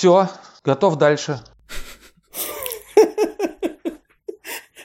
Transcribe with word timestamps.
все, 0.00 0.30
готов 0.64 0.96
дальше. 0.96 1.42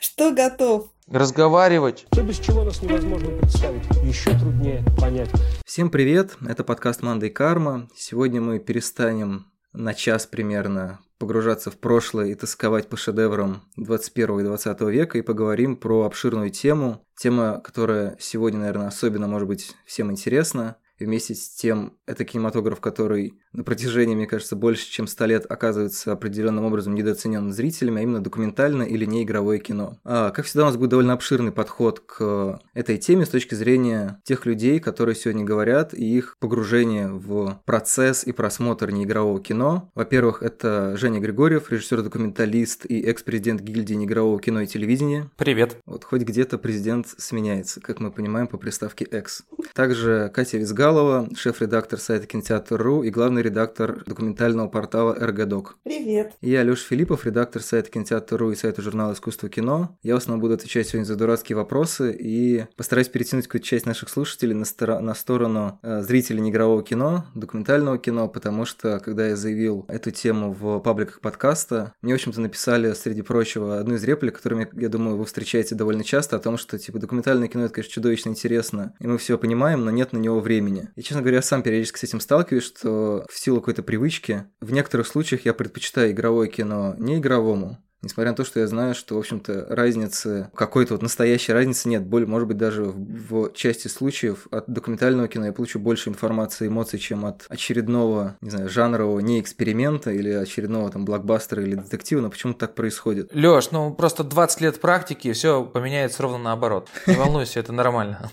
Что 0.01 0.33
готов? 0.33 0.89
Разговаривать. 1.07 2.05
То, 2.11 2.21
без 2.21 2.37
чего 2.37 2.65
нас 2.65 2.81
невозможно 2.81 3.29
представить. 3.37 3.85
Еще 4.03 4.31
труднее 4.31 4.83
понять. 4.99 5.29
Всем 5.65 5.89
привет, 5.89 6.35
это 6.45 6.65
подкаст 6.65 7.01
«Манда 7.01 7.27
и 7.27 7.29
карма». 7.29 7.87
Сегодня 7.95 8.41
мы 8.41 8.59
перестанем 8.59 9.45
на 9.71 9.93
час 9.93 10.25
примерно 10.25 10.99
погружаться 11.17 11.71
в 11.71 11.77
прошлое 11.77 12.31
и 12.31 12.35
тосковать 12.35 12.89
по 12.89 12.97
шедеврам 12.97 13.63
21 13.77 14.41
и 14.41 14.43
20 14.43 14.81
века 14.81 15.17
и 15.17 15.21
поговорим 15.21 15.77
про 15.77 16.03
обширную 16.03 16.49
тему. 16.49 17.01
Тема, 17.17 17.61
которая 17.61 18.17
сегодня, 18.19 18.59
наверное, 18.59 18.87
особенно 18.87 19.29
может 19.29 19.47
быть 19.47 19.77
всем 19.85 20.11
интересна. 20.11 20.75
И 20.97 21.05
вместе 21.05 21.35
с 21.35 21.49
тем, 21.49 21.97
это 22.05 22.23
кинематограф, 22.23 22.79
который 22.79 23.39
на 23.55 23.63
протяжении, 23.63 24.15
мне 24.15 24.27
кажется, 24.27 24.55
больше 24.55 24.89
чем 24.89 25.07
100 25.07 25.25
лет 25.25 25.45
оказывается 25.49 26.11
определенным 26.11 26.65
образом 26.65 26.93
недооценен 26.93 27.51
зрителями, 27.51 27.99
а 27.99 28.03
именно 28.03 28.23
документальное 28.23 28.85
или 28.85 29.05
неигровое 29.05 29.59
кино. 29.59 29.97
А, 30.03 30.31
как 30.31 30.45
всегда, 30.45 30.63
у 30.63 30.65
нас 30.67 30.77
будет 30.77 30.89
довольно 30.89 31.13
обширный 31.13 31.51
подход 31.51 32.01
к 32.01 32.59
этой 32.73 32.97
теме 32.97 33.25
с 33.25 33.29
точки 33.29 33.55
зрения 33.55 34.19
тех 34.23 34.45
людей, 34.45 34.79
которые 34.79 35.15
сегодня 35.15 35.43
говорят, 35.43 35.93
и 35.93 36.05
их 36.05 36.35
погружение 36.39 37.07
в 37.07 37.61
процесс 37.65 38.25
и 38.25 38.31
просмотр 38.31 38.91
неигрового 38.91 39.41
кино. 39.41 39.89
Во-первых, 39.95 40.43
это 40.43 40.95
Женя 40.97 41.19
Григорьев, 41.19 41.71
режиссер-документалист 41.71 42.85
и 42.85 43.01
экс-президент 43.01 43.61
гильдии 43.61 43.93
неигрового 43.93 44.39
кино 44.39 44.61
и 44.61 44.67
телевидения. 44.67 45.29
Привет. 45.37 45.77
Вот 45.85 46.03
хоть 46.03 46.23
где-то 46.23 46.57
президент 46.57 47.07
сменяется, 47.17 47.79
как 47.79 47.99
мы 47.99 48.11
понимаем 48.11 48.47
по 48.47 48.57
приставке 48.57 49.05
«экс». 49.05 49.43
Также 49.73 50.31
Катя 50.33 50.57
Визгалова, 50.57 51.29
шеф-редактор 51.35 51.99
сайта 51.99 52.27
Кинотеатр.ру 52.27 53.03
и 53.03 53.09
главный 53.09 53.44
редактор 53.45 54.03
документального 54.05 54.67
портала 54.67 55.13
РГДОК. 55.13 55.77
Привет. 55.83 56.33
Я, 56.41 56.63
Лёш 56.63 56.81
Филиппов, 56.81 57.25
редактор 57.25 57.61
сайта 57.61 57.89
Кинотеатр.ру 57.91 58.51
и 58.51 58.55
сайта 58.55 58.81
журнала 58.81 59.13
«Искусство 59.13 59.49
кино». 59.49 59.97
Я 60.03 60.15
в 60.15 60.17
основном 60.17 60.41
буду 60.41 60.55
отвечать 60.55 60.87
сегодня 60.87 61.05
за 61.05 61.15
дурацкие 61.15 61.55
вопросы 61.55 62.15
и 62.17 62.65
постараюсь 62.75 63.07
перетянуть 63.07 63.45
какую-то 63.45 63.67
часть 63.67 63.85
наших 63.85 64.09
слушателей 64.09 64.55
на, 64.55 64.65
стор- 64.65 64.99
на 64.99 65.13
сторону 65.13 65.79
э, 65.83 66.01
зрителей 66.01 66.41
неигрового 66.41 66.83
кино, 66.83 67.25
документального 67.35 67.97
кино, 67.97 68.27
потому 68.27 68.65
что, 68.65 68.99
когда 68.99 69.27
я 69.27 69.35
заявил 69.35 69.85
эту 69.87 70.11
тему 70.11 70.51
в 70.51 70.79
пабликах 70.79 71.21
подкаста, 71.21 71.93
мне, 72.01 72.13
в 72.13 72.15
общем-то, 72.15 72.41
написали, 72.41 72.93
среди 72.93 73.21
прочего, 73.21 73.79
одну 73.79 73.95
из 73.95 74.03
реплик, 74.03 74.37
которую, 74.37 74.67
я 74.73 74.89
думаю, 74.89 75.17
вы 75.17 75.25
встречаете 75.25 75.75
довольно 75.75 76.03
часто, 76.03 76.35
о 76.35 76.39
том, 76.39 76.57
что, 76.57 76.79
типа, 76.79 76.97
документальное 76.97 77.47
кино— 77.47 77.63
это, 77.65 77.75
конечно, 77.75 77.93
чудовищно 77.93 78.29
интересно, 78.29 78.93
и 78.99 79.07
мы 79.07 79.17
все 79.19 79.37
понимаем, 79.37 79.85
но 79.85 79.91
нет 79.91 80.13
на 80.13 80.17
него 80.17 80.39
времени. 80.39 80.89
И, 80.95 81.03
честно 81.03 81.21
говоря, 81.21 81.37
я 81.37 81.41
сам 81.41 81.61
периодически 81.61 81.99
с 81.99 82.03
этим 82.03 82.19
сталкиваюсь, 82.19 82.63
что 82.63 83.25
в 83.35 83.39
силу 83.39 83.59
какой-то 83.59 83.83
привычки, 83.83 84.45
в 84.61 84.71
некоторых 84.71 85.07
случаях 85.07 85.43
я 85.45 85.53
предпочитаю 85.53 86.11
игровое 86.11 86.49
кино 86.49 86.95
не 86.97 87.17
игровому, 87.17 87.77
Несмотря 88.01 88.31
на 88.31 88.37
то, 88.37 88.43
что 88.43 88.59
я 88.59 88.67
знаю, 88.67 88.93
что, 88.93 89.15
в 89.15 89.17
общем-то, 89.17 89.65
разницы, 89.67 90.51
какой-то 90.53 90.93
вот 90.93 91.01
настоящей 91.01 91.53
разницы 91.53 91.89
нет. 91.89 92.05
Более, 92.05 92.27
может 92.27 92.47
быть, 92.47 92.57
даже 92.57 92.83
в, 92.83 93.47
в 93.47 93.53
части 93.53 93.87
случаев 93.87 94.45
от 94.51 94.69
документального 94.69 95.27
кино 95.27 95.47
я 95.47 95.53
получу 95.53 95.79
больше 95.79 96.09
информации 96.11 96.65
и 96.65 96.67
эмоций, 96.67 96.99
чем 96.99 97.25
от 97.25 97.47
очередного, 97.49 98.37
не 98.41 98.51
знаю, 98.51 98.69
жанрового 98.69 99.19
не 99.21 99.41
эксперимента 99.41 100.11
или 100.11 100.29
очередного 100.29 100.91
там 100.91 101.03
блокбастера 101.03 101.63
или 101.63 101.73
детектива, 101.73 102.21
но 102.21 102.29
почему 102.29 102.53
так 102.53 102.75
происходит? 102.75 103.31
Лёш, 103.33 103.71
ну 103.71 103.91
просто 103.91 104.23
20 104.23 104.61
лет 104.61 104.79
практики, 104.79 105.33
все 105.33 105.65
поменяется 105.65 106.21
ровно 106.21 106.37
наоборот. 106.37 106.89
Не 107.07 107.15
волнуйся, 107.15 107.59
это 107.59 107.73
нормально. 107.73 108.29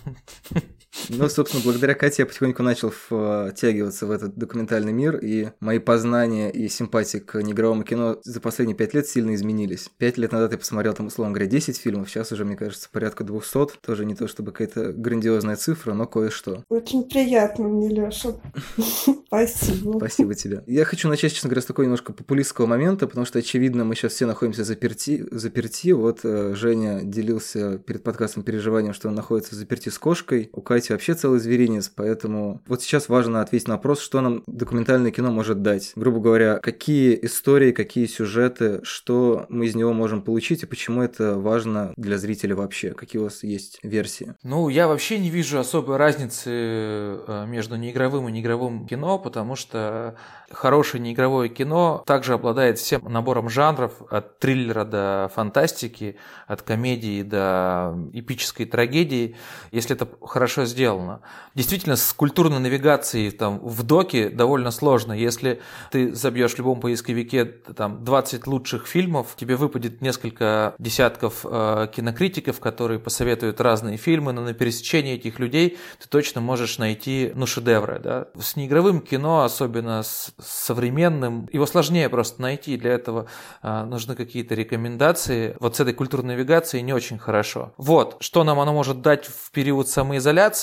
Ну, 1.08 1.28
собственно, 1.28 1.62
благодаря 1.64 1.94
Кате 1.94 2.22
я 2.22 2.26
потихоньку 2.26 2.62
начал 2.62 2.90
втягиваться 2.90 4.06
в 4.06 4.10
этот 4.10 4.36
документальный 4.36 4.92
мир, 4.92 5.16
и 5.16 5.48
мои 5.60 5.78
познания 5.78 6.50
и 6.50 6.68
симпатии 6.68 7.18
к 7.18 7.40
неигровому 7.42 7.82
кино 7.82 8.18
за 8.22 8.40
последние 8.40 8.76
пять 8.76 8.94
лет 8.94 9.06
сильно 9.06 9.34
изменились. 9.34 9.90
Пять 9.98 10.18
лет 10.18 10.32
назад 10.32 10.52
я 10.52 10.58
посмотрел 10.58 10.94
там, 10.94 11.06
условно 11.06 11.32
говоря, 11.34 11.50
10 11.50 11.76
фильмов, 11.76 12.10
сейчас 12.10 12.32
уже, 12.32 12.44
мне 12.44 12.56
кажется, 12.56 12.88
порядка 12.90 13.24
200. 13.24 13.80
Тоже 13.84 14.04
не 14.04 14.14
то 14.14 14.28
чтобы 14.28 14.52
какая-то 14.52 14.92
грандиозная 14.92 15.56
цифра, 15.56 15.94
но 15.94 16.06
кое-что. 16.06 16.64
Очень 16.68 17.04
приятно 17.04 17.68
мне, 17.68 17.88
Лёша. 17.88 18.34
Спасибо. 19.26 19.98
Спасибо 19.98 20.34
тебе. 20.34 20.62
Я 20.66 20.84
хочу 20.84 21.08
начать, 21.08 21.32
честно 21.32 21.48
говоря, 21.48 21.62
с 21.62 21.66
такого 21.66 21.84
немножко 21.84 22.12
популистского 22.12 22.66
момента, 22.66 23.06
потому 23.06 23.24
что, 23.26 23.38
очевидно, 23.38 23.84
мы 23.84 23.94
сейчас 23.94 24.12
все 24.12 24.26
находимся 24.26 24.64
заперти. 24.64 25.26
заперти. 25.30 25.92
Вот 25.92 26.20
э, 26.24 26.54
Женя 26.54 27.00
делился 27.02 27.78
перед 27.78 28.02
подкастом 28.02 28.42
переживанием, 28.42 28.94
что 28.94 29.08
он 29.08 29.14
находится 29.14 29.56
заперти 29.56 29.88
с 29.88 29.98
кошкой. 29.98 30.50
У 30.52 30.60
Кати 30.60 30.81
вообще 30.90 31.14
целый 31.14 31.40
зверинец, 31.40 31.88
поэтому 31.88 32.60
вот 32.66 32.82
сейчас 32.82 33.08
важно 33.08 33.40
ответить 33.40 33.68
на 33.68 33.74
вопрос, 33.74 34.00
что 34.00 34.20
нам 34.20 34.42
документальное 34.46 35.10
кино 35.10 35.30
может 35.30 35.62
дать. 35.62 35.92
Грубо 35.96 36.20
говоря, 36.20 36.58
какие 36.58 37.18
истории, 37.22 37.72
какие 37.72 38.06
сюжеты, 38.06 38.80
что 38.84 39.46
мы 39.48 39.66
из 39.66 39.74
него 39.74 39.92
можем 39.92 40.22
получить 40.22 40.62
и 40.62 40.66
почему 40.66 41.02
это 41.02 41.38
важно 41.38 41.92
для 41.96 42.18
зрителя 42.18 42.54
вообще. 42.56 42.90
Какие 42.90 43.20
у 43.20 43.24
вас 43.24 43.42
есть 43.42 43.78
версии? 43.82 44.34
Ну, 44.42 44.68
я 44.68 44.88
вообще 44.88 45.18
не 45.18 45.30
вижу 45.30 45.58
особой 45.58 45.96
разницы 45.96 46.50
э, 46.50 47.46
между 47.48 47.76
неигровым 47.76 48.28
и 48.28 48.32
неигровым 48.32 48.86
кино, 48.86 49.18
потому 49.18 49.56
что 49.56 50.16
хорошее 50.50 51.02
неигровое 51.02 51.48
кино 51.48 52.02
также 52.06 52.34
обладает 52.34 52.78
всем 52.78 53.02
набором 53.10 53.48
жанров, 53.48 53.92
от 54.10 54.38
триллера 54.38 54.84
до 54.84 55.30
фантастики, 55.34 56.16
от 56.46 56.62
комедии 56.62 57.22
до 57.22 57.94
эпической 58.12 58.66
трагедии, 58.66 59.36
если 59.70 59.96
это 59.96 60.08
хорошо 60.20 60.64
сделано. 60.72 61.20
Действительно, 61.54 61.96
с 61.96 62.12
культурной 62.14 62.58
навигацией 62.60 63.30
там, 63.30 63.58
в 63.58 63.82
доке 63.82 64.30
довольно 64.30 64.70
сложно. 64.70 65.12
Если 65.12 65.60
ты 65.90 66.14
забьешь 66.14 66.54
в 66.54 66.58
любом 66.58 66.80
поисковике 66.80 67.44
там, 67.44 68.04
20 68.04 68.46
лучших 68.46 68.86
фильмов, 68.86 69.34
тебе 69.36 69.56
выпадет 69.56 70.00
несколько 70.00 70.74
десятков 70.78 71.44
э, 71.44 71.88
кинокритиков, 71.94 72.58
которые 72.58 72.98
посоветуют 72.98 73.60
разные 73.60 73.98
фильмы, 73.98 74.32
но 74.32 74.40
на 74.40 74.54
пересечении 74.54 75.14
этих 75.14 75.38
людей 75.38 75.78
ты 76.00 76.08
точно 76.08 76.40
можешь 76.40 76.78
найти 76.78 77.32
ну, 77.34 77.46
шедевры. 77.46 77.98
Да? 77.98 78.28
С 78.40 78.56
неигровым 78.56 79.00
кино, 79.00 79.42
особенно 79.42 80.02
с 80.02 80.32
современным, 80.38 81.48
его 81.52 81.66
сложнее 81.66 82.08
просто 82.08 82.40
найти. 82.40 82.78
Для 82.78 82.92
этого 82.92 83.26
э, 83.62 83.84
нужны 83.84 84.16
какие-то 84.16 84.54
рекомендации. 84.54 85.54
Вот 85.60 85.76
с 85.76 85.80
этой 85.80 85.92
культурной 85.92 86.34
навигацией 86.34 86.82
не 86.82 86.94
очень 86.94 87.18
хорошо. 87.18 87.74
Вот, 87.76 88.16
что 88.20 88.42
нам 88.42 88.58
оно 88.58 88.72
может 88.72 89.02
дать 89.02 89.26
в 89.26 89.50
период 89.50 89.88
самоизоляции? 89.88 90.61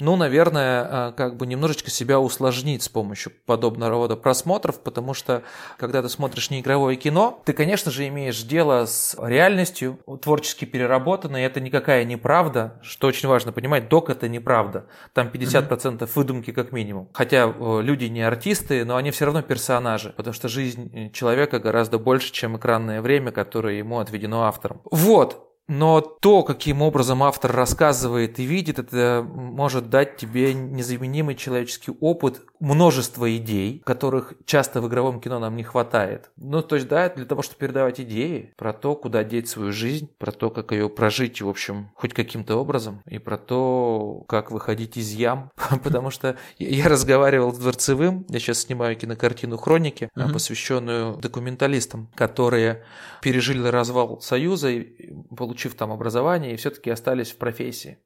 Ну, 0.00 0.16
наверное, 0.16 1.10
э, 1.10 1.12
как 1.16 1.36
бы 1.36 1.46
немножечко 1.46 1.90
себя 1.90 2.20
усложнить 2.20 2.82
с 2.82 2.88
помощью 2.88 3.32
подобного 3.46 3.90
рода 3.90 4.16
просмотров, 4.16 4.80
потому 4.80 5.14
что, 5.14 5.42
когда 5.78 6.02
ты 6.02 6.08
смотришь 6.08 6.50
неигровое 6.50 6.96
кино, 6.96 7.42
ты, 7.44 7.52
конечно 7.52 7.90
же, 7.90 8.06
имеешь 8.08 8.42
дело 8.42 8.86
с 8.86 9.16
реальностью, 9.20 9.98
творчески 10.22 10.64
переработанной, 10.64 11.42
это 11.42 11.60
никакая 11.60 12.04
неправда, 12.04 12.80
что 12.82 13.06
очень 13.06 13.28
важно 13.28 13.52
понимать, 13.52 13.88
док 13.88 14.10
это 14.10 14.28
неправда. 14.28 14.86
Там 15.12 15.28
50% 15.28 16.08
выдумки 16.14 16.52
как 16.52 16.72
минимум. 16.72 17.08
Хотя 17.12 17.52
э, 17.54 17.80
люди 17.82 18.06
не 18.06 18.22
артисты, 18.22 18.84
но 18.84 18.96
они 18.96 19.10
все 19.10 19.24
равно 19.24 19.42
персонажи, 19.42 20.12
потому 20.16 20.34
что 20.34 20.48
жизнь 20.48 21.12
человека 21.12 21.58
гораздо 21.58 21.98
больше, 21.98 22.32
чем 22.32 22.56
экранное 22.56 23.00
время, 23.00 23.30
которое 23.32 23.78
ему 23.78 23.98
отведено 23.98 24.44
автором. 24.44 24.80
Вот, 24.90 25.51
но 25.68 26.00
то, 26.00 26.42
каким 26.42 26.82
образом 26.82 27.22
автор 27.22 27.52
рассказывает 27.52 28.38
и 28.38 28.44
видит, 28.44 28.78
это 28.78 29.24
может 29.26 29.90
дать 29.90 30.16
тебе 30.16 30.54
незаменимый 30.54 31.34
человеческий 31.34 31.92
опыт, 32.00 32.42
множество 32.60 33.34
идей, 33.36 33.80
которых 33.84 34.34
часто 34.44 34.80
в 34.80 34.88
игровом 34.88 35.20
кино 35.20 35.38
нам 35.38 35.56
не 35.56 35.62
хватает. 35.62 36.30
Ну, 36.36 36.62
то 36.62 36.76
есть, 36.76 36.88
да, 36.88 37.08
для 37.08 37.24
того, 37.24 37.42
чтобы 37.42 37.58
передавать 37.58 38.00
идеи 38.00 38.52
про 38.56 38.72
то, 38.72 38.94
куда 38.94 39.24
деть 39.24 39.48
свою 39.48 39.72
жизнь, 39.72 40.08
про 40.18 40.32
то, 40.32 40.50
как 40.50 40.72
ее 40.72 40.88
прожить, 40.88 41.40
в 41.40 41.48
общем, 41.48 41.90
хоть 41.94 42.12
каким-то 42.12 42.56
образом, 42.56 43.02
и 43.06 43.18
про 43.18 43.38
то, 43.38 44.24
как 44.28 44.50
выходить 44.50 44.96
из 44.96 45.12
ям. 45.12 45.50
Потому 45.82 46.10
что 46.10 46.36
я 46.58 46.88
разговаривал 46.88 47.52
с 47.52 47.58
Дворцевым, 47.58 48.26
я 48.28 48.38
сейчас 48.38 48.60
снимаю 48.60 48.96
кинокартину 48.96 49.56
«Хроники», 49.56 50.08
посвященную 50.32 51.16
документалистам, 51.16 52.08
которые 52.14 52.84
пережили 53.22 53.66
развал 53.66 54.20
Союза 54.20 54.70
и 54.70 55.12
получив 55.52 55.74
там 55.74 55.92
образование, 55.92 56.54
и 56.54 56.56
все-таки 56.56 56.88
остались 56.88 57.30
в 57.30 57.36
профессии. 57.36 57.98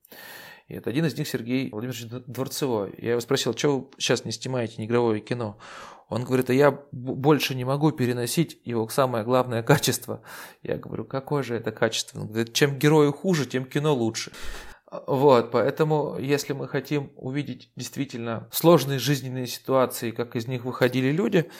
И 0.67 0.75
это 0.75 0.91
один 0.91 1.05
из 1.05 1.17
них 1.17 1.29
Сергей 1.29 1.71
Владимирович 1.71 2.07
Дворцевой. 2.27 2.93
Я 2.99 3.11
его 3.11 3.21
спросил, 3.21 3.57
что 3.57 3.79
вы 3.79 3.89
сейчас 3.99 4.25
не 4.25 4.33
снимаете 4.33 4.75
неигровое 4.79 5.21
кино? 5.21 5.59
Он 6.09 6.25
говорит, 6.25 6.51
а 6.51 6.55
я 6.55 6.77
больше 6.91 7.55
не 7.55 7.65
могу 7.65 7.93
переносить 7.93 8.61
его 8.65 8.89
самое 8.89 9.25
главное 9.25 9.63
качество. 9.63 10.23
Я 10.65 10.77
говорю, 10.77 11.05
какое 11.05 11.45
же 11.45 11.55
это 11.55 11.71
качество? 11.71 12.21
Он 12.21 12.27
говорит, 12.27 12.53
чем 12.53 12.79
герою 12.79 13.13
хуже, 13.13 13.47
тем 13.47 13.65
кино 13.65 13.95
лучше. 13.95 14.33
Вот, 14.91 15.51
поэтому, 15.51 16.17
если 16.19 16.53
мы 16.53 16.69
хотим 16.69 17.11
увидеть 17.17 17.71
действительно 17.75 18.49
сложные 18.53 19.01
жизненные 19.01 19.49
ситуации, 19.49 20.13
как 20.13 20.37
из 20.37 20.47
них 20.47 20.65
выходили 20.65 21.11
люди, 21.11 21.51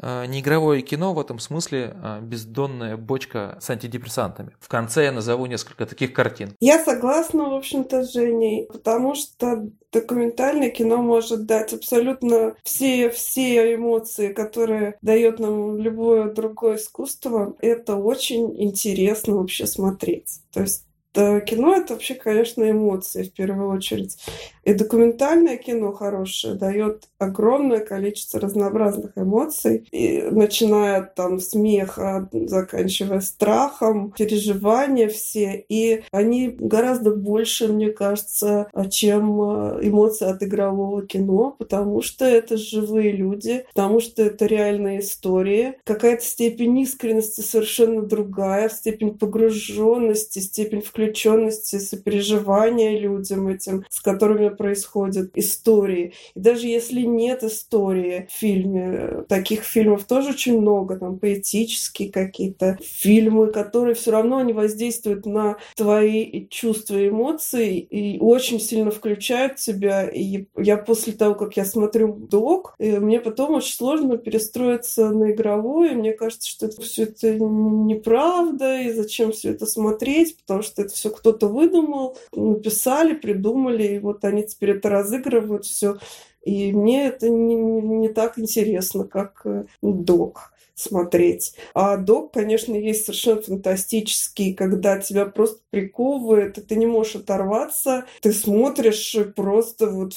э, 0.00 0.26
неигровое 0.26 0.80
кино 0.82 1.14
в 1.14 1.20
этом 1.20 1.38
смысле 1.38 1.94
э, 1.94 2.20
бездонная 2.22 2.96
бочка 2.96 3.56
с 3.60 3.70
антидепрессантами. 3.70 4.56
В 4.58 4.66
конце 4.66 5.04
я 5.04 5.12
назову 5.12 5.46
несколько 5.46 5.86
таких 5.86 6.12
картин. 6.12 6.56
Я 6.58 6.82
согласна, 6.82 7.50
в 7.50 7.54
общем-то, 7.54 8.02
с 8.02 8.12
Женей, 8.12 8.66
потому 8.66 9.14
что 9.14 9.68
документальное 9.92 10.70
кино 10.70 10.96
может 10.96 11.46
дать 11.46 11.72
абсолютно 11.72 12.56
все, 12.64 13.10
все 13.10 13.76
эмоции, 13.76 14.32
которые 14.32 14.98
дает 15.02 15.38
нам 15.38 15.78
любое 15.78 16.32
другое 16.32 16.78
искусство. 16.78 17.54
Это 17.60 17.94
очень 17.94 18.60
интересно 18.60 19.36
вообще 19.36 19.68
смотреть. 19.68 20.40
То 20.52 20.62
есть 20.62 20.84
кино 21.14 21.74
это 21.74 21.94
вообще, 21.94 22.14
конечно, 22.14 22.68
эмоции 22.70 23.24
в 23.24 23.32
первую 23.32 23.70
очередь. 23.70 24.16
И 24.64 24.74
документальное 24.74 25.56
кино 25.56 25.92
хорошее 25.92 26.54
дает 26.54 27.08
огромное 27.18 27.80
количество 27.80 28.40
разнообразных 28.40 29.12
эмоций, 29.16 29.88
и, 29.90 30.22
начиная 30.30 31.02
там 31.02 31.40
смеха, 31.40 32.28
заканчивая 32.32 33.20
страхом, 33.20 34.12
переживания 34.12 35.08
все. 35.08 35.64
И 35.68 36.04
они 36.12 36.48
гораздо 36.48 37.10
больше, 37.10 37.68
мне 37.68 37.90
кажется, 37.90 38.68
чем 38.90 39.40
э, 39.42 39.78
эмоции 39.82 40.28
от 40.28 40.42
игрового 40.42 41.04
кино, 41.06 41.56
потому 41.58 42.02
что 42.02 42.24
это 42.24 42.56
живые 42.56 43.12
люди, 43.12 43.64
потому 43.74 44.00
что 44.00 44.22
это 44.22 44.46
реальные 44.46 45.00
истории. 45.00 45.74
Какая-то 45.84 46.24
степень 46.24 46.78
искренности 46.80 47.40
совершенно 47.40 48.02
другая, 48.02 48.68
степень 48.68 49.18
погруженности, 49.18 50.38
степень 50.38 50.82
включенности, 50.82 51.01
сопереживания 51.10 52.98
людям 52.98 53.48
этим, 53.48 53.84
с 53.88 54.00
которыми 54.00 54.48
происходят 54.48 55.30
истории. 55.34 56.14
И 56.34 56.40
даже 56.40 56.66
если 56.66 57.02
нет 57.02 57.42
истории 57.42 58.28
в 58.30 58.32
фильме, 58.32 59.24
таких 59.28 59.62
фильмов 59.64 60.04
тоже 60.04 60.30
очень 60.30 60.60
много, 60.60 60.96
там 60.96 61.18
поэтические 61.18 62.10
какие-то 62.10 62.78
фильмы, 62.82 63.48
которые 63.48 63.94
все 63.94 64.10
равно 64.10 64.38
они 64.38 64.52
воздействуют 64.52 65.26
на 65.26 65.56
твои 65.76 66.46
чувства 66.48 66.96
и 66.96 67.08
эмоции 67.08 67.78
и 67.78 68.18
очень 68.18 68.60
сильно 68.60 68.90
включают 68.90 69.56
тебя. 69.56 70.08
И 70.08 70.46
я 70.56 70.76
после 70.76 71.12
того, 71.12 71.34
как 71.34 71.56
я 71.56 71.64
смотрю 71.64 72.12
док, 72.14 72.74
э, 72.78 72.98
мне 73.00 73.20
потом 73.20 73.54
очень 73.54 73.74
сложно 73.74 74.16
перестроиться 74.16 75.10
на 75.10 75.32
игровое. 75.32 75.92
Мне 75.94 76.12
кажется, 76.12 76.48
что 76.48 76.66
это 76.66 76.80
все 76.82 77.04
это 77.04 77.38
неправда, 77.38 78.80
и 78.80 78.92
зачем 78.92 79.32
все 79.32 79.50
это 79.50 79.66
смотреть, 79.66 80.36
потому 80.38 80.62
что 80.62 80.82
это 80.82 80.91
все 80.92 81.10
кто-то 81.10 81.48
выдумал, 81.48 82.16
написали, 82.32 83.14
придумали, 83.14 83.94
и 83.94 83.98
вот 83.98 84.24
они 84.24 84.44
теперь 84.44 84.72
это 84.72 84.88
разыгрывают 84.88 85.64
все. 85.64 85.98
И 86.42 86.72
мне 86.72 87.06
это 87.06 87.28
не, 87.28 87.54
не 87.54 88.08
так 88.08 88.38
интересно, 88.38 89.04
как 89.04 89.42
э, 89.44 89.64
док 89.80 90.52
смотреть. 90.74 91.54
А 91.74 91.96
док, 91.96 92.32
конечно, 92.32 92.74
есть 92.74 93.04
совершенно 93.04 93.42
фантастический, 93.42 94.54
когда 94.54 94.98
тебя 94.98 95.26
просто 95.26 95.60
приковывает, 95.70 96.58
и 96.58 96.60
ты 96.60 96.76
не 96.76 96.86
можешь 96.86 97.16
оторваться, 97.16 98.06
ты 98.20 98.32
смотришь 98.32 99.16
просто 99.36 99.88
вот 99.88 100.14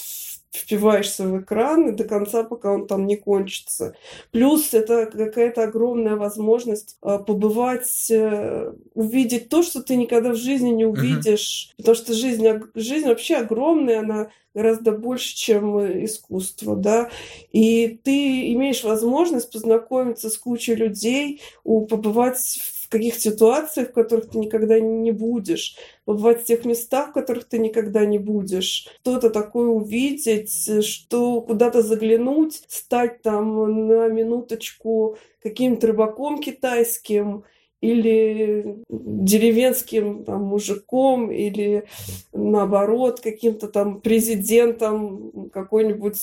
впиваешься 0.55 1.27
в 1.27 1.41
экран 1.41 1.89
и 1.89 1.91
до 1.91 2.03
конца, 2.03 2.43
пока 2.43 2.71
он 2.71 2.87
там 2.87 3.05
не 3.05 3.15
кончится. 3.15 3.95
Плюс 4.31 4.73
это 4.73 5.05
какая-то 5.05 5.63
огромная 5.63 6.15
возможность 6.15 6.97
а, 7.01 7.19
побывать, 7.19 8.09
э, 8.09 8.73
увидеть 8.93 9.49
то, 9.49 9.63
что 9.63 9.81
ты 9.81 9.95
никогда 9.95 10.31
в 10.31 10.35
жизни 10.35 10.69
не 10.69 10.85
увидишь. 10.85 11.69
Uh-huh. 11.69 11.77
Потому 11.77 11.95
что 11.95 12.13
жизнь, 12.13 12.47
жизнь 12.75 13.07
вообще 13.07 13.35
огромная, 13.35 13.99
она 13.99 14.29
гораздо 14.55 14.93
больше, 14.93 15.35
чем 15.35 15.77
э, 15.77 16.05
искусство, 16.05 16.75
да, 16.75 17.09
и 17.51 17.99
ты 18.03 18.53
имеешь 18.53 18.83
возможность 18.83 19.51
познакомиться 19.51 20.29
с 20.29 20.37
кучей 20.37 20.75
людей, 20.75 21.41
побывать 21.63 22.37
в 22.37 22.74
каких 22.89 23.15
ситуациях, 23.15 23.89
в 23.89 23.93
которых 23.93 24.29
ты 24.29 24.37
никогда 24.37 24.79
не 24.79 25.11
будешь, 25.11 25.75
побывать 26.05 26.41
в 26.41 26.45
тех 26.45 26.65
местах, 26.65 27.09
в 27.09 27.13
которых 27.13 27.45
ты 27.45 27.57
никогда 27.59 28.05
не 28.05 28.19
будешь, 28.19 28.87
что-то 29.01 29.29
такое 29.29 29.67
увидеть, 29.67 30.83
что 30.83 31.41
куда-то 31.41 31.81
заглянуть, 31.81 32.63
стать 32.67 33.21
там 33.21 33.87
на 33.87 34.07
минуточку 34.07 35.17
каким-то 35.41 35.87
рыбаком 35.87 36.39
китайским, 36.39 37.43
или 37.85 38.83
деревенским 38.89 40.23
там, 40.23 40.43
мужиком, 40.43 41.31
или 41.31 41.85
наоборот 42.33 43.19
каким-то 43.21 43.67
там 43.67 44.01
президентом 44.01 45.49
какой-нибудь 45.53 46.19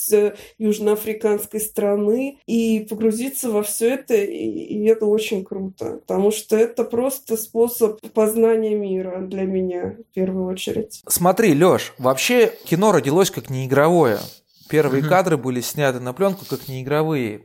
южноафриканской 0.58 1.60
страны 1.60 2.38
и 2.46 2.86
погрузиться 2.88 3.50
во 3.50 3.62
все 3.62 3.94
это, 3.94 4.14
и, 4.14 4.46
и 4.46 4.84
это 4.84 5.06
очень 5.06 5.44
круто, 5.44 6.00
потому 6.06 6.30
что 6.30 6.56
это 6.56 6.84
просто 6.84 7.36
способ 7.36 8.00
познания 8.12 8.74
мира 8.74 9.20
для 9.20 9.42
меня 9.42 9.96
в 10.10 10.14
первую 10.14 10.46
очередь. 10.46 11.02
Смотри, 11.08 11.54
Лёш, 11.54 11.94
вообще 11.98 12.52
кино 12.64 12.92
родилось 12.92 13.30
как 13.30 13.50
неигровое. 13.50 14.18
Первые 14.68 15.02
mm-hmm. 15.02 15.08
кадры 15.08 15.36
были 15.36 15.60
сняты 15.60 16.00
на 16.00 16.12
пленку 16.14 16.44
как 16.48 16.66
неигровые. 16.68 17.42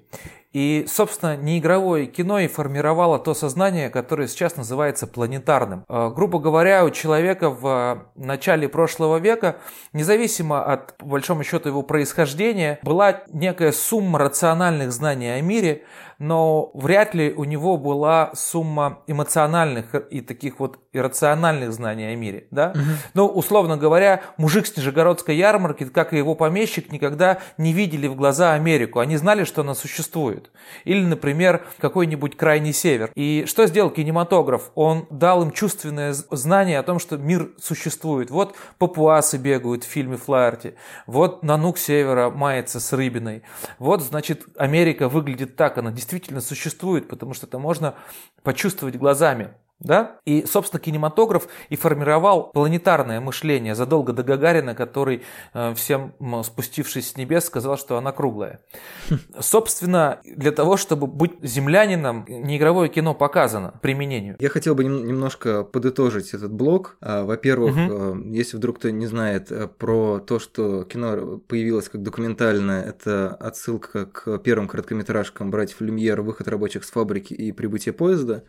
И, 0.57 0.88
собственно, 0.88 1.38
неигровое 1.38 2.07
кино 2.07 2.39
и 2.39 2.48
формировало 2.48 3.19
то 3.19 3.36
сознание, 3.36 3.92
которое 3.92 4.27
сейчас 4.27 4.56
называется 4.56 5.06
планетарным. 5.06 5.86
Э, 5.88 6.09
грубо 6.09 6.39
говоря, 6.39 6.83
у 6.83 6.89
человека 6.89 7.51
в 7.51 8.07
начале 8.15 8.68
прошлого 8.68 9.18
века, 9.18 9.57
независимо 9.94 10.63
от, 10.63 10.98
по 10.98 11.06
большому 11.06 11.44
счету, 11.44 11.69
его 11.69 11.83
происхождения, 11.83 12.80
была 12.81 13.21
некая 13.31 13.71
сумма 13.71 14.18
рациональных 14.18 14.92
знаний 14.92 15.30
о 15.30 15.39
мире, 15.42 15.83
но 16.19 16.71
вряд 16.73 17.13
ли 17.13 17.33
у 17.33 17.43
него 17.43 17.77
была 17.77 18.31
сумма 18.33 18.99
эмоциональных 19.07 19.93
и 20.09 20.21
таких 20.21 20.59
вот 20.59 20.79
иррациональных 20.93 21.71
знаний 21.71 22.05
о 22.11 22.15
мире. 22.15 22.47
Да? 22.51 22.71
Угу. 22.71 22.81
Ну, 23.13 23.27
условно 23.27 23.77
говоря, 23.77 24.21
мужик 24.37 24.65
с 24.67 24.75
Нижегородской 24.75 25.35
ярмарки, 25.35 25.85
как 25.85 26.13
и 26.13 26.17
его 26.17 26.35
помещик, 26.35 26.91
никогда 26.91 27.39
не 27.57 27.73
видели 27.73 28.07
в 28.07 28.15
глаза 28.15 28.53
Америку. 28.53 28.99
Они 28.99 29.17
знали, 29.17 29.43
что 29.43 29.61
она 29.61 29.75
существует. 29.75 30.51
Или, 30.85 31.05
например, 31.05 31.65
какой-нибудь 31.79 32.35
крайний 32.35 32.73
север. 32.73 33.11
И 33.15 33.45
что 33.47 33.65
сделал 33.67 33.89
кинематограф? 33.89 34.71
Он 34.75 35.05
дал 35.09 35.43
им 35.43 35.51
чувственное 35.51 36.13
знание 36.13 36.79
о 36.79 36.83
том, 36.83 36.99
что 36.99 37.17
мир 37.17 37.51
существует. 37.61 38.31
Вот 38.31 38.55
папуасы 38.79 39.37
бегают 39.37 39.83
в 39.83 39.87
фильме 39.87 40.17
Флаерти. 40.17 40.75
Вот 41.05 41.43
Нанук 41.43 41.77
Севера 41.77 42.29
мается 42.29 42.79
с 42.79 42.93
рыбиной. 42.93 43.43
Вот, 43.79 44.01
значит, 44.01 44.45
Америка 44.57 45.09
выглядит 45.09 45.55
так. 45.55 45.77
Она 45.77 45.91
действительно 45.91 46.06
действительно 46.07 46.39
существует, 46.39 47.09
потому 47.09 47.33
что 47.33 47.48
это 47.48 47.59
можно 47.59 47.95
почувствовать 48.42 48.95
глазами. 48.95 49.54
Да? 49.79 50.19
И, 50.25 50.45
собственно, 50.47 50.79
кинематограф 50.79 51.47
и 51.69 51.75
формировал 51.75 52.51
планетарное 52.51 53.19
мышление 53.19 53.75
задолго 53.75 54.12
до 54.12 54.24
Гагарина, 54.24 54.74
который 54.74 55.24
э, 55.53 55.74
всем 55.75 56.13
спустившись 56.44 57.12
с 57.12 57.18
небес 57.18 57.45
сказал, 57.45 57.77
что 57.77 57.97
она 57.97 58.12
круглая. 58.12 58.62
Собственно, 59.39 60.19
для 60.24 60.51
того, 60.51 60.77
чтобы 60.77 61.06
быть 61.06 61.33
землянином, 61.44 62.25
неигровое 62.27 62.88
кино 62.88 63.13
показано 63.13 63.73
применению. 63.81 64.35
Я 64.40 64.49
хотел 64.49 64.73
бы 64.73 64.83
немножко 64.83 65.63
подытожить 65.63 66.33
этот 66.33 66.51
блок. 66.51 66.97
А, 66.99 67.23
во-первых, 67.23 67.75
угу. 67.75 68.30
если 68.31 68.57
вдруг 68.57 68.80
кто 68.80 68.90
не 68.90 69.06
знает 69.06 69.51
э, 69.51 69.68
про 69.68 70.19
то, 70.19 70.40
что 70.40 70.85
кино 70.85 71.37
появилось 71.47 71.90
как 71.90 72.01
документальное, 72.01 72.83
это 72.83 73.30
отсылка 73.35 74.07
к 74.07 74.40
первым 74.40 74.68
короткометражкам 74.68 75.51
«Братьев 75.51 75.81
Люмьер», 75.81 76.21
«Выход 76.21 76.47
рабочих 76.47 76.83
с 76.83 76.90
фабрики» 76.90 77.33
и 77.33 77.51
«Прибытие 77.51 77.94
поезда». 77.94 78.44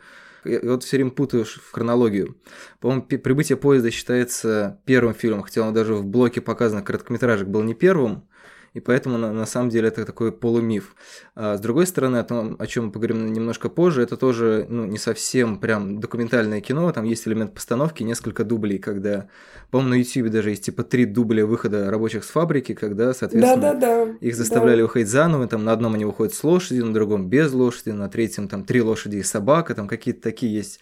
Я 0.44 0.60
вот 0.62 0.84
все 0.84 0.96
время 0.96 1.10
путаю 1.10 1.44
в 1.44 1.70
хронологию. 1.72 2.36
По-моему, 2.80 3.02
«Прибытие 3.02 3.56
поезда» 3.56 3.90
считается 3.90 4.80
первым 4.84 5.14
фильмом, 5.14 5.42
хотя 5.42 5.62
он 5.62 5.74
даже 5.74 5.94
в 5.94 6.04
блоке 6.04 6.40
показанных 6.40 6.84
короткометражек 6.84 7.48
был 7.48 7.62
не 7.62 7.74
первым 7.74 8.28
и 8.74 8.80
поэтому 8.80 9.18
на, 9.18 9.32
на 9.32 9.46
самом 9.46 9.70
деле 9.70 9.88
это 9.88 10.04
такой 10.04 10.32
полумиф. 10.32 10.94
А 11.34 11.56
с 11.56 11.60
другой 11.60 11.86
стороны, 11.86 12.18
о 12.18 12.24
том, 12.24 12.56
о 12.58 12.66
чем 12.66 12.86
мы 12.86 12.92
поговорим 12.92 13.32
немножко 13.32 13.68
позже, 13.68 14.02
это 14.02 14.16
тоже 14.16 14.66
ну, 14.68 14.84
не 14.84 14.98
совсем 14.98 15.58
прям 15.58 16.00
документальное 16.00 16.60
кино, 16.60 16.90
там 16.92 17.04
есть 17.04 17.26
элемент 17.26 17.54
постановки, 17.54 18.02
несколько 18.02 18.44
дублей, 18.44 18.78
когда, 18.78 19.28
по-моему, 19.70 19.90
на 19.90 19.98
YouTube 19.98 20.30
даже 20.30 20.50
есть 20.50 20.64
типа 20.64 20.84
три 20.84 21.06
дубля 21.06 21.46
выхода 21.46 21.90
рабочих 21.90 22.24
с 22.24 22.28
фабрики, 22.28 22.74
когда, 22.74 23.14
соответственно, 23.14 23.60
да, 23.60 23.74
да, 23.74 24.04
да. 24.04 24.12
их 24.20 24.36
заставляли 24.36 24.78
да. 24.78 24.82
выходить 24.84 25.08
заново, 25.08 25.46
там 25.46 25.64
на 25.64 25.72
одном 25.72 25.94
они 25.94 26.04
выходят 26.04 26.34
с 26.34 26.44
лошадью, 26.44 26.86
на 26.86 26.94
другом 26.94 27.28
без 27.28 27.52
лошади, 27.52 27.90
на 27.90 28.08
третьем 28.08 28.48
там 28.48 28.64
три 28.64 28.82
лошади 28.82 29.16
и 29.16 29.22
собака, 29.22 29.74
там 29.74 29.88
какие-то 29.88 30.22
такие 30.22 30.54
есть 30.54 30.80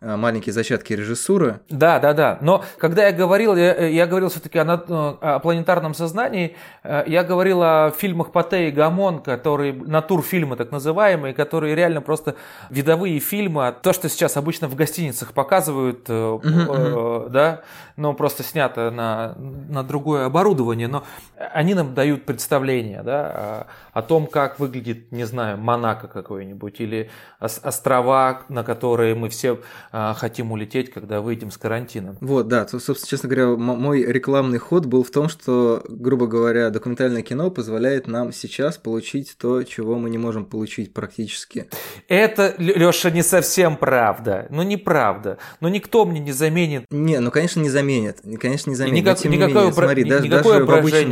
маленькие 0.00 0.52
зачатки 0.52 0.92
режиссуры. 0.92 1.60
Да, 1.68 1.98
да, 1.98 2.12
да. 2.12 2.38
Но 2.40 2.64
когда 2.78 3.06
я 3.06 3.12
говорил, 3.12 3.56
я, 3.56 3.86
я 3.86 4.06
говорил 4.06 4.28
все-таки 4.28 4.58
о, 4.58 4.64
о 4.64 5.38
планетарном 5.38 5.94
сознании, 5.94 6.56
э, 6.82 7.04
я 7.06 7.24
говорил 7.24 7.62
о 7.62 7.90
фильмах 7.96 8.32
Пате 8.32 8.68
и 8.68 8.70
Гамон, 8.70 9.20
которые 9.20 9.72
натурфильмы 9.72 10.56
так 10.56 10.70
называемые, 10.70 11.34
которые 11.34 11.74
реально 11.74 12.02
просто 12.02 12.36
видовые 12.70 13.18
фильмы. 13.20 13.74
То, 13.82 13.92
что 13.92 14.08
сейчас 14.08 14.36
обычно 14.36 14.68
в 14.68 14.74
гостиницах 14.74 15.32
показывают, 15.32 16.08
uh-huh, 16.08 16.42
uh-huh. 16.42 17.28
да, 17.30 17.62
но 17.96 18.12
просто 18.12 18.42
снято 18.42 18.90
на, 18.90 19.34
на 19.36 19.82
другое 19.82 20.26
оборудование, 20.26 20.88
но 20.88 21.04
они 21.36 21.74
нам 21.74 21.94
дают 21.94 22.24
представление, 22.24 23.02
да, 23.02 23.66
о, 23.92 23.98
о 23.98 24.02
том, 24.02 24.26
как 24.26 24.58
выглядит, 24.58 25.10
не 25.12 25.24
знаю, 25.24 25.58
Монако 25.58 26.08
какой-нибудь 26.08 26.80
или 26.80 27.10
острова, 27.40 28.42
на 28.48 28.62
которые 28.64 29.14
мы 29.14 29.28
все 29.28 29.58
а, 29.92 29.95
хотим 30.16 30.52
улететь, 30.52 30.90
когда 30.90 31.20
выйдем 31.20 31.50
с 31.50 31.58
карантина. 31.58 32.16
Вот, 32.20 32.48
да, 32.48 32.64
то, 32.64 32.78
собственно, 32.78 33.08
честно 33.08 33.28
говоря, 33.28 33.56
мой 33.56 34.02
рекламный 34.02 34.58
ход 34.58 34.86
был 34.86 35.02
в 35.02 35.10
том, 35.10 35.28
что, 35.28 35.84
грубо 35.88 36.26
говоря, 36.26 36.70
документальное 36.70 37.22
кино 37.22 37.50
позволяет 37.50 38.06
нам 38.06 38.32
сейчас 38.32 38.78
получить 38.78 39.36
то, 39.38 39.62
чего 39.62 39.96
мы 39.98 40.10
не 40.10 40.18
можем 40.18 40.44
получить 40.44 40.92
практически. 40.92 41.68
Это, 42.08 42.54
Лёша, 42.58 43.10
не 43.10 43.22
совсем 43.22 43.76
правда. 43.76 44.46
Ну, 44.50 44.62
неправда. 44.62 45.38
Но 45.60 45.68
никто 45.68 46.04
мне 46.04 46.20
не 46.20 46.32
заменит. 46.32 46.84
Не, 46.90 47.20
ну, 47.20 47.30
конечно, 47.30 47.60
не 47.60 47.70
заменит. 47.70 48.20
Конечно, 48.40 48.70
не 48.70 48.76
заменит. 48.76 49.04
Никак, 49.04 49.24
никакое, 49.24 49.54
менее, 49.54 49.72
смотри, 49.72 50.04
ни, 50.04 50.08
даже, 50.08 50.24
никакое 50.26 50.58
даже 50.58 50.64
в 50.64 50.74
обычном 50.74 51.10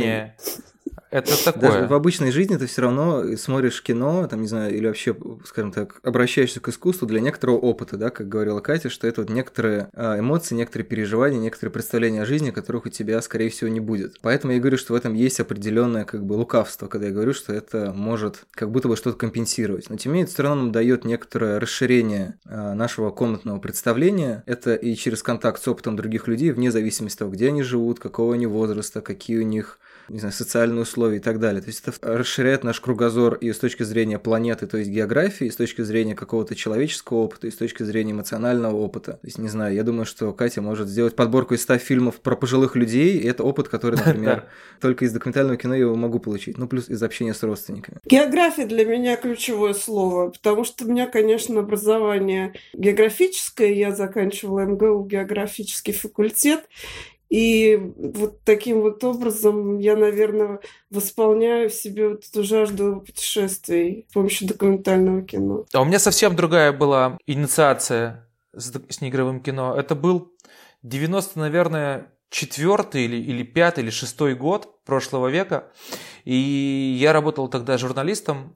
это 1.19 1.45
такое. 1.45 1.71
Даже 1.71 1.87
в 1.87 1.93
обычной 1.93 2.31
жизни 2.31 2.57
ты 2.57 2.65
все 2.65 2.81
равно 2.81 3.37
смотришь 3.37 3.81
кино, 3.81 4.27
там, 4.27 4.41
не 4.41 4.47
знаю, 4.47 4.75
или 4.75 4.85
вообще, 4.85 5.15
скажем 5.45 5.71
так, 5.71 5.95
обращаешься 6.03 6.59
к 6.59 6.67
искусству 6.67 7.07
для 7.07 7.21
некоторого 7.21 7.57
опыта, 7.57 7.95
да, 7.97 8.09
как 8.09 8.27
говорила 8.27 8.59
Катя, 8.59 8.89
что 8.89 9.07
это 9.07 9.21
вот 9.21 9.29
некоторые 9.29 9.89
а, 9.93 10.19
эмоции, 10.19 10.55
некоторые 10.55 10.85
переживания, 10.85 11.39
некоторые 11.39 11.71
представления 11.71 12.23
о 12.23 12.25
жизни, 12.25 12.51
которых 12.51 12.85
у 12.85 12.89
тебя, 12.89 13.21
скорее 13.21 13.49
всего, 13.49 13.69
не 13.69 13.79
будет. 13.79 14.19
Поэтому 14.21 14.53
я 14.53 14.59
говорю, 14.59 14.77
что 14.77 14.93
в 14.93 14.95
этом 14.95 15.13
есть 15.13 15.39
определенное 15.39 16.03
как 16.05 16.25
бы 16.25 16.33
лукавство, 16.33 16.87
когда 16.87 17.07
я 17.07 17.13
говорю, 17.13 17.33
что 17.33 17.53
это 17.53 17.93
может 17.95 18.45
как 18.51 18.71
будто 18.71 18.87
бы 18.87 18.97
что-то 18.97 19.17
компенсировать. 19.17 19.89
Но 19.89 19.95
тем 19.95 20.11
не 20.11 20.15
менее, 20.15 20.25
это 20.25 20.33
все 20.33 20.43
равно 20.43 20.63
нам 20.63 20.71
дает 20.71 21.05
некоторое 21.05 21.59
расширение 21.59 22.37
а, 22.45 22.73
нашего 22.73 23.11
комнатного 23.11 23.59
представления. 23.59 24.43
Это 24.45 24.75
и 24.75 24.95
через 24.95 25.23
контакт 25.23 25.61
с 25.61 25.67
опытом 25.67 25.95
других 25.95 26.27
людей, 26.27 26.51
вне 26.51 26.71
зависимости 26.71 27.15
от 27.15 27.19
того, 27.19 27.31
где 27.31 27.47
они 27.47 27.63
живут, 27.63 27.99
какого 27.99 28.33
они 28.33 28.47
возраста, 28.47 29.01
какие 29.01 29.37
у 29.37 29.43
них 29.43 29.79
не 30.09 30.19
знаю, 30.19 30.33
социальные 30.33 30.81
условия 30.81 31.17
и 31.17 31.19
так 31.19 31.39
далее. 31.39 31.61
То 31.61 31.67
есть 31.67 31.83
это 31.85 32.17
расширяет 32.17 32.63
наш 32.63 32.79
кругозор 32.79 33.35
и 33.35 33.51
с 33.51 33.57
точки 33.57 33.83
зрения 33.83 34.19
планеты, 34.19 34.67
то 34.67 34.77
есть 34.77 34.89
географии, 34.89 35.47
и 35.47 35.49
с 35.49 35.55
точки 35.55 35.81
зрения 35.81 36.15
какого-то 36.15 36.55
человеческого 36.55 37.17
опыта, 37.17 37.47
и 37.47 37.51
с 37.51 37.55
точки 37.55 37.83
зрения 37.83 38.11
эмоционального 38.11 38.75
опыта. 38.75 39.13
То 39.13 39.27
есть, 39.27 39.37
не 39.37 39.49
знаю, 39.49 39.73
я 39.73 39.83
думаю, 39.83 40.05
что 40.05 40.31
Катя 40.33 40.61
может 40.61 40.87
сделать 40.87 41.15
подборку 41.15 41.53
из 41.53 41.63
100 41.63 41.77
фильмов 41.79 42.19
про 42.21 42.35
пожилых 42.35 42.75
людей, 42.75 43.17
и 43.17 43.27
это 43.27 43.43
опыт, 43.43 43.67
который, 43.67 43.95
например, 44.05 44.45
только 44.79 45.05
из 45.05 45.13
документального 45.13 45.57
кино 45.57 45.75
я 45.75 45.87
могу 45.87 46.19
получить, 46.19 46.57
ну, 46.57 46.67
плюс 46.67 46.89
из 46.89 47.01
общения 47.01 47.33
с 47.33 47.41
родственниками. 47.43 47.97
География 48.05 48.65
для 48.65 48.85
меня 48.85 49.15
ключевое 49.15 49.73
слово, 49.73 50.29
потому 50.29 50.63
что 50.63 50.85
у 50.85 50.87
меня, 50.87 51.07
конечно, 51.07 51.59
образование 51.59 52.53
географическое, 52.73 53.73
я 53.73 53.95
заканчивала 53.95 54.61
МГУ 54.65 55.05
географический 55.05 55.93
факультет, 55.93 56.67
и 57.35 57.77
вот 57.97 58.45
таким 58.45 58.79
вот 58.79 59.03
образом 59.03 59.77
я, 59.79 59.97
наверное, 59.97 60.61
восполняю 60.89 61.69
в 61.69 61.73
себе 61.73 62.07
вот 62.07 62.23
эту 62.23 62.45
жажду 62.45 63.03
путешествий 63.05 64.05
с 64.09 64.13
помощью 64.13 64.47
документального 64.47 65.21
кино. 65.21 65.65
А 65.73 65.81
у 65.81 65.85
меня 65.85 65.99
совсем 65.99 66.37
другая 66.37 66.71
была 66.71 67.17
инициация 67.27 68.29
с, 68.53 68.71
с 68.87 69.01
неигровым 69.01 69.41
кино. 69.41 69.75
Это 69.77 69.95
был 69.95 70.31
90, 70.83 71.37
наверное, 71.37 72.07
четвертый 72.29 73.03
или, 73.03 73.17
или 73.17 73.43
пятый 73.43 73.83
или 73.83 73.89
шестой 73.89 74.33
год 74.33 74.85
прошлого 74.85 75.27
века. 75.27 75.65
И 76.23 76.95
я 76.97 77.11
работал 77.11 77.49
тогда 77.49 77.77
журналистом 77.77 78.55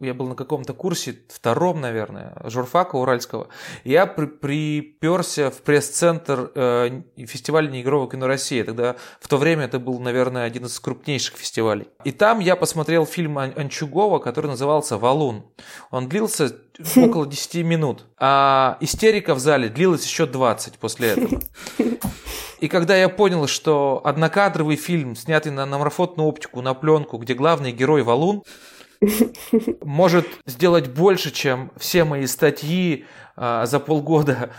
я 0.00 0.14
был 0.14 0.26
на 0.26 0.34
каком-то 0.34 0.72
курсе, 0.72 1.18
втором, 1.28 1.80
наверное, 1.80 2.34
журфака 2.44 2.96
уральского, 2.96 3.48
я 3.84 4.06
при, 4.06 4.26
приперся 4.26 5.50
в 5.50 5.60
пресс-центр 5.60 6.50
э, 6.54 7.02
фестиваля 7.18 7.68
неигрового 7.68 8.10
кино 8.10 8.26
России. 8.26 8.62
Тогда 8.62 8.96
в 9.20 9.28
то 9.28 9.36
время 9.36 9.66
это 9.66 9.78
был, 9.78 10.00
наверное, 10.00 10.44
один 10.44 10.64
из 10.64 10.80
крупнейших 10.80 11.36
фестивалей. 11.36 11.88
И 12.04 12.12
там 12.12 12.40
я 12.40 12.56
посмотрел 12.56 13.04
фильм 13.04 13.38
Анчугова, 13.38 14.18
который 14.18 14.46
назывался 14.46 14.96
«Валун». 14.96 15.44
Он 15.90 16.08
длился 16.08 16.56
около 16.96 17.26
10 17.26 17.64
минут, 17.66 18.06
а 18.18 18.78
истерика 18.80 19.34
в 19.34 19.38
зале 19.38 19.68
длилась 19.68 20.04
еще 20.04 20.26
20 20.26 20.78
после 20.78 21.08
этого. 21.10 21.40
И 22.60 22.68
когда 22.68 22.94
я 22.94 23.08
понял, 23.08 23.46
что 23.46 24.02
однокадровый 24.04 24.76
фильм, 24.76 25.16
снятый 25.16 25.50
на, 25.50 25.64
на 25.64 25.78
оптику, 25.78 26.60
на 26.60 26.74
пленку, 26.74 27.16
где 27.16 27.32
главный 27.32 27.72
герой 27.72 28.02
Валун, 28.02 28.42
может 29.82 30.26
сделать 30.46 30.88
больше, 30.88 31.30
чем 31.30 31.72
все 31.76 32.04
мои 32.04 32.26
статьи 32.26 33.04
а, 33.36 33.66
за 33.66 33.80
полгода 33.80 34.50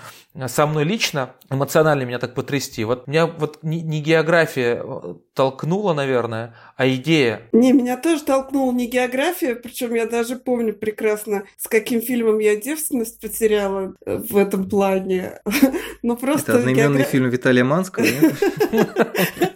со 0.48 0.65
мной 0.65 0.86
лично, 0.86 1.36
эмоционально 1.50 2.03
меня 2.03 2.17
так 2.17 2.33
потрясти. 2.33 2.86
Вот 2.86 3.05
меня 3.05 3.27
вот 3.27 3.60
не, 3.63 3.81
не 3.81 4.01
география 4.01 4.81
э, 4.81 5.15
толкнула, 5.33 5.93
наверное, 5.93 6.55
а 6.77 6.88
идея. 6.88 7.41
Не, 7.51 7.74
меня 7.74 7.98
тоже 7.98 8.24
толкнула 8.24 8.71
не 8.71 8.88
география, 8.88 9.55
причем 9.55 9.93
я 9.93 10.05
даже 10.05 10.38
помню 10.38 10.74
прекрасно, 10.74 11.43
с 11.57 11.67
каким 11.67 12.01
фильмом 12.01 12.39
я 12.39 12.55
девственность 12.55 13.19
потеряла 13.19 13.93
э, 14.05 14.17
в 14.17 14.38
этом 14.38 14.69
плане. 14.69 15.41
Но 16.01 16.15
просто 16.15 16.53
Это 16.53 16.60
одноименный 16.60 17.00
географ... 17.00 17.10
фильм 17.10 17.29
Виталия 17.29 17.65
Манского, 17.65 18.05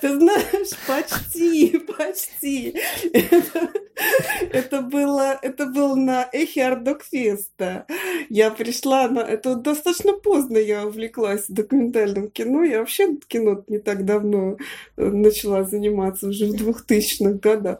Ты 0.00 0.18
знаешь, 0.18 0.70
почти, 0.86 1.78
почти. 1.78 2.74
Это, 4.50 4.82
было, 4.82 5.38
это 5.40 5.66
было 5.66 5.94
на 5.94 6.28
Эхе 6.32 6.66
Ардокфеста. 6.66 7.86
Я 8.28 8.50
пришла 8.50 9.08
на... 9.08 9.20
Это 9.20 9.54
достаточно 9.54 10.12
поздно 10.12 10.58
я 10.58 10.86
увлеклась 10.86 11.46
документальным 11.48 12.30
кино. 12.30 12.62
Я 12.62 12.80
вообще 12.80 13.16
кино 13.28 13.64
не 13.68 13.78
так 13.78 14.04
давно 14.04 14.58
э, 14.96 15.04
начала 15.04 15.64
заниматься, 15.64 16.28
уже 16.28 16.46
в 16.46 16.54
2000-х 16.54 17.38
годах. 17.38 17.78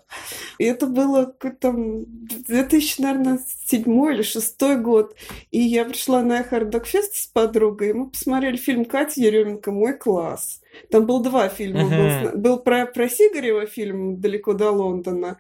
И 0.59 0.65
это 0.65 0.87
было 0.87 1.27
какой-то 1.27 1.75
2000, 1.75 3.01
наверное, 3.03 3.41
седьмой 3.67 4.15
или 4.15 4.23
шестой 4.23 4.77
год. 4.77 5.15
И 5.51 5.61
я 5.61 5.85
пришла 5.85 6.23
на 6.23 6.41
Эхо 6.41 6.57
Ардокфест 6.57 7.15
с 7.15 7.27
подругой, 7.27 7.93
мы 7.93 8.09
посмотрели 8.09 8.57
фильм 8.57 8.85
Кати 8.85 9.23
Еременко 9.23 9.71
«Мой 9.71 9.95
класс». 9.95 10.61
Там 10.91 11.07
был 11.07 11.21
два 11.21 11.49
фильма. 11.49 11.83
Uh-huh. 11.83 12.33
Был, 12.33 12.39
был 12.41 12.59
про, 12.59 12.87
про 12.87 13.09
Сигарева 13.09 13.67
фильм 13.67 14.21
«Далеко 14.21 14.53
до 14.53 14.71
Лондона». 14.71 15.39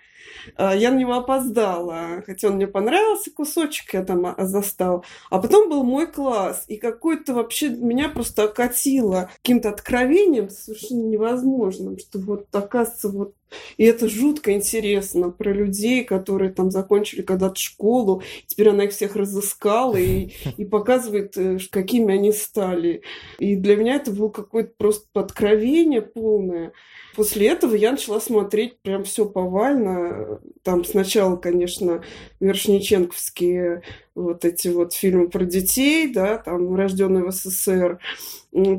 А, 0.56 0.74
я 0.74 0.90
на 0.90 0.96
него 0.96 1.14
опоздала, 1.14 2.22
хотя 2.26 2.48
он 2.48 2.54
мне 2.54 2.66
понравился, 2.66 3.30
кусочек 3.30 3.94
я 3.94 4.04
там 4.04 4.26
а, 4.26 4.34
застал. 4.46 5.04
А 5.30 5.40
потом 5.40 5.68
был 5.68 5.82
мой 5.82 6.06
класс, 6.06 6.64
и 6.68 6.76
какой-то 6.76 7.34
вообще 7.34 7.70
меня 7.70 8.08
просто 8.08 8.44
окатило 8.44 9.30
каким-то 9.42 9.70
откровением 9.70 10.50
совершенно 10.50 11.02
невозможным, 11.02 11.98
что 11.98 12.18
вот 12.18 12.46
оказывается 12.52 13.08
вот 13.08 13.34
и 13.76 13.84
это 13.84 14.08
жутко 14.08 14.52
интересно 14.52 15.30
про 15.30 15.52
людей, 15.52 16.04
которые 16.04 16.52
там 16.52 16.70
закончили 16.70 17.22
когда-то 17.22 17.56
школу, 17.58 18.22
теперь 18.46 18.70
она 18.70 18.84
их 18.84 18.92
всех 18.92 19.16
разыскала 19.16 19.96
и, 19.96 20.32
и 20.56 20.64
показывает, 20.64 21.36
э, 21.36 21.58
какими 21.70 22.14
они 22.14 22.32
стали. 22.32 23.02
И 23.38 23.56
для 23.56 23.76
меня 23.76 23.96
это 23.96 24.10
было 24.10 24.28
какое-то 24.28 24.72
просто 24.76 25.06
откровение 25.14 26.02
полное. 26.02 26.72
После 27.14 27.48
этого 27.48 27.74
я 27.74 27.92
начала 27.92 28.20
смотреть 28.20 28.78
прям 28.80 29.04
все 29.04 29.24
повально. 29.26 30.40
Там 30.62 30.84
сначала, 30.84 31.36
конечно, 31.36 32.02
Вершниченковские 32.40 33.82
вот 34.16 34.44
эти 34.44 34.68
вот 34.68 34.94
фильмы 34.94 35.28
про 35.28 35.44
детей, 35.44 36.12
да, 36.12 36.38
там 36.38 36.74
«Рожденный 36.74 37.22
в 37.22 37.30
СССР», 37.30 38.00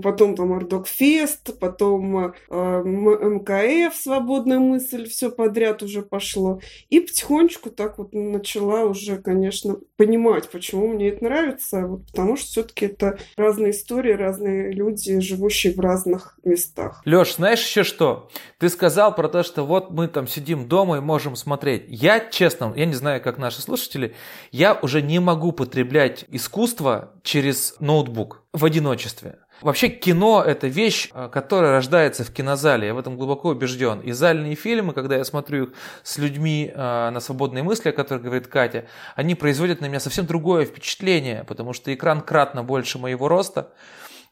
потом 0.02 0.36
там 0.36 0.54
Ардокфест, 0.54 1.60
потом 1.60 2.34
э, 2.50 2.84
МКФ, 2.84 3.96
свободная 3.96 4.60
мысль, 4.60 5.08
все 5.08 5.30
подряд 5.30 5.84
уже 5.84 6.02
пошло. 6.02 6.60
И 6.90 7.00
потихонечку 7.00 7.70
так 7.70 7.98
вот 7.98 8.14
начала 8.14 8.86
уже, 8.86 9.18
конечно, 9.18 9.78
понимать, 9.96 10.50
почему 10.50 10.88
мне 10.88 11.10
это 11.10 11.24
нравится, 11.24 11.86
вот 11.86 12.08
потому 12.08 12.38
что 12.38 12.48
все-таки 12.48 12.86
это 12.86 13.20
разные 13.36 13.72
истории, 13.72 14.14
разные 14.14 14.72
люди, 14.72 15.20
живущие 15.20 15.74
в 15.74 15.80
разных 15.80 16.40
местах. 16.44 17.02
Леш, 17.06 17.36
знаешь 17.36 17.64
еще 17.66 17.84
что? 17.84 18.30
Ты 18.60 18.70
сказал 18.70 19.14
про 19.14 19.28
то, 19.30 19.44
что 19.44 19.66
вот 19.66 19.92
мы 19.92 20.08
там 20.08 20.28
сидим 20.28 20.68
дома 20.68 20.98
и 20.98 21.02
можем 21.02 21.36
смотреть. 21.36 21.86
Я, 21.88 22.20
честно, 22.20 22.74
я 22.76 22.86
не 22.86 22.96
знаю, 22.96 23.22
как 23.22 23.38
наши 23.38 23.62
слушатели, 23.62 24.16
я 24.52 24.74
уже 24.74 25.02
не 25.02 25.20
могу 25.28 25.52
потреблять 25.52 26.24
искусство 26.30 27.12
через 27.22 27.76
ноутбук 27.82 28.44
в 28.54 28.64
одиночестве. 28.64 29.40
Вообще 29.62 29.90
кино– 29.90 30.42
это 30.48 30.68
вещь, 30.68 31.10
э, 31.14 31.30
которая 31.30 31.72
рождается 31.72 32.24
в 32.24 32.32
кинозале, 32.32 32.88
я 32.88 32.94
в 32.94 32.98
этом 32.98 33.18
глубоко 33.18 33.50
убежден. 33.50 34.00
И 34.00 34.14
зальные 34.14 34.56
фильмы, 34.56 34.94
когда 34.94 35.18
я 35.18 35.26
смотрю 35.26 35.66
их 35.66 35.70
с 36.04 36.18
людьми 36.18 36.72
э, 36.74 37.10
на 37.10 37.20
свободные 37.20 37.64
мысли, 37.64 37.90
о 37.90 37.92
которых 37.92 38.24
говорит 38.24 38.48
Катя, 38.48 38.86
они 39.16 39.36
производят 39.36 39.82
на 39.82 39.88
меня 39.88 40.00
совсем 40.00 40.26
другое 40.26 40.66
впечатление, 40.66 41.44
потому 41.44 41.74
что 41.74 41.94
экран 41.94 42.22
кратно 42.22 42.64
больше 42.64 43.00
моего 43.00 43.28
роста, 43.28 43.74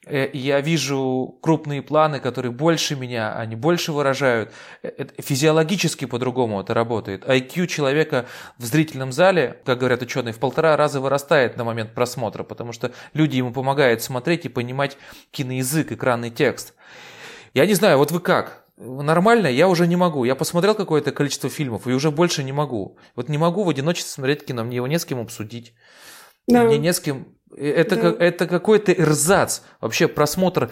я 0.08 0.62
вижу 0.62 1.38
крупные 1.42 1.82
планы, 1.82 2.20
которые 2.20 2.52
больше 2.52 2.96
меня, 2.96 3.34
они 3.34 3.56
больше 3.56 3.92
выражают. 3.92 4.52
Э, 4.84 5.06
физиологически 5.18 6.06
по-другому 6.06 6.62
это 6.62 6.74
работает. 6.74 7.24
IQ 7.26 7.68
человека 7.68 8.26
в 8.58 8.66
зрительном 8.66 9.12
зале, 9.12 9.60
как 9.66 9.80
говорят 9.80 10.02
ученые, 10.02 10.34
в 10.34 10.40
полтора 10.40 10.78
раза 10.78 11.00
вырастает 11.00 11.58
на 11.58 11.64
момент 11.64 11.94
просмотра, 11.94 12.44
потому 12.44 12.72
что 12.72 12.92
люди 13.14 13.38
ему 13.38 13.52
помогают 13.52 14.02
смотреть 14.02 14.46
и 14.46 14.50
понимать 14.50 14.98
киноязык, 15.32 15.92
экранный 15.92 16.30
текст. 16.30 16.74
Я 17.54 17.66
не 17.66 17.74
знаю, 17.74 17.98
вот 17.98 18.12
вы 18.12 18.20
как? 18.20 18.66
Нормально, 18.78 19.48
я 19.48 19.70
уже 19.70 19.88
не 19.88 19.96
могу. 19.96 20.26
Я 20.26 20.36
посмотрел 20.36 20.76
какое-то 20.76 21.12
количество 21.12 21.50
фильмов 21.50 21.88
и 21.88 21.94
уже 21.94 22.12
больше 22.12 22.44
не 22.44 22.52
могу. 22.52 22.98
Вот 23.16 23.30
не 23.30 23.38
могу 23.38 23.64
в 23.64 23.70
одиночестве 23.70 24.12
смотреть 24.12 24.46
кино, 24.46 24.64
мне 24.66 24.78
его 24.78 24.88
не 24.88 25.00
с 25.00 25.06
кем 25.06 25.20
обсудить. 25.20 25.74
Да. 26.48 26.64
Мне 26.64 26.78
не 26.78 26.94
с 26.94 27.00
кем 27.00 27.35
это, 27.58 27.96
да. 27.96 28.26
это 28.26 28.48
какой-то 28.48 28.92
эрзац. 28.92 29.62
Вообще 29.82 30.08
просмотр 30.08 30.72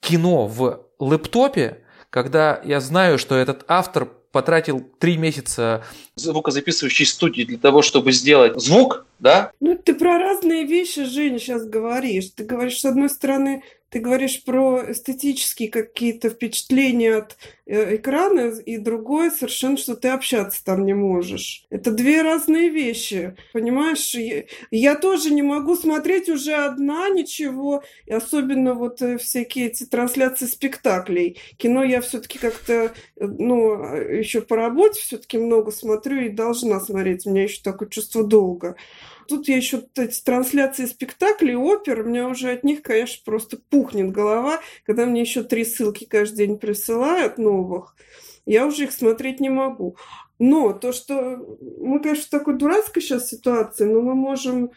кино 0.00 0.46
в 0.46 0.86
лэптопе, 0.98 1.78
когда 2.10 2.60
я 2.64 2.80
знаю, 2.80 3.18
что 3.18 3.36
этот 3.36 3.64
автор 3.68 4.08
потратил 4.32 4.80
три 4.98 5.16
месяца 5.16 5.84
звукозаписывающей 6.16 7.06
студии 7.06 7.44
для 7.44 7.58
того, 7.58 7.82
чтобы 7.82 8.12
сделать 8.12 8.60
звук, 8.60 9.06
да? 9.18 9.52
Ну, 9.60 9.76
ты 9.76 9.94
про 9.94 10.18
разные 10.18 10.64
вещи, 10.64 11.04
Женя, 11.04 11.38
сейчас 11.38 11.64
говоришь. 11.66 12.30
Ты 12.36 12.44
говоришь, 12.44 12.80
с 12.80 12.84
одной 12.84 13.08
стороны, 13.08 13.62
ты 13.90 14.00
говоришь 14.00 14.44
про 14.44 14.92
эстетические 14.92 15.70
какие-то 15.70 16.30
впечатления 16.30 17.16
от 17.16 17.36
э, 17.66 17.96
экрана, 17.96 18.48
и 18.48 18.76
другое 18.76 19.30
совершенно, 19.30 19.76
что 19.76 19.96
ты 19.96 20.08
общаться 20.08 20.64
там 20.64 20.84
не 20.84 20.94
можешь. 20.94 21.64
Это 21.70 21.90
две 21.90 22.22
разные 22.22 22.68
вещи, 22.68 23.34
понимаешь? 23.52 24.14
Я, 24.14 24.44
я 24.70 24.94
тоже 24.94 25.30
не 25.30 25.42
могу 25.42 25.74
смотреть 25.76 26.28
уже 26.28 26.52
одна 26.52 27.08
ничего, 27.08 27.82
и 28.06 28.12
особенно 28.12 28.74
вот 28.74 29.00
э, 29.00 29.16
всякие 29.16 29.68
эти 29.68 29.84
трансляции 29.84 30.46
спектаклей. 30.46 31.38
Кино 31.56 31.82
я 31.82 32.00
все-таки 32.00 32.38
как-то, 32.38 32.72
э, 32.72 33.26
ну, 33.26 33.94
еще 33.94 34.42
по 34.42 34.56
работе 34.56 35.00
все-таки 35.00 35.38
много 35.38 35.70
смотрю 35.70 36.20
и 36.20 36.28
должна 36.28 36.80
смотреть. 36.80 37.26
У 37.26 37.30
меня 37.30 37.44
еще 37.44 37.62
такое 37.62 37.88
чувство 37.88 38.22
долга 38.22 38.76
тут 39.28 39.48
я 39.48 39.56
еще 39.56 39.82
эти 39.96 40.20
трансляции 40.22 40.86
спектаклей, 40.86 41.54
опер, 41.54 42.00
у 42.00 42.04
меня 42.04 42.26
уже 42.28 42.50
от 42.50 42.64
них, 42.64 42.82
конечно, 42.82 43.22
просто 43.24 43.58
пухнет 43.70 44.10
голова, 44.10 44.60
когда 44.84 45.06
мне 45.06 45.20
еще 45.20 45.42
три 45.42 45.64
ссылки 45.64 46.04
каждый 46.04 46.46
день 46.46 46.58
присылают 46.58 47.38
новых, 47.38 47.94
я 48.46 48.66
уже 48.66 48.84
их 48.84 48.92
смотреть 48.92 49.40
не 49.40 49.50
могу. 49.50 49.96
Но 50.38 50.72
то, 50.72 50.92
что 50.92 51.36
мы, 51.78 52.00
конечно, 52.00 52.24
в 52.24 52.30
такой 52.30 52.56
дурацкой 52.56 53.02
сейчас 53.02 53.28
ситуации, 53.28 53.84
но 53.84 54.00
мы 54.00 54.14
можем 54.14 54.70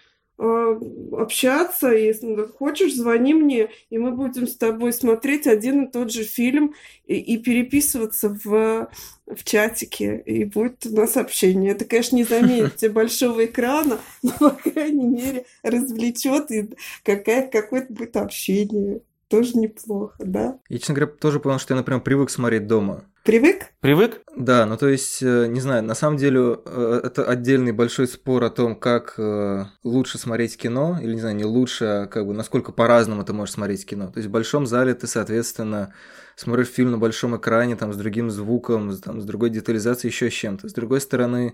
а, 0.44 0.80
общаться, 1.12 1.90
если 1.90 2.48
хочешь, 2.48 2.96
звони 2.96 3.36
мне, 3.36 3.70
и 3.92 4.00
мы 4.00 4.12
будем 4.12 4.48
с 4.48 4.58
тобой 4.58 4.92
смотреть 4.92 5.46
один 5.46 5.84
и 5.84 5.92
тот 5.92 6.12
же 6.12 6.24
фильм 6.24 6.74
и, 7.06 7.14
и 7.14 7.38
переписываться 7.38 8.36
в, 8.44 8.90
в 9.28 9.44
чатике, 9.44 10.18
и 10.26 10.46
будет 10.46 10.84
у 10.88 10.96
нас 10.96 11.16
общение. 11.16 11.74
Это, 11.74 11.86
конечно, 11.86 12.16
не 12.16 12.24
заменит 12.24 12.92
большого 12.92 13.46
экрана, 13.46 14.00
но, 14.24 14.32
по 14.32 14.50
крайней 14.50 15.10
мере, 15.10 15.46
развлечет, 15.62 16.50
и 16.50 16.70
какая, 17.04 17.48
какое-то 17.48 17.94
будет 17.94 18.18
общение. 18.18 19.02
Тоже 19.28 19.56
неплохо, 19.60 20.16
да? 20.26 20.60
Я, 20.70 20.80
честно 20.80 20.96
говоря, 20.96 21.12
тоже 21.12 21.40
понял, 21.40 21.60
что 21.60 21.76
я, 21.76 21.78
например, 21.78 22.02
привык 22.02 22.32
смотреть 22.32 22.66
дома. 22.66 23.06
Привык? 23.24 23.68
Привык? 23.82 24.22
Да, 24.36 24.66
ну 24.66 24.78
то 24.78 24.88
есть, 24.88 25.22
э, 25.22 25.46
не 25.46 25.60
знаю, 25.60 25.84
на 25.84 25.94
самом 25.94 26.18
деле 26.18 26.60
э, 26.66 27.02
это 27.04 27.24
отдельный 27.24 27.72
большой 27.72 28.08
спор 28.08 28.44
о 28.44 28.50
том, 28.50 28.76
как 28.76 29.14
э, 29.20 29.66
лучше 29.84 30.18
смотреть 30.18 30.58
кино, 30.58 30.98
или, 31.00 31.14
не 31.14 31.20
знаю, 31.20 31.36
не 31.36 31.46
лучше, 31.46 31.86
а 31.86 32.08
как 32.08 32.26
бы 32.26 32.34
насколько 32.34 32.72
по-разному 32.72 33.24
ты 33.24 33.34
можешь 33.34 33.54
смотреть 33.54 33.86
кино. 33.86 34.08
То 34.08 34.18
есть 34.18 34.28
в 34.28 34.32
большом 34.32 34.66
зале 34.66 34.96
ты, 34.96 35.06
соответственно, 35.06 35.94
смотришь 36.36 36.70
фильм 36.70 36.90
на 36.90 36.98
большом 36.98 37.38
экране, 37.38 37.76
там, 37.76 37.94
с 37.94 37.98
другим 37.98 38.32
звуком, 38.32 38.98
там, 38.98 39.22
с 39.22 39.24
другой 39.24 39.52
детализацией, 39.52 40.12
еще 40.12 40.32
с 40.32 40.34
чем-то. 40.34 40.68
С 40.68 40.74
другой 40.74 41.00
стороны, 41.00 41.54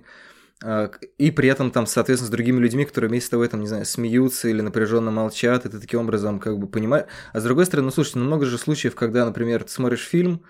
и 1.17 1.31
при 1.31 1.49
этом 1.49 1.71
там, 1.71 1.85
соответственно, 1.85 2.27
с 2.27 2.31
другими 2.31 2.59
людьми, 2.59 2.85
которые 2.85 3.09
вместе 3.09 3.27
с 3.27 3.29
тобой, 3.29 3.49
там, 3.49 3.59
не 3.59 3.67
знаю, 3.67 3.85
смеются 3.85 4.47
или 4.47 4.61
напряженно 4.61 5.11
молчат, 5.11 5.65
и 5.65 5.69
ты 5.69 5.79
таким 5.79 5.99
образом 5.99 6.39
как 6.39 6.57
бы 6.57 6.67
понимаешь. 6.67 7.07
А 7.33 7.41
с 7.41 7.43
другой 7.43 7.65
стороны, 7.65 7.87
ну, 7.87 7.91
слушайте, 7.91 8.19
ну, 8.19 8.25
много 8.25 8.45
же 8.45 8.57
случаев, 8.57 8.95
когда, 8.95 9.25
например, 9.25 9.65
ты 9.65 9.71
смотришь 9.71 10.05
фильм, 10.05 10.43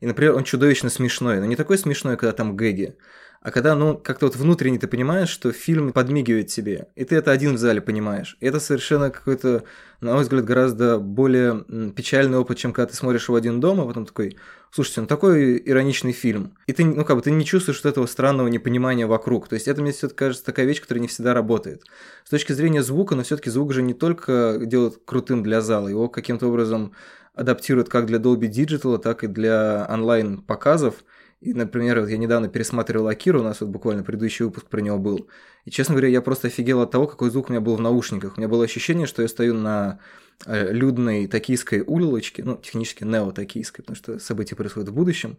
и, 0.00 0.06
например, 0.06 0.34
он 0.34 0.44
чудовищно 0.44 0.90
смешной, 0.90 1.38
но 1.40 1.46
не 1.46 1.56
такой 1.56 1.78
смешной, 1.78 2.16
когда 2.16 2.32
там 2.32 2.56
гэги, 2.56 2.96
а 3.44 3.50
когда, 3.50 3.74
ну, 3.74 3.98
как-то 3.98 4.24
вот 4.24 4.36
внутренне 4.36 4.78
ты 4.78 4.88
понимаешь, 4.88 5.28
что 5.28 5.52
фильм 5.52 5.92
подмигивает 5.92 6.46
тебе, 6.46 6.88
и 6.96 7.04
ты 7.04 7.14
это 7.16 7.30
один 7.30 7.56
в 7.56 7.58
зале 7.58 7.82
понимаешь. 7.82 8.38
И 8.40 8.46
это 8.46 8.58
совершенно 8.58 9.10
какой-то, 9.10 9.64
на 10.00 10.14
мой 10.14 10.22
взгляд, 10.22 10.46
гораздо 10.46 10.98
более 10.98 11.62
печальный 11.94 12.38
опыт, 12.38 12.56
чем 12.56 12.72
когда 12.72 12.90
ты 12.90 12.96
смотришь 12.96 13.28
его 13.28 13.36
один 13.36 13.60
дома, 13.60 13.82
а 13.82 13.86
потом 13.86 14.06
такой, 14.06 14.38
слушайте, 14.70 15.02
ну 15.02 15.06
такой 15.06 15.62
ироничный 15.62 16.12
фильм. 16.12 16.56
И 16.66 16.72
ты, 16.72 16.86
ну 16.86 17.04
как 17.04 17.16
бы, 17.16 17.22
ты 17.22 17.32
не 17.32 17.44
чувствуешь 17.44 17.82
вот 17.84 17.90
этого 17.90 18.06
странного 18.06 18.48
непонимания 18.48 19.06
вокруг. 19.06 19.46
То 19.46 19.56
есть 19.56 19.68
это 19.68 19.82
мне 19.82 19.92
все 19.92 20.08
таки 20.08 20.20
кажется 20.20 20.46
такая 20.46 20.64
вещь, 20.64 20.80
которая 20.80 21.02
не 21.02 21.08
всегда 21.08 21.34
работает. 21.34 21.84
С 22.24 22.30
точки 22.30 22.54
зрения 22.54 22.82
звука, 22.82 23.14
но 23.14 23.24
все 23.24 23.36
таки 23.36 23.50
звук 23.50 23.74
же 23.74 23.82
не 23.82 23.92
только 23.92 24.58
делает 24.62 25.00
крутым 25.04 25.42
для 25.42 25.60
зала, 25.60 25.88
его 25.88 26.08
каким-то 26.08 26.46
образом 26.46 26.92
адаптируют 27.34 27.90
как 27.90 28.06
для 28.06 28.18
Dolby 28.18 28.48
Digital, 28.48 28.96
так 28.96 29.22
и 29.22 29.26
для 29.26 29.86
онлайн-показов. 29.90 31.04
И, 31.44 31.52
например, 31.52 32.00
вот 32.00 32.08
я 32.08 32.16
недавно 32.16 32.48
пересматривал 32.48 33.06
Акиру, 33.08 33.40
у 33.40 33.42
нас 33.42 33.60
вот 33.60 33.68
буквально 33.68 34.02
предыдущий 34.02 34.46
выпуск 34.46 34.66
про 34.66 34.80
него 34.80 34.98
был. 34.98 35.28
И, 35.66 35.70
честно 35.70 35.94
говоря, 35.94 36.08
я 36.08 36.22
просто 36.22 36.48
офигел 36.48 36.80
от 36.80 36.90
того, 36.90 37.06
какой 37.06 37.28
звук 37.28 37.50
у 37.50 37.52
меня 37.52 37.60
был 37.60 37.76
в 37.76 37.82
наушниках. 37.82 38.38
У 38.38 38.40
меня 38.40 38.48
было 38.48 38.64
ощущение, 38.64 39.06
что 39.06 39.20
я 39.20 39.28
стою 39.28 39.52
на 39.52 39.98
людной 40.46 41.26
токийской 41.26 41.80
улочке, 41.80 42.42
ну, 42.44 42.56
технически 42.56 43.04
нео-токийской, 43.04 43.82
потому 43.82 43.96
что 43.96 44.18
события 44.18 44.56
происходят 44.56 44.90
в 44.90 44.92
будущем, 44.92 45.38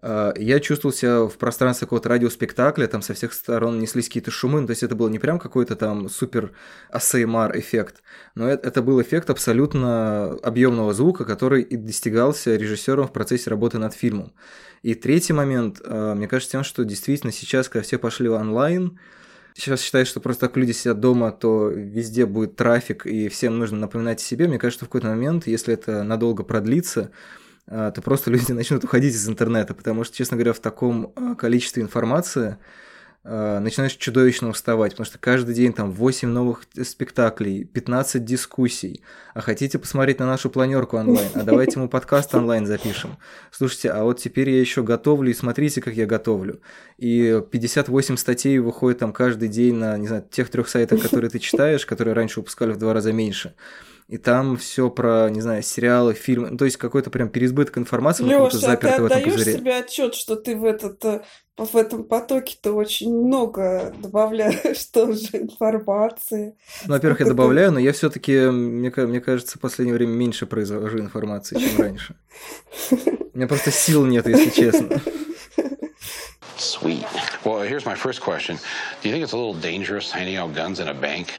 э, 0.00 0.32
я 0.36 0.60
чувствовал 0.60 0.94
себя 0.94 1.24
в 1.24 1.36
пространстве 1.36 1.86
какого-то 1.86 2.08
радиоспектакля, 2.08 2.86
там 2.86 3.02
со 3.02 3.14
всех 3.14 3.32
сторон 3.34 3.78
неслись 3.78 4.08
какие-то 4.08 4.30
шумы, 4.30 4.60
ну, 4.60 4.66
то 4.66 4.70
есть 4.70 4.82
это 4.82 4.94
был 4.94 5.08
не 5.08 5.18
прям 5.18 5.38
какой-то 5.38 5.76
там 5.76 6.08
супер 6.08 6.52
ASMR 6.90 7.58
эффект, 7.58 8.02
но 8.34 8.48
это, 8.48 8.68
это 8.68 8.82
был 8.82 9.02
эффект 9.02 9.28
абсолютно 9.30 10.32
объемного 10.42 10.94
звука, 10.94 11.24
который 11.24 11.62
и 11.62 11.76
достигался 11.76 12.56
режиссером 12.56 13.06
в 13.06 13.12
процессе 13.12 13.50
работы 13.50 13.78
над 13.78 13.92
фильмом. 13.92 14.32
И 14.82 14.94
третий 14.94 15.32
момент, 15.32 15.80
э, 15.84 16.14
мне 16.14 16.28
кажется, 16.28 16.52
тем, 16.52 16.64
что 16.64 16.84
действительно 16.84 17.32
сейчас, 17.32 17.68
когда 17.68 17.82
все 17.82 17.98
пошли 17.98 18.28
онлайн, 18.28 18.98
сейчас 19.58 19.82
считаю, 19.82 20.06
что 20.06 20.20
просто 20.20 20.46
так 20.46 20.56
люди 20.56 20.72
сидят 20.72 21.00
дома, 21.00 21.32
то 21.32 21.68
везде 21.68 22.26
будет 22.26 22.56
трафик, 22.56 23.06
и 23.06 23.28
всем 23.28 23.58
нужно 23.58 23.78
напоминать 23.78 24.20
о 24.20 24.24
себе. 24.24 24.46
Мне 24.46 24.58
кажется, 24.58 24.78
что 24.78 24.86
в 24.86 24.88
какой-то 24.88 25.08
момент, 25.08 25.46
если 25.46 25.74
это 25.74 26.04
надолго 26.04 26.44
продлится, 26.44 27.10
а, 27.66 27.90
то 27.90 28.00
просто 28.00 28.30
люди 28.30 28.52
начнут 28.52 28.84
уходить 28.84 29.14
из 29.14 29.28
интернета, 29.28 29.74
потому 29.74 30.04
что, 30.04 30.16
честно 30.16 30.36
говоря, 30.36 30.52
в 30.52 30.60
таком 30.60 31.12
а, 31.16 31.34
количестве 31.34 31.82
информации 31.82 32.56
Э, 33.24 33.58
начинаешь 33.58 33.94
чудовищно 33.94 34.48
уставать, 34.48 34.92
потому 34.92 35.04
что 35.04 35.18
каждый 35.18 35.54
день 35.54 35.72
там 35.72 35.90
8 35.90 36.28
новых 36.28 36.62
спектаклей, 36.82 37.64
15 37.64 38.24
дискуссий. 38.24 39.02
А 39.34 39.40
хотите 39.40 39.78
посмотреть 39.78 40.20
на 40.20 40.26
нашу 40.26 40.50
планерку 40.50 40.96
онлайн? 40.96 41.28
А 41.34 41.42
давайте 41.42 41.78
мы 41.78 41.88
подкаст 41.88 42.34
онлайн 42.34 42.64
запишем. 42.64 43.18
Слушайте, 43.50 43.90
а 43.90 44.04
вот 44.04 44.20
теперь 44.20 44.50
я 44.50 44.60
еще 44.60 44.82
готовлю, 44.82 45.30
и 45.30 45.34
смотрите, 45.34 45.80
как 45.80 45.94
я 45.94 46.06
готовлю. 46.06 46.60
И 46.96 47.42
58 47.50 48.16
статей 48.16 48.58
выходит 48.60 49.00
там 49.00 49.12
каждый 49.12 49.48
день 49.48 49.74
на, 49.74 49.98
не 49.98 50.06
знаю, 50.06 50.24
тех 50.30 50.48
трех 50.48 50.68
сайтах, 50.68 51.02
которые 51.02 51.30
ты 51.30 51.38
читаешь, 51.40 51.84
которые 51.86 52.14
раньше 52.14 52.40
выпускали 52.40 52.72
в 52.72 52.78
два 52.78 52.94
раза 52.94 53.12
меньше 53.12 53.54
и 54.08 54.16
там 54.16 54.56
все 54.56 54.88
про, 54.88 55.28
не 55.28 55.42
знаю, 55.42 55.62
сериалы, 55.62 56.14
фильмы, 56.14 56.50
ну, 56.50 56.56
то 56.56 56.64
есть 56.64 56.78
какой-то 56.78 57.10
прям 57.10 57.28
переизбыток 57.28 57.76
информации. 57.76 58.24
Лёша, 58.24 58.72
а 58.72 58.76
ты 58.76 58.88
отдаешь 58.88 59.44
себе 59.44 59.76
отчет, 59.76 60.14
что 60.14 60.34
ты 60.34 60.56
в 60.56 60.64
этот 60.64 61.04
э, 61.04 61.20
в 61.58 61.76
этом 61.76 62.04
потоке-то 62.04 62.72
очень 62.72 63.14
много 63.14 63.94
добавляешь 63.98 64.84
тоже 64.92 65.28
информации. 65.34 66.56
Ну, 66.86 66.94
во-первых, 66.94 67.20
я 67.20 67.26
добавляю, 67.26 67.72
но 67.72 67.78
я 67.78 67.92
все-таки, 67.92 68.46
мне, 68.46 68.90
мне 68.96 69.20
кажется, 69.20 69.58
в 69.58 69.60
последнее 69.60 69.94
время 69.94 70.12
меньше 70.12 70.46
произвожу 70.46 70.98
информации, 70.98 71.58
чем 71.58 71.78
раньше. 71.82 72.16
У 72.90 73.36
меня 73.36 73.46
просто 73.46 73.70
сил 73.70 74.06
нет, 74.06 74.26
если 74.26 74.50
честно. 74.50 75.00
Sweet. 76.56 77.06
Well, 77.44 77.62
here's 77.62 77.86
my 77.86 77.94
first 77.94 78.20
question. 78.20 78.58
Do 79.00 79.08
you 79.08 79.14
think 79.14 79.22
it's 79.22 79.32
a 79.32 79.36
little 79.36 79.54
dangerous 79.54 80.10
handing 80.10 80.36
out 80.36 80.54
guns 80.54 80.80
in 80.80 80.88
a 80.88 80.94
bank? 80.94 81.38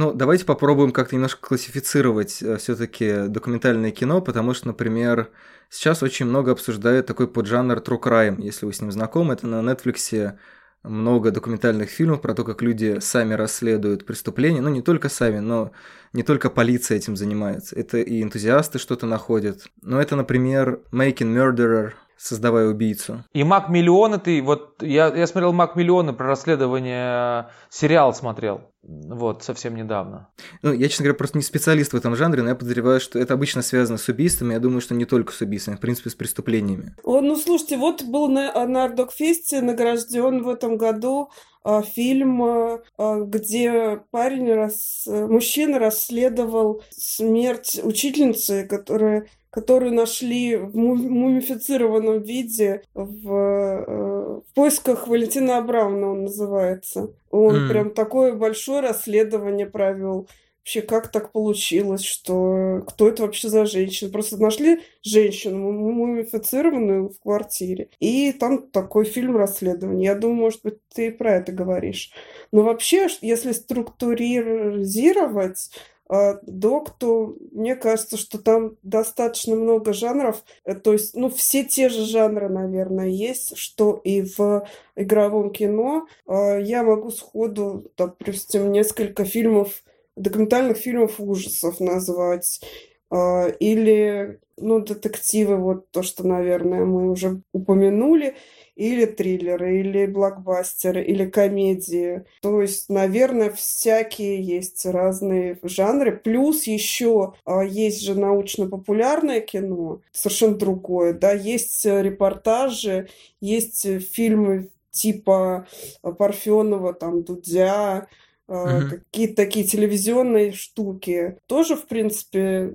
Ну, 0.00 0.14
давайте 0.14 0.46
попробуем 0.46 0.92
как-то 0.92 1.14
немножко 1.14 1.46
классифицировать 1.46 2.42
э, 2.42 2.56
все-таки 2.56 3.28
документальное 3.28 3.90
кино, 3.90 4.22
потому 4.22 4.54
что, 4.54 4.68
например, 4.68 5.28
сейчас 5.68 6.02
очень 6.02 6.24
много 6.24 6.52
обсуждают 6.52 7.04
такой 7.04 7.28
поджанр 7.28 7.80
true 7.80 8.00
crime, 8.00 8.40
если 8.40 8.64
вы 8.64 8.72
с 8.72 8.80
ним 8.80 8.90
знакомы. 8.92 9.34
Это 9.34 9.46
на 9.46 9.60
Netflix 9.60 10.38
много 10.82 11.30
документальных 11.30 11.90
фильмов 11.90 12.22
про 12.22 12.32
то, 12.32 12.44
как 12.44 12.62
люди 12.62 12.96
сами 13.00 13.34
расследуют 13.34 14.06
преступления. 14.06 14.62
Ну, 14.62 14.70
не 14.70 14.80
только 14.80 15.10
сами, 15.10 15.40
но 15.40 15.72
не 16.14 16.22
только 16.22 16.48
полиция 16.48 16.96
этим 16.96 17.14
занимается. 17.14 17.76
Это 17.76 17.98
и 17.98 18.22
энтузиасты 18.22 18.78
что-то 18.78 19.04
находят. 19.04 19.66
Но 19.82 20.00
это, 20.00 20.16
например, 20.16 20.80
Making 20.92 21.34
Murderer, 21.36 21.92
создавая 22.20 22.68
убийцу. 22.68 23.24
И 23.32 23.44
Мак 23.44 23.70
Миллионы 23.70 24.18
ты, 24.18 24.42
вот 24.42 24.82
я, 24.82 25.08
я 25.08 25.26
смотрел 25.26 25.52
Мак 25.52 25.74
Миллионы 25.74 26.12
про 26.12 26.26
расследование, 26.26 27.48
сериал 27.70 28.14
смотрел. 28.14 28.60
Вот, 28.82 29.42
совсем 29.42 29.74
недавно. 29.74 30.28
Ну, 30.62 30.72
я, 30.72 30.88
честно 30.88 31.04
говоря, 31.04 31.18
просто 31.18 31.38
не 31.38 31.44
специалист 31.44 31.92
в 31.92 31.96
этом 31.96 32.16
жанре, 32.16 32.42
но 32.42 32.50
я 32.50 32.54
подозреваю, 32.54 33.00
что 33.00 33.18
это 33.18 33.34
обычно 33.34 33.62
связано 33.62 33.98
с 33.98 34.08
убийствами. 34.08 34.54
Я 34.54 34.60
думаю, 34.60 34.80
что 34.80 34.94
не 34.94 35.04
только 35.04 35.32
с 35.32 35.40
убийствами, 35.40 35.76
в 35.76 35.80
принципе, 35.80 36.10
с 36.10 36.14
преступлениями. 36.14 36.94
О, 37.02 37.20
ну, 37.20 37.36
слушайте, 37.36 37.76
вот 37.76 38.02
был 38.04 38.28
на, 38.28 38.66
на 38.66 38.84
Ардокфесте 38.84 39.60
награжден 39.60 40.42
в 40.42 40.48
этом 40.48 40.76
году 40.76 41.30
а, 41.62 41.82
фильм, 41.82 42.42
а, 42.42 42.80
где 42.98 44.00
парень, 44.10 44.52
рас... 44.52 45.04
мужчина 45.06 45.78
расследовал 45.78 46.82
смерть 46.90 47.80
учительницы, 47.82 48.66
которая 48.66 49.26
которую 49.50 49.92
нашли 49.92 50.56
в 50.56 50.76
мумифицированном 50.76 52.22
виде 52.22 52.82
в, 52.94 53.32
э, 53.32 54.40
в 54.48 54.54
поисках 54.54 55.08
Валентина 55.08 55.58
Абрамовна, 55.58 56.12
он 56.12 56.22
называется. 56.24 57.12
Он 57.30 57.56
mm. 57.56 57.68
прям 57.68 57.90
такое 57.90 58.34
большое 58.34 58.80
расследование 58.80 59.66
провел. 59.66 60.28
Вообще, 60.60 60.82
как 60.82 61.10
так 61.10 61.32
получилось, 61.32 62.04
что 62.04 62.84
кто 62.86 63.08
это 63.08 63.22
вообще 63.22 63.48
за 63.48 63.64
женщина? 63.64 64.10
Просто 64.10 64.36
нашли 64.36 64.82
женщину 65.02 65.72
мумифицированную 65.72 67.08
в 67.08 67.18
квартире. 67.18 67.88
И 67.98 68.30
там 68.32 68.68
такой 68.68 69.06
фильм 69.06 69.36
расследования. 69.36 70.04
Я 70.04 70.14
думаю, 70.14 70.36
может 70.36 70.62
быть, 70.62 70.76
ты 70.94 71.10
про 71.10 71.36
это 71.36 71.50
говоришь. 71.50 72.12
Но 72.52 72.62
вообще, 72.62 73.08
если 73.22 73.52
структуризировать 73.52 75.70
а, 76.12 76.40
док, 76.42 76.90
то 76.98 77.36
мне 77.52 77.76
кажется, 77.76 78.16
что 78.16 78.38
там 78.38 78.76
достаточно 78.82 79.54
много 79.54 79.92
жанров. 79.92 80.42
Э, 80.64 80.74
то 80.74 80.92
есть, 80.92 81.14
ну, 81.14 81.28
все 81.30 81.62
те 81.62 81.88
же 81.88 82.04
жанры, 82.04 82.48
наверное, 82.48 83.06
есть, 83.06 83.56
что 83.56 84.00
и 84.02 84.22
в 84.22 84.66
игровом 84.96 85.52
кино. 85.52 86.08
А, 86.26 86.56
я 86.58 86.82
могу 86.82 87.12
сходу, 87.12 87.92
допустим, 87.96 88.72
несколько 88.72 89.24
фильмов, 89.24 89.84
документальных 90.16 90.78
фильмов 90.78 91.20
ужасов 91.20 91.78
назвать. 91.78 92.60
А, 93.08 93.46
или, 93.60 94.40
ну, 94.56 94.80
детективы, 94.80 95.58
вот 95.58 95.92
то, 95.92 96.02
что, 96.02 96.26
наверное, 96.26 96.84
мы 96.86 97.08
уже 97.08 97.40
упомянули 97.52 98.34
или 98.80 99.04
триллеры, 99.04 99.80
или 99.80 100.06
блокбастеры, 100.06 101.04
или 101.04 101.28
комедии. 101.28 102.24
То 102.40 102.62
есть, 102.62 102.88
наверное, 102.88 103.50
всякие 103.50 104.42
есть 104.42 104.86
разные 104.86 105.58
жанры. 105.62 106.16
Плюс 106.16 106.66
еще 106.66 107.34
а, 107.44 107.62
есть 107.62 108.02
же 108.02 108.14
научно-популярное 108.14 109.40
кино, 109.40 110.00
совершенно 110.12 110.54
другое, 110.54 111.12
да, 111.12 111.32
есть 111.32 111.84
репортажи, 111.84 113.08
есть 113.40 113.86
фильмы 114.12 114.70
типа 114.90 115.66
Парфенова, 116.02 116.94
там, 116.94 117.22
Дудя, 117.22 118.08
Uh-huh. 118.50 119.00
Какие-то 119.12 119.36
такие 119.36 119.64
телевизионные 119.64 120.50
штуки. 120.50 121.36
Тоже, 121.46 121.76
в 121.76 121.86
принципе, 121.86 122.74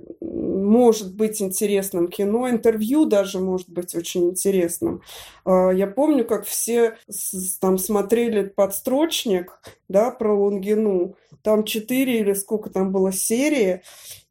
может 0.66 1.14
быть 1.14 1.40
интересным 1.40 2.08
кино. 2.08 2.50
Интервью 2.50 3.06
даже 3.06 3.38
может 3.38 3.70
быть 3.70 3.94
очень 3.94 4.30
интересным. 4.30 5.02
А, 5.44 5.70
я 5.70 5.86
помню, 5.86 6.24
как 6.24 6.44
все 6.44 6.98
там 7.60 7.78
смотрели 7.78 8.44
подстрочник 8.44 9.58
да, 9.88 10.10
про 10.10 10.36
Лунгину. 10.36 11.16
Там 11.42 11.64
четыре 11.64 12.20
или 12.20 12.34
сколько 12.34 12.70
там 12.70 12.92
было 12.92 13.12
серии. 13.12 13.82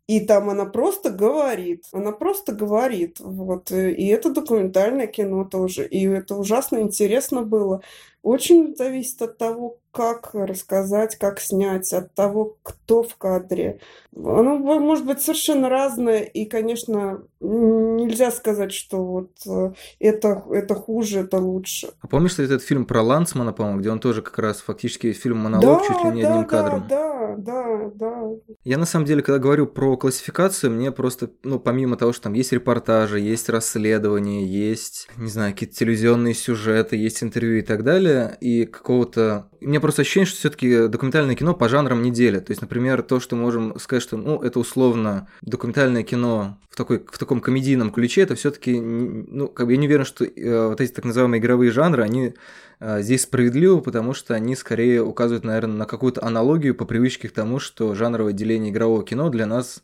И 0.07 0.19
там 0.19 0.51
она 0.51 0.65
просто 0.65 1.09
говорит, 1.09 1.85
она 1.91 2.11
просто 2.11 2.53
говорит, 2.53 3.19
вот, 3.19 3.71
и 3.71 4.05
это 4.05 4.29
документальное 4.29 5.07
кино 5.07 5.45
тоже, 5.45 5.87
и 5.87 6.05
это 6.05 6.35
ужасно 6.35 6.79
интересно 6.79 7.41
было. 7.41 7.81
Очень 8.21 8.75
зависит 8.75 9.19
от 9.23 9.39
того, 9.39 9.79
как 9.95 10.31
рассказать, 10.33 11.15
как 11.15 11.39
снять, 11.39 11.93
от 11.93 12.13
того, 12.13 12.57
кто 12.63 13.01
в 13.01 13.15
кадре. 13.15 13.79
Оно 14.13 14.57
может 14.57 15.05
быть 15.05 15.21
совершенно 15.21 15.69
разное, 15.69 16.19
и, 16.19 16.45
конечно, 16.45 17.23
нельзя 17.39 18.31
сказать, 18.31 18.73
что 18.73 19.03
вот 19.03 19.31
э, 19.47 19.73
это, 19.99 20.43
это 20.51 20.75
хуже, 20.75 21.19
это 21.19 21.37
лучше. 21.37 21.89
А 22.01 22.07
помнишь 22.07 22.37
этот 22.39 22.61
фильм 22.61 22.85
про 22.85 23.01
Лансмана, 23.01 23.53
по-моему, 23.53 23.79
где 23.79 23.89
он 23.91 23.99
тоже 23.99 24.21
как 24.21 24.37
раз 24.39 24.61
фактически 24.61 25.11
фильм 25.13 25.39
монолог 25.39 25.81
да, 25.81 25.87
чуть 25.87 26.03
ли 26.05 26.11
не 26.11 26.23
да, 26.23 26.29
одним 26.29 26.41
да, 26.43 26.47
кадром? 26.47 26.87
Да, 26.87 27.35
да, 27.37 27.91
да. 27.93 28.29
Я 28.63 28.77
на 28.77 28.85
самом 28.85 29.05
деле, 29.05 29.21
когда 29.21 29.39
говорю 29.39 29.67
про 29.67 29.97
классификацию, 29.97 30.71
мне 30.71 30.91
просто, 30.91 31.29
ну, 31.43 31.59
помимо 31.59 31.97
того, 31.97 32.13
что 32.13 32.23
там 32.23 32.33
есть 32.33 32.53
репортажи, 32.53 33.19
есть 33.19 33.49
расследования, 33.49 34.45
есть, 34.45 35.09
не 35.17 35.29
знаю, 35.29 35.53
какие-то 35.53 35.75
телевизионные 35.75 36.33
сюжеты, 36.33 36.95
есть 36.95 37.21
интервью 37.21 37.59
и 37.59 37.61
так 37.61 37.83
далее, 37.83 38.37
и 38.39 38.65
какого-то... 38.65 39.49
Меня 39.59 39.81
просто 39.85 40.01
ощущение, 40.01 40.25
что 40.25 40.39
все-таки 40.39 40.87
документальное 40.87 41.35
кино 41.35 41.53
по 41.53 41.69
жанрам 41.69 42.01
не 42.01 42.09
делят. 42.09 42.47
То 42.47 42.51
есть, 42.53 42.61
например, 42.61 43.03
то, 43.03 43.19
что 43.19 43.35
можем 43.35 43.77
сказать, 43.79 44.01
что, 44.01 44.17
ну, 44.17 44.41
это 44.41 44.59
условно 44.59 45.27
документальное 45.43 46.01
кино 46.01 46.57
в, 46.71 46.75
такой, 46.75 47.05
в 47.07 47.19
таком 47.19 47.39
комедийном 47.39 47.91
ключе, 47.91 48.21
это 48.21 48.33
все-таки, 48.33 48.79
ну, 48.79 49.47
как 49.47 49.67
бы 49.67 49.73
я 49.73 49.77
не 49.77 49.85
уверен, 49.85 50.03
что 50.03 50.25
э, 50.25 50.67
вот 50.69 50.81
эти 50.81 50.91
так 50.91 51.05
называемые 51.05 51.39
игровые 51.39 51.69
жанры, 51.69 52.01
они 52.01 52.33
э, 52.79 53.03
здесь 53.03 53.21
справедливы, 53.21 53.79
потому 53.79 54.15
что 54.15 54.33
они 54.33 54.55
скорее 54.55 55.03
указывают, 55.03 55.45
наверное, 55.45 55.77
на 55.77 55.85
какую-то 55.85 56.25
аналогию 56.25 56.73
по 56.73 56.85
привычке 56.85 57.29
к 57.29 57.33
тому, 57.33 57.59
что 57.59 57.93
жанровое 57.93 58.33
деление 58.33 58.71
игрового 58.71 59.05
кино 59.05 59.29
для 59.29 59.45
нас 59.45 59.83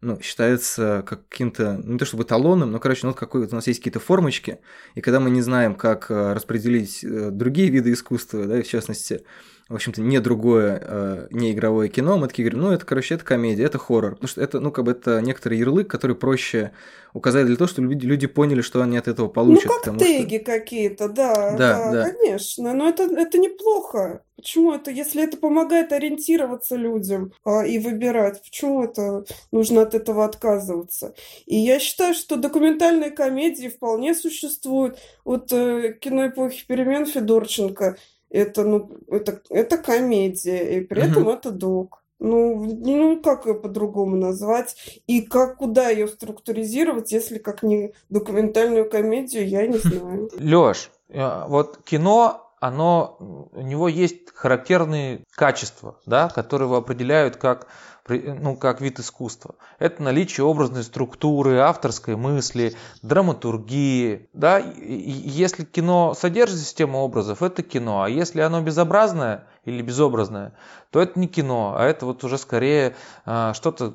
ну, 0.00 0.20
считается 0.20 1.02
каким-то, 1.06 1.80
ну, 1.82 1.92
не 1.92 1.98
то 1.98 2.04
чтобы 2.04 2.24
талоном, 2.24 2.70
но, 2.70 2.78
короче, 2.78 3.06
ну, 3.06 3.14
какой 3.14 3.46
у 3.46 3.54
нас 3.54 3.66
есть 3.66 3.80
какие-то 3.80 4.00
формочки, 4.00 4.58
и 4.94 5.00
когда 5.00 5.20
мы 5.20 5.30
не 5.30 5.42
знаем, 5.42 5.74
как 5.74 6.10
э, 6.10 6.32
распределить 6.32 7.00
другие 7.02 7.70
виды 7.70 7.92
искусства, 7.92 8.46
да, 8.46 8.62
в 8.62 8.66
частности, 8.66 9.24
в 9.68 9.74
общем-то, 9.74 10.00
не 10.00 10.18
другое, 10.18 10.82
э, 10.82 11.28
не 11.30 11.52
игровое 11.52 11.90
кино, 11.90 12.16
мы 12.16 12.28
такие 12.28 12.48
говорим, 12.48 12.68
ну, 12.68 12.72
это, 12.72 12.86
короче, 12.86 13.14
это 13.14 13.24
комедия, 13.24 13.64
это 13.64 13.76
хоррор. 13.76 14.14
Потому 14.14 14.28
что 14.28 14.40
это, 14.40 14.60
ну, 14.60 14.72
как 14.72 14.86
бы 14.86 14.92
это 14.92 15.20
некоторый 15.20 15.58
ярлык, 15.58 15.88
который 15.88 16.16
проще 16.16 16.72
указать 17.12 17.46
для 17.46 17.56
того, 17.56 17.68
чтобы 17.68 17.92
люди, 17.92 18.26
поняли, 18.26 18.62
что 18.62 18.80
они 18.80 18.96
от 18.96 19.08
этого 19.08 19.28
получат. 19.28 19.66
Ну, 19.66 19.92
как 19.92 19.98
теги 19.98 20.36
что... 20.36 20.44
какие-то, 20.44 21.08
да, 21.08 21.54
да, 21.56 21.92
да, 21.92 22.10
конечно. 22.10 22.72
Но 22.72 22.88
это, 22.88 23.02
это 23.02 23.36
неплохо. 23.36 24.22
Почему 24.36 24.72
это, 24.72 24.90
если 24.90 25.24
это 25.24 25.36
помогает 25.36 25.92
ориентироваться 25.92 26.76
людям 26.76 27.32
а, 27.44 27.66
и 27.66 27.78
выбирать, 27.78 28.40
почему 28.42 28.84
это 28.84 29.24
нужно 29.52 29.82
от 29.82 29.94
этого 29.94 30.24
отказываться? 30.24 31.14
И 31.44 31.56
я 31.56 31.78
считаю, 31.78 32.14
что 32.14 32.36
документальные 32.36 33.10
комедии 33.10 33.68
вполне 33.68 34.14
существуют. 34.14 34.98
Вот 35.24 35.52
э, 35.52 35.92
кино 36.00 36.28
эпохи 36.28 36.64
перемен 36.66 37.04
Федорченко– 37.04 37.96
это, 38.30 38.64
ну, 38.64 38.90
это, 39.08 39.40
это 39.50 39.78
комедия, 39.78 40.78
и 40.78 40.80
при 40.80 41.02
uh-huh. 41.02 41.10
этом 41.10 41.28
это 41.28 41.50
док. 41.50 42.02
Ну, 42.20 42.64
ну, 42.80 43.20
как 43.22 43.46
ее 43.46 43.54
по-другому 43.54 44.16
назвать? 44.16 44.74
И 45.06 45.20
как, 45.22 45.58
куда 45.58 45.88
ее 45.88 46.08
структуризировать, 46.08 47.12
если 47.12 47.38
как 47.38 47.62
не 47.62 47.92
документальную 48.08 48.90
комедию, 48.90 49.46
я 49.48 49.66
не 49.66 49.78
знаю. 49.78 50.28
Лёш, 50.36 50.90
э, 51.08 51.44
вот 51.46 51.78
кино, 51.84 52.52
оно, 52.60 53.48
у 53.52 53.60
него 53.60 53.88
есть 53.88 54.34
характерные 54.34 55.22
качества, 55.30 56.00
да, 56.06 56.28
которые 56.28 56.76
определяют 56.76 57.36
как 57.36 57.68
ну, 58.08 58.56
как 58.56 58.80
вид 58.80 58.98
искусства. 58.98 59.54
Это 59.78 60.02
наличие 60.02 60.44
образной 60.44 60.82
структуры, 60.84 61.58
авторской 61.58 62.16
мысли, 62.16 62.74
драматургии. 63.02 64.28
Да? 64.32 64.58
Если 64.58 65.64
кино 65.64 66.14
содержит 66.14 66.58
систему 66.58 66.98
образов, 66.98 67.42
это 67.42 67.62
кино. 67.62 68.02
А 68.02 68.08
если 68.08 68.40
оно 68.40 68.60
безобразное 68.60 69.46
или 69.64 69.82
безобразное, 69.82 70.54
то 70.90 71.00
это 71.00 71.18
не 71.18 71.28
кино, 71.28 71.74
а 71.76 71.84
это 71.84 72.06
вот 72.06 72.24
уже 72.24 72.38
скорее 72.38 72.94
а, 73.24 73.52
что-то... 73.54 73.94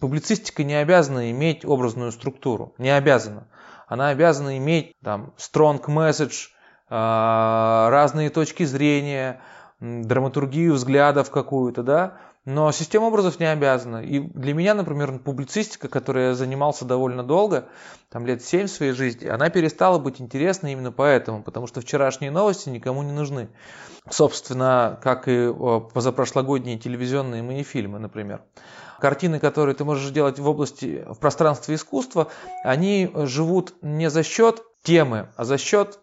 Публицистика 0.00 0.64
не 0.64 0.74
обязана 0.74 1.30
иметь 1.30 1.64
образную 1.64 2.12
структуру. 2.12 2.74
Не 2.76 2.90
обязана. 2.90 3.46
Она 3.88 4.08
обязана 4.08 4.58
иметь 4.58 4.92
там 5.02 5.32
strong 5.38 5.82
message, 5.86 6.50
а, 6.90 7.88
разные 7.90 8.28
точки 8.28 8.64
зрения, 8.64 9.40
драматургию 9.80 10.74
взглядов 10.74 11.30
какую-то, 11.30 11.82
да, 11.82 12.18
но 12.50 12.72
система 12.72 13.06
образов 13.06 13.38
не 13.40 13.46
обязана. 13.46 14.02
И 14.02 14.18
для 14.18 14.54
меня, 14.54 14.74
например, 14.74 15.18
публицистика, 15.18 15.88
которой 15.88 16.28
я 16.28 16.34
занимался 16.34 16.84
довольно 16.84 17.22
долго, 17.22 17.68
там 18.10 18.26
лет 18.26 18.42
7 18.44 18.66
в 18.66 18.70
своей 18.70 18.92
жизни, 18.92 19.28
она 19.28 19.50
перестала 19.50 19.98
быть 19.98 20.20
интересной 20.20 20.72
именно 20.72 20.92
поэтому, 20.92 21.42
потому 21.42 21.66
что 21.66 21.80
вчерашние 21.80 22.30
новости 22.30 22.68
никому 22.68 23.02
не 23.02 23.12
нужны. 23.12 23.48
Собственно, 24.10 24.98
как 25.02 25.28
и 25.28 25.52
позапрошлогодние 25.94 26.78
телевизионные 26.78 27.42
мои 27.42 27.62
фильмы, 27.62 27.98
например. 27.98 28.42
Картины, 28.98 29.38
которые 29.38 29.74
ты 29.74 29.84
можешь 29.84 30.10
делать 30.10 30.38
в 30.38 30.48
области, 30.48 31.04
в 31.08 31.18
пространстве 31.18 31.76
искусства, 31.76 32.28
они 32.64 33.10
живут 33.14 33.74
не 33.80 34.10
за 34.10 34.22
счет 34.22 34.62
темы, 34.82 35.28
а 35.36 35.44
за 35.44 35.56
счет 35.56 36.00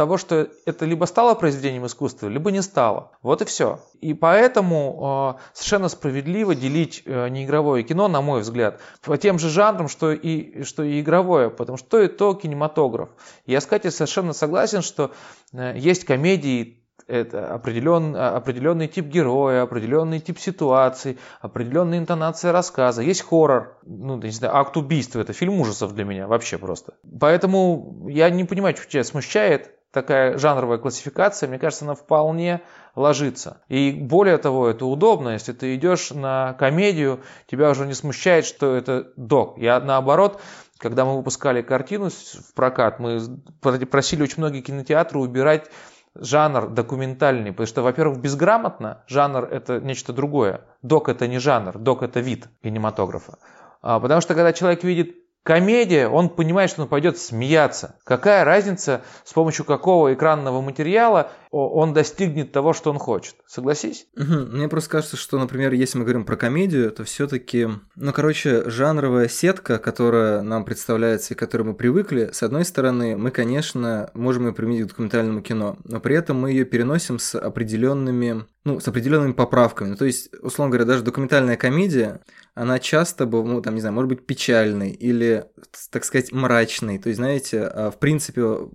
того, 0.00 0.16
что 0.16 0.48
это 0.64 0.86
либо 0.86 1.04
стало 1.04 1.34
произведением 1.34 1.84
искусства, 1.84 2.28
либо 2.28 2.50
не 2.50 2.62
стало. 2.62 3.10
Вот 3.20 3.42
и 3.42 3.44
все. 3.44 3.80
И 4.00 4.14
поэтому 4.14 5.36
э, 5.36 5.40
совершенно 5.52 5.90
справедливо 5.90 6.54
делить 6.54 7.02
э, 7.04 7.28
неигровое 7.28 7.82
кино, 7.82 8.08
на 8.08 8.22
мой 8.22 8.40
взгляд, 8.40 8.80
по 9.02 9.18
тем 9.18 9.38
же 9.38 9.50
жанрам, 9.50 9.88
что 9.88 10.10
и, 10.12 10.62
что 10.62 10.84
и 10.84 11.02
игровое, 11.02 11.50
потому 11.50 11.76
что 11.76 11.86
то 11.90 12.00
и 12.00 12.08
то 12.08 12.32
кинематограф. 12.32 13.10
Я 13.44 13.60
Катей 13.60 13.90
совершенно 13.90 14.32
согласен, 14.32 14.80
что 14.80 15.10
э, 15.52 15.74
есть 15.76 16.06
комедии 16.06 16.80
это 17.06 17.52
определен, 17.52 18.16
определенный 18.16 18.88
тип 18.88 19.06
героя, 19.06 19.62
определенный 19.62 20.20
тип 20.20 20.38
ситуации, 20.38 21.18
определенная 21.40 21.98
интонация 21.98 22.52
рассказа. 22.52 23.02
Есть 23.02 23.22
хоррор, 23.22 23.78
ну, 23.84 24.16
не 24.16 24.30
знаю, 24.30 24.56
акт 24.56 24.76
убийства, 24.76 25.20
это 25.20 25.32
фильм 25.32 25.60
ужасов 25.60 25.94
для 25.94 26.04
меня 26.04 26.26
вообще 26.26 26.56
просто. 26.56 26.94
Поэтому 27.20 28.06
я 28.08 28.30
не 28.30 28.44
понимаю, 28.44 28.76
что 28.76 28.88
тебя 28.88 29.04
смущает 29.04 29.74
такая 29.92 30.38
жанровая 30.38 30.78
классификация, 30.78 31.48
мне 31.48 31.58
кажется, 31.58 31.84
она 31.84 31.94
вполне 31.94 32.60
ложится. 32.94 33.62
И 33.68 33.92
более 33.92 34.38
того, 34.38 34.68
это 34.68 34.86
удобно, 34.86 35.30
если 35.30 35.52
ты 35.52 35.74
идешь 35.74 36.10
на 36.10 36.54
комедию, 36.54 37.20
тебя 37.46 37.70
уже 37.70 37.86
не 37.86 37.94
смущает, 37.94 38.46
что 38.46 38.74
это 38.74 39.12
док. 39.16 39.58
Я 39.58 39.80
наоборот, 39.80 40.40
когда 40.78 41.04
мы 41.04 41.16
выпускали 41.16 41.62
картину 41.62 42.10
в 42.10 42.54
прокат, 42.54 43.00
мы 43.00 43.20
просили 43.60 44.22
очень 44.22 44.38
многие 44.38 44.60
кинотеатры 44.60 45.18
убирать 45.18 45.70
жанр 46.14 46.68
документальный, 46.68 47.52
потому 47.52 47.66
что, 47.66 47.82
во-первых, 47.82 48.18
безграмотно, 48.18 49.04
жанр 49.06 49.44
это 49.44 49.80
нечто 49.80 50.12
другое, 50.12 50.62
док 50.82 51.08
это 51.08 51.28
не 51.28 51.38
жанр, 51.38 51.78
док 51.78 52.02
это 52.02 52.20
вид 52.20 52.48
кинематографа. 52.62 53.38
А, 53.82 54.00
потому 54.00 54.20
что 54.20 54.34
когда 54.34 54.52
человек 54.52 54.82
видит 54.84 55.19
Комедия, 55.42 56.06
он 56.08 56.28
понимает, 56.28 56.70
что 56.70 56.82
он 56.82 56.88
пойдет 56.88 57.18
смеяться. 57.18 57.96
Какая 58.04 58.44
разница, 58.44 59.02
с 59.24 59.32
помощью 59.32 59.64
какого 59.64 60.12
экранного 60.12 60.60
материала 60.60 61.30
он 61.50 61.94
достигнет 61.94 62.52
того, 62.52 62.72
что 62.72 62.90
он 62.90 62.98
хочет. 62.98 63.34
Согласись? 63.46 64.06
Угу. 64.16 64.56
Мне 64.56 64.68
просто 64.68 64.90
кажется, 64.90 65.16
что, 65.16 65.38
например, 65.38 65.72
если 65.72 65.98
мы 65.98 66.04
говорим 66.04 66.24
про 66.24 66.36
комедию, 66.36 66.90
то 66.92 67.04
все-таки, 67.04 67.68
ну, 67.96 68.12
короче, 68.12 68.68
жанровая 68.68 69.28
сетка, 69.28 69.78
которая 69.78 70.42
нам 70.42 70.64
представляется 70.64 71.34
и 71.34 71.36
к 71.36 71.40
которой 71.40 71.62
мы 71.62 71.74
привыкли, 71.74 72.30
с 72.32 72.42
одной 72.42 72.64
стороны, 72.64 73.16
мы, 73.16 73.30
конечно, 73.30 74.10
можем 74.14 74.46
ее 74.46 74.52
применить 74.52 74.84
к 74.84 74.88
документальному 74.90 75.40
кино, 75.40 75.78
но 75.84 76.00
при 76.00 76.16
этом 76.16 76.38
мы 76.38 76.50
ее 76.50 76.64
переносим 76.64 77.18
с 77.18 77.34
определенными, 77.34 78.44
ну, 78.64 78.78
с 78.78 78.86
определенными 78.88 79.32
поправками. 79.32 79.90
Ну, 79.90 79.96
то 79.96 80.04
есть, 80.04 80.30
условно 80.42 80.70
говоря, 80.72 80.86
даже 80.86 81.02
документальная 81.02 81.56
комедия, 81.56 82.20
она 82.54 82.78
часто, 82.78 83.26
ну, 83.26 83.62
там, 83.62 83.74
не 83.74 83.80
знаю, 83.80 83.94
может 83.94 84.08
быть 84.08 84.26
печальной 84.26 84.90
или, 84.90 85.46
так 85.90 86.04
сказать, 86.04 86.32
мрачной. 86.32 86.98
То 86.98 87.08
есть, 87.08 87.18
знаете, 87.18 87.62
а, 87.62 87.90
в 87.90 87.98
принципе, 87.98 88.68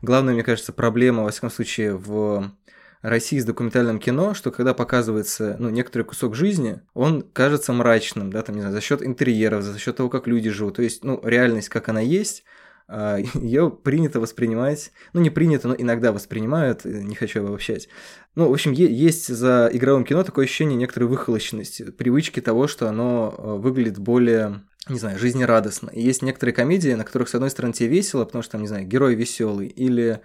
главная, 0.00 0.34
мне 0.34 0.44
кажется, 0.44 0.72
проблема, 0.72 1.24
во 1.24 1.30
всяком 1.30 1.50
случае, 1.50 1.96
в 1.96 2.52
России 3.02 3.40
с 3.40 3.44
документальным 3.44 3.98
кино, 3.98 4.32
что 4.32 4.52
когда 4.52 4.74
показывается 4.74 5.56
ну, 5.58 5.70
некоторый 5.70 6.04
кусок 6.04 6.36
жизни, 6.36 6.80
он 6.94 7.22
кажется 7.22 7.72
мрачным, 7.72 8.32
да, 8.32 8.42
там, 8.42 8.54
не 8.54 8.60
знаю, 8.60 8.74
за 8.74 8.80
счет 8.80 9.02
интерьеров, 9.02 9.64
за 9.64 9.76
счет 9.78 9.96
того, 9.96 10.08
как 10.08 10.28
люди 10.28 10.50
живут. 10.50 10.76
То 10.76 10.82
есть, 10.82 11.02
ну, 11.02 11.20
реальность, 11.24 11.68
как 11.68 11.88
она 11.88 12.00
есть, 12.00 12.44
ее 13.34 13.70
принято 13.70 14.20
воспринимать, 14.20 14.92
ну 15.12 15.20
не 15.20 15.30
принято, 15.30 15.68
но 15.68 15.74
иногда 15.76 16.12
воспринимают, 16.12 16.84
не 16.84 17.14
хочу 17.14 17.44
обобщать. 17.44 17.88
Ну, 18.34 18.48
в 18.48 18.52
общем, 18.52 18.72
есть 18.72 19.28
за 19.28 19.68
игровым 19.72 20.04
кино 20.04 20.24
такое 20.24 20.46
ощущение 20.46 20.76
некоторой 20.76 21.08
выхолощенности, 21.08 21.90
привычки 21.90 22.40
того, 22.40 22.66
что 22.66 22.88
оно 22.88 23.34
а, 23.36 23.54
выглядит 23.56 23.98
более 23.98 24.62
не 24.88 24.98
знаю, 24.98 25.16
жизнерадостно. 25.16 25.90
И 25.90 26.02
есть 26.02 26.22
некоторые 26.22 26.54
комедии, 26.54 26.90
на 26.94 27.04
которых, 27.04 27.28
с 27.28 27.34
одной 27.36 27.50
стороны, 27.50 27.72
тебе 27.72 27.88
весело, 27.88 28.24
потому 28.24 28.42
что, 28.42 28.52
там, 28.52 28.62
не 28.62 28.66
знаю, 28.66 28.84
герой 28.84 29.14
веселый, 29.14 29.68
или 29.68 30.20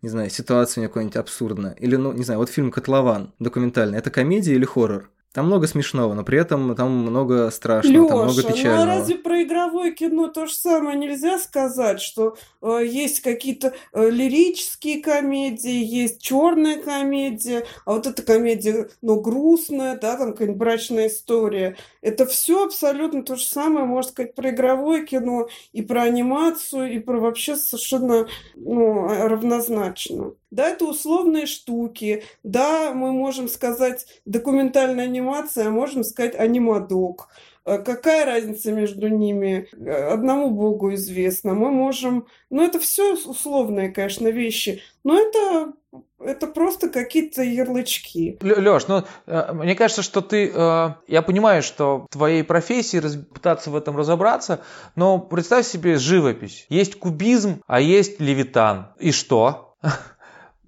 не 0.00 0.08
знаю, 0.08 0.30
ситуация 0.30 0.80
у 0.80 0.82
него 0.82 0.92
какая-нибудь 0.92 1.16
абсурдная. 1.16 1.72
Или, 1.72 1.96
ну, 1.96 2.12
не 2.12 2.22
знаю, 2.22 2.38
вот 2.38 2.48
фильм 2.48 2.70
«Котлован» 2.70 3.34
документальный. 3.38 3.98
Это 3.98 4.10
комедия 4.10 4.54
или 4.54 4.64
хоррор? 4.64 5.10
Там 5.34 5.46
много 5.46 5.66
смешного, 5.66 6.14
но 6.14 6.24
при 6.24 6.38
этом 6.38 6.74
там 6.74 6.90
много 6.90 7.50
страшного, 7.50 7.94
Лёша, 7.94 8.08
там 8.08 8.24
много 8.24 8.42
печального. 8.42 8.76
ну 8.86 8.92
а 8.92 8.94
разве 8.96 9.14
про 9.16 9.42
игровое 9.42 9.92
кино 9.92 10.28
то 10.28 10.46
же 10.46 10.54
самое 10.54 10.96
нельзя 10.96 11.38
сказать, 11.38 12.00
что 12.00 12.36
э, 12.62 12.80
есть 12.86 13.20
какие-то 13.20 13.74
э, 13.92 14.08
лирические 14.08 15.02
комедии, 15.02 15.84
есть 15.84 16.22
черная 16.22 16.80
комедия, 16.80 17.66
а 17.84 17.92
вот 17.92 18.06
эта 18.06 18.22
комедия, 18.22 18.88
ну, 19.02 19.20
грустная, 19.20 19.98
да, 19.98 20.16
там 20.16 20.32
какая-нибудь 20.32 20.58
брачная 20.58 21.08
история. 21.08 21.76
Это 22.00 22.24
все 22.24 22.64
абсолютно 22.64 23.22
то 23.22 23.36
же 23.36 23.44
самое, 23.44 23.84
можно 23.84 24.10
сказать, 24.10 24.34
про 24.34 24.48
игровое 24.48 25.04
кино, 25.04 25.48
и 25.72 25.82
про 25.82 26.04
анимацию, 26.04 26.90
и 26.90 27.00
про 27.00 27.20
вообще 27.20 27.56
совершенно 27.56 28.26
ну, 28.56 29.06
равнозначно. 29.06 30.32
Да, 30.50 30.68
это 30.68 30.86
условные 30.86 31.46
штуки. 31.46 32.22
Да, 32.42 32.92
мы 32.94 33.12
можем 33.12 33.48
сказать 33.48 34.06
документальная 34.24 35.04
анимация, 35.04 35.68
а 35.68 35.70
можем 35.70 36.04
сказать 36.04 36.34
анимадок. 36.34 37.28
Э, 37.68 37.78
какая 37.78 38.24
разница 38.24 38.72
между 38.72 39.08
ними? 39.08 39.68
Э, 39.72 40.12
одному 40.12 40.50
Богу 40.50 40.94
известно. 40.94 41.54
Мы 41.54 41.70
можем... 41.70 42.26
Ну, 42.50 42.62
это 42.62 42.78
все 42.78 43.14
условные, 43.14 43.90
конечно, 43.90 44.28
вещи. 44.28 44.82
Но 45.04 45.18
это 45.18 45.72
это 46.20 46.46
просто 46.46 46.88
какие-то 46.88 47.42
ярлычки. 47.42 48.38
Леш, 48.42 48.88
ну, 48.88 49.04
э, 49.26 49.52
мне 49.52 49.74
кажется, 49.74 50.02
что 50.02 50.20
ты... 50.20 50.46
Я 50.46 51.22
понимаю, 51.22 51.62
что 51.62 52.06
в 52.08 52.12
твоей 52.12 52.42
профессии 52.42 53.00
пытаться 53.00 53.70
в 53.70 53.76
этом 53.76 53.96
разобраться, 53.96 54.60
но 54.96 55.18
представь 55.18 55.66
себе 55.66 55.98
живопись. 55.98 56.66
Есть 56.68 56.98
кубизм, 56.98 57.62
а 57.66 57.80
есть 57.80 58.20
левитан. 58.20 58.88
И 58.98 59.12
что? 59.12 59.76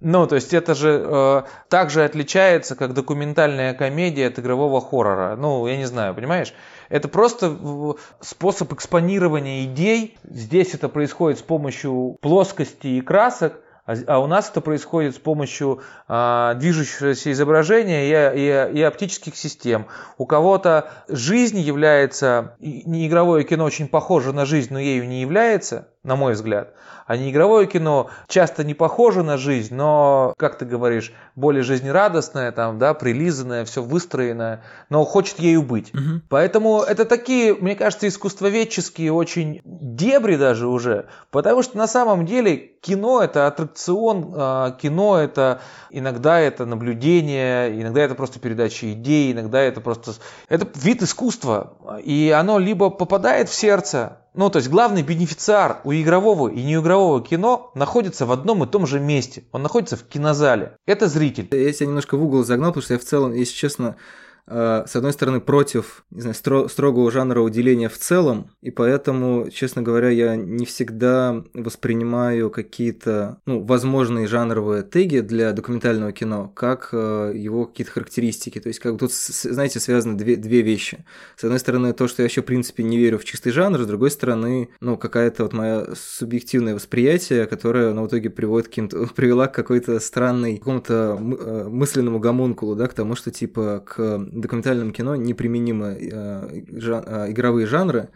Ну, 0.01 0.27
то 0.27 0.37
есть 0.37 0.55
это 0.55 0.75
же 0.75 1.05
э, 1.05 1.43
также 1.69 2.05
отличается, 2.05 2.75
как 2.75 2.95
документальная 2.95 3.75
комедия 3.75 4.29
от 4.29 4.39
игрового 4.39 4.81
хоррора. 4.81 5.37
Ну, 5.37 5.67
я 5.67 5.77
не 5.77 5.85
знаю, 5.85 6.15
понимаешь? 6.15 6.55
Это 6.89 7.09
просто 7.09 7.97
способ 8.21 8.73
экспонирования 8.73 9.65
идей. 9.65 10.17
Здесь 10.25 10.75
это 10.75 10.89
происходит 10.89 11.39
с 11.39 11.43
помощью 11.43 12.17
плоскости 12.23 12.87
и 12.87 13.01
красок, 13.03 13.61
а, 13.91 13.95
а 14.07 14.19
у 14.21 14.27
нас 14.27 14.49
это 14.51 14.61
происходит 14.61 15.17
с 15.17 15.19
помощью 15.19 15.81
а, 16.07 16.55
движущегося 16.55 17.33
изображения 17.33 18.07
и, 18.07 18.41
и, 18.41 18.79
и 18.79 18.83
оптических 18.83 19.37
систем. 19.37 19.87
У 20.17 20.27
кого-то 20.27 20.91
жизнь 21.09 21.59
является, 21.59 22.55
не 22.61 23.09
игровое 23.09 23.45
кино 23.45 23.65
очень 23.65 23.89
похоже 23.89 24.33
на 24.33 24.47
жизнь, 24.47 24.73
но 24.73 24.79
ею 24.79 25.09
не 25.09 25.21
является, 25.23 25.89
на 26.05 26.15
мой 26.15 26.35
взгляд. 26.35 26.75
А 27.07 27.17
не 27.17 27.33
игровое 27.33 27.67
кино 27.67 28.09
часто 28.29 28.63
не 28.63 28.75
похоже 28.75 29.25
на 29.25 29.37
жизнь, 29.37 29.75
но, 29.75 30.33
как 30.39 30.59
ты 30.59 30.65
говоришь, 30.65 31.13
более 31.35 31.65
жизнерадостное, 31.65 32.53
там, 32.53 32.79
да, 32.79 32.95
прилизанное, 32.95 33.65
все 33.65 33.83
выстроенное, 33.83 34.63
но 34.91 35.05
хочет 35.05 35.41
ею 35.41 35.63
быть. 35.63 35.93
Угу. 35.93 36.23
Поэтому 36.29 36.83
это 36.83 37.05
такие, 37.05 37.55
мне 37.55 37.75
кажется, 37.75 38.07
искусствоведческие 38.07 39.13
очень 39.13 39.61
дебри 39.65 40.37
даже 40.37 40.69
уже, 40.69 41.07
потому 41.33 41.65
что 41.65 41.79
на 41.79 41.89
самом 41.89 42.27
деле 42.27 42.57
кино 42.81 43.23
это 43.23 43.49
аттракцион, 43.49 43.80
а, 43.89 44.73
кино 44.73 45.19
это 45.19 45.61
иногда 45.91 46.39
это 46.39 46.67
наблюдение, 46.67 47.81
иногда 47.81 48.03
это 48.03 48.15
просто 48.15 48.39
передача 48.39 48.93
идей, 48.93 49.33
иногда 49.33 49.61
это 49.61 49.81
просто... 49.81 50.15
Это 50.49 50.69
вид 50.75 51.03
искусства, 51.03 51.75
и 52.03 52.35
оно 52.37 52.59
либо 52.59 52.91
попадает 52.91 53.49
в 53.49 53.55
сердце, 53.55 54.19
ну, 54.33 54.49
то 54.49 54.59
есть 54.59 54.71
главный 54.71 55.03
бенефициар 55.03 55.81
у 55.83 55.93
игрового 55.93 56.49
и 56.49 56.63
неигрового 56.63 57.21
кино 57.23 57.73
находится 57.75 58.27
в 58.27 58.33
одном 58.33 58.63
и 58.63 58.67
том 58.67 58.87
же 58.87 59.01
месте. 59.01 59.45
Он 59.51 59.63
находится 59.63 59.97
в 59.97 60.05
кинозале. 60.05 60.77
Это 60.87 61.09
зритель. 61.09 61.49
Я 61.51 61.73
себя 61.73 61.87
немножко 61.87 62.17
в 62.17 62.23
угол 62.23 62.45
загнал, 62.45 62.71
потому 62.71 62.83
что 62.85 62.95
я 62.95 63.01
в 63.01 63.05
целом, 63.05 63.33
если 63.33 63.55
честно, 63.55 63.97
с 64.47 64.97
одной 64.97 65.13
стороны, 65.13 65.41
против 65.41 66.05
не 66.11 66.23
знаю, 66.23 66.35
стро- 66.35 66.69
строгого 66.69 67.11
жанрового 67.11 67.51
деления 67.51 67.89
в 67.89 67.99
целом, 67.99 68.51
и 68.63 68.71
поэтому, 68.71 69.49
честно 69.51 69.83
говоря, 69.83 70.09
я 70.11 70.37
не 70.37 70.67
всегда 70.67 71.45
воспринимаю 71.55 72.51
какие-то 72.51 73.39
ну, 73.47 73.63
возможные 73.63 74.27
жанровые 74.27 74.83
теги 74.83 75.21
для 75.21 75.53
документального 75.53 76.13
кино, 76.13 76.49
как 76.55 76.91
э, 76.93 77.33
его 77.35 77.67
какие-то 77.67 77.93
характеристики. 77.93 78.61
То 78.61 78.69
есть, 78.69 78.81
как 78.81 78.99
тут, 78.99 79.13
знаете, 79.13 79.81
связаны 79.81 80.17
две, 80.17 80.37
две 80.37 80.63
вещи. 80.63 81.05
С 81.37 81.45
одной 81.45 81.59
стороны, 81.59 81.93
то, 81.93 82.09
что 82.09 82.23
я 82.23 82.25
вообще, 82.25 82.43
в 82.43 82.47
принципе, 82.47 82.83
не 82.83 82.99
верю 82.99 83.19
в 83.19 83.25
чистый 83.25 83.51
жанр, 83.51 83.81
с 83.81 83.87
другой 83.87 84.11
стороны, 84.11 84.71
ну, 84.81 84.97
какая-то 84.97 85.45
вот 85.45 85.53
моя 85.53 85.87
субъективное 85.95 86.75
восприятие, 86.75 87.47
которое, 87.47 87.93
ну, 87.93 88.05
в 88.05 88.09
итоге 88.09 88.31
приводит 88.31 88.69
к 88.69 89.15
привела 89.15 89.47
к 89.47 89.55
какой-то 89.55 90.01
странной, 90.01 90.59
какому-то 90.59 91.19
э, 91.21 91.69
мысленному 91.69 92.19
гомункулу, 92.19 92.75
да, 92.77 92.87
к 92.89 92.95
тому, 92.95 93.15
что, 93.15 93.31
типа, 93.31 93.83
к 93.87 94.29
документальном 94.31 94.93
кино 94.93 95.17
неприменимы 95.17 95.99
э, 96.01 96.63
жан, 96.79 97.05
э, 97.07 97.31
игровые 97.33 97.67
жанры, 97.67 98.11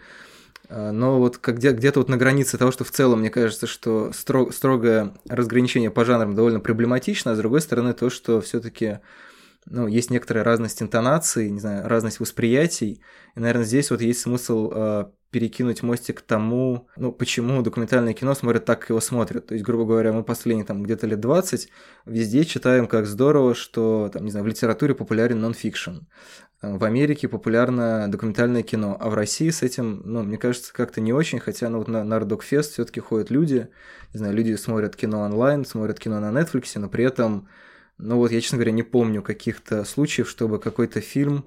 э, 0.69 0.91
но 0.91 1.19
вот 1.19 1.39
где, 1.43 1.73
где-то 1.73 2.01
вот 2.01 2.09
на 2.09 2.17
границе 2.17 2.59
того, 2.59 2.71
что 2.71 2.85
в 2.85 2.91
целом 2.91 3.21
мне 3.21 3.31
кажется, 3.31 3.67
что 3.67 4.13
строг, 4.13 4.55
строгое 4.55 5.15
разграничение 5.29 5.91
по 5.91 6.05
жанрам 6.05 6.35
довольно 6.35 6.61
проблематично, 6.61 7.33
а 7.33 7.35
с 7.35 7.39
другой 7.39 7.61
стороны 7.61 7.93
то, 7.93 8.11
что 8.11 8.41
все-таки 8.41 9.01
ну, 9.67 9.87
есть 9.87 10.11
некоторая 10.11 10.45
разность 10.45 10.83
интонаций, 10.83 11.51
не 11.51 11.61
знаю, 11.61 11.89
разность 11.89 12.21
восприятий, 12.21 13.01
и, 13.35 13.41
наверное, 13.41 13.65
здесь 13.65 13.91
вот 13.91 14.01
есть 14.01 14.21
смысл 14.21 15.09
перекинуть 15.35 15.83
мостик 15.83 16.19
к 16.19 16.23
тому, 16.23 16.87
ну, 16.97 17.11
почему 17.11 17.61
документальное 17.61 18.13
кино 18.13 18.37
смотрят 18.37 18.65
так, 18.65 18.83
как 18.83 18.91
его 18.91 19.01
смотрят. 19.01 19.49
То 19.49 19.55
есть, 19.55 19.65
грубо 19.65 19.85
говоря, 19.85 20.13
мы 20.13 20.23
последние 20.23 20.65
там 20.65 20.85
где-то 20.85 21.09
лет 21.09 21.19
20 21.19 21.69
везде 22.07 22.45
читаем, 22.45 22.87
как 22.87 23.07
здорово, 23.07 23.57
что, 23.57 24.09
там, 24.13 24.25
не 24.25 24.31
знаю, 24.31 24.45
в 24.45 24.47
литературе 24.47 24.95
популярен 24.95 25.41
нон-фикшн. 25.41 25.97
В 26.63 26.85
Америке 26.85 27.27
популярно 27.27 28.07
документальное 28.09 28.63
кино, 28.63 28.97
а 29.01 29.11
в 29.11 29.15
России 29.15 29.51
с 29.51 29.65
этим, 29.65 30.03
ну, 30.05 30.23
мне 30.23 30.39
кажется, 30.39 30.73
как-то 30.73 31.01
не 31.01 31.13
очень, 31.13 31.41
хотя, 31.41 31.69
ну, 31.69 31.79
вот 31.79 31.89
на 31.89 32.05
Нардокфест 32.05 32.75
все 32.75 32.85
таки 32.85 33.01
ходят 33.01 33.33
люди, 33.33 33.67
не 34.13 34.19
знаю, 34.19 34.37
люди 34.37 34.55
смотрят 34.55 34.95
кино 34.95 35.23
онлайн, 35.23 35.65
смотрят 35.65 35.99
кино 35.99 36.21
на 36.21 36.31
Netflix, 36.31 36.79
но 36.79 36.89
при 36.89 37.05
этом, 37.05 37.49
ну, 37.99 38.19
вот 38.19 38.31
я, 38.31 38.41
честно 38.41 38.59
говоря, 38.59 38.71
не 38.71 38.85
помню 38.85 39.21
каких-то 39.21 39.85
случаев, 39.85 40.31
чтобы 40.31 40.61
какой-то 40.61 41.01
фильм 41.01 41.45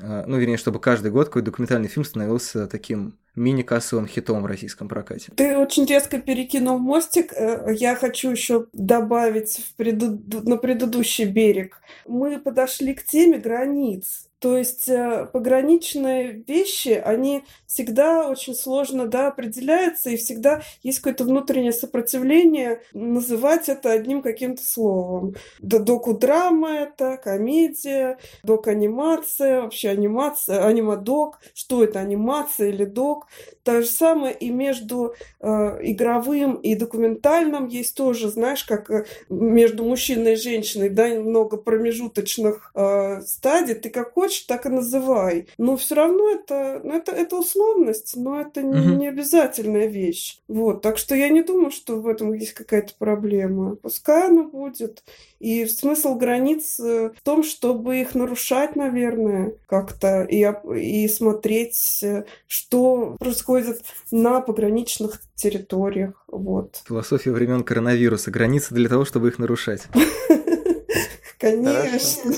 ну, 0.00 0.38
вернее, 0.38 0.56
чтобы 0.56 0.80
каждый 0.80 1.10
год 1.10 1.28
какой-то 1.28 1.46
документальный 1.46 1.88
фильм 1.88 2.04
становился 2.04 2.66
таким 2.66 3.18
мини-кассовым 3.36 4.06
хитом 4.06 4.42
в 4.42 4.46
российском 4.46 4.88
прокате. 4.88 5.32
Ты 5.36 5.56
очень 5.56 5.84
резко 5.86 6.20
перекинул 6.20 6.78
мостик. 6.78 7.32
Э, 7.32 7.66
я 7.74 7.94
хочу 7.94 8.30
еще 8.30 8.66
добавить 8.72 9.58
в 9.58 9.74
преду... 9.74 10.20
на 10.26 10.56
предыдущий 10.56 11.24
берег. 11.24 11.80
Мы 12.06 12.38
подошли 12.38 12.94
к 12.94 13.04
теме 13.04 13.38
границ. 13.38 14.28
То 14.44 14.58
есть 14.58 14.90
э, 14.90 15.26
пограничные 15.32 16.44
вещи, 16.46 17.02
они 17.02 17.44
всегда 17.66 18.28
очень 18.28 18.54
сложно 18.54 19.06
да, 19.06 19.28
определяются, 19.28 20.10
и 20.10 20.18
всегда 20.18 20.60
есть 20.82 20.98
какое-то 20.98 21.24
внутреннее 21.24 21.72
сопротивление 21.72 22.82
называть 22.92 23.70
это 23.70 23.90
одним 23.90 24.20
каким-то 24.20 24.62
словом. 24.62 25.34
Да, 25.60 25.78
доку-драма 25.78 26.72
это, 26.72 27.16
комедия, 27.16 28.18
док-анимация, 28.42 29.62
вообще 29.62 29.88
анимация, 29.88 30.62
анимадок, 30.66 31.40
что 31.54 31.82
это, 31.82 32.00
анимация 32.00 32.68
или 32.68 32.84
док. 32.84 33.23
То 33.62 33.80
же 33.80 33.88
самое 33.88 34.34
и 34.34 34.50
между 34.50 35.14
э, 35.40 35.46
игровым 35.82 36.56
и 36.56 36.74
документальным 36.74 37.66
есть 37.66 37.96
тоже, 37.96 38.28
знаешь, 38.28 38.64
как 38.64 38.90
э, 38.90 39.06
между 39.28 39.84
мужчиной 39.84 40.34
и 40.34 40.36
женщиной, 40.36 40.90
да, 40.90 41.08
много 41.08 41.56
промежуточных 41.56 42.72
э, 42.74 43.22
стадий. 43.22 43.74
Ты 43.74 43.88
как 43.88 44.12
хочешь, 44.12 44.40
так 44.40 44.66
и 44.66 44.68
называй. 44.68 45.46
Но 45.56 45.76
все 45.76 45.94
равно 45.94 46.30
это, 46.30 46.80
ну, 46.84 46.94
это, 46.94 47.12
это 47.12 47.36
условность, 47.36 48.16
но 48.16 48.40
это 48.40 48.62
не, 48.62 48.80
угу. 48.80 48.98
не 48.98 49.08
обязательная 49.08 49.86
вещь. 49.86 50.40
Вот, 50.48 50.82
так 50.82 50.98
что 50.98 51.14
я 51.14 51.28
не 51.30 51.42
думаю, 51.42 51.70
что 51.70 51.96
в 52.00 52.06
этом 52.06 52.34
есть 52.34 52.52
какая-то 52.52 52.92
проблема. 52.98 53.76
Пускай 53.76 54.28
оно 54.28 54.44
будет. 54.44 55.02
И 55.40 55.66
смысл 55.66 56.14
границ 56.14 56.80
э, 56.80 57.10
в 57.16 57.22
том, 57.22 57.42
чтобы 57.42 58.00
их 58.00 58.14
нарушать, 58.14 58.76
наверное, 58.76 59.54
как-то 59.66 60.22
и, 60.22 60.46
и 60.74 61.08
смотреть, 61.08 62.00
э, 62.02 62.24
что 62.46 63.13
происходит 63.18 63.82
на 64.10 64.40
пограничных 64.40 65.20
территориях. 65.34 66.24
Вот. 66.28 66.82
Философия 66.86 67.30
времен 67.30 67.64
коронавируса. 67.64 68.30
Границы 68.30 68.74
для 68.74 68.88
того, 68.88 69.04
чтобы 69.04 69.28
их 69.28 69.38
нарушать. 69.38 69.82
Конечно. 71.38 72.32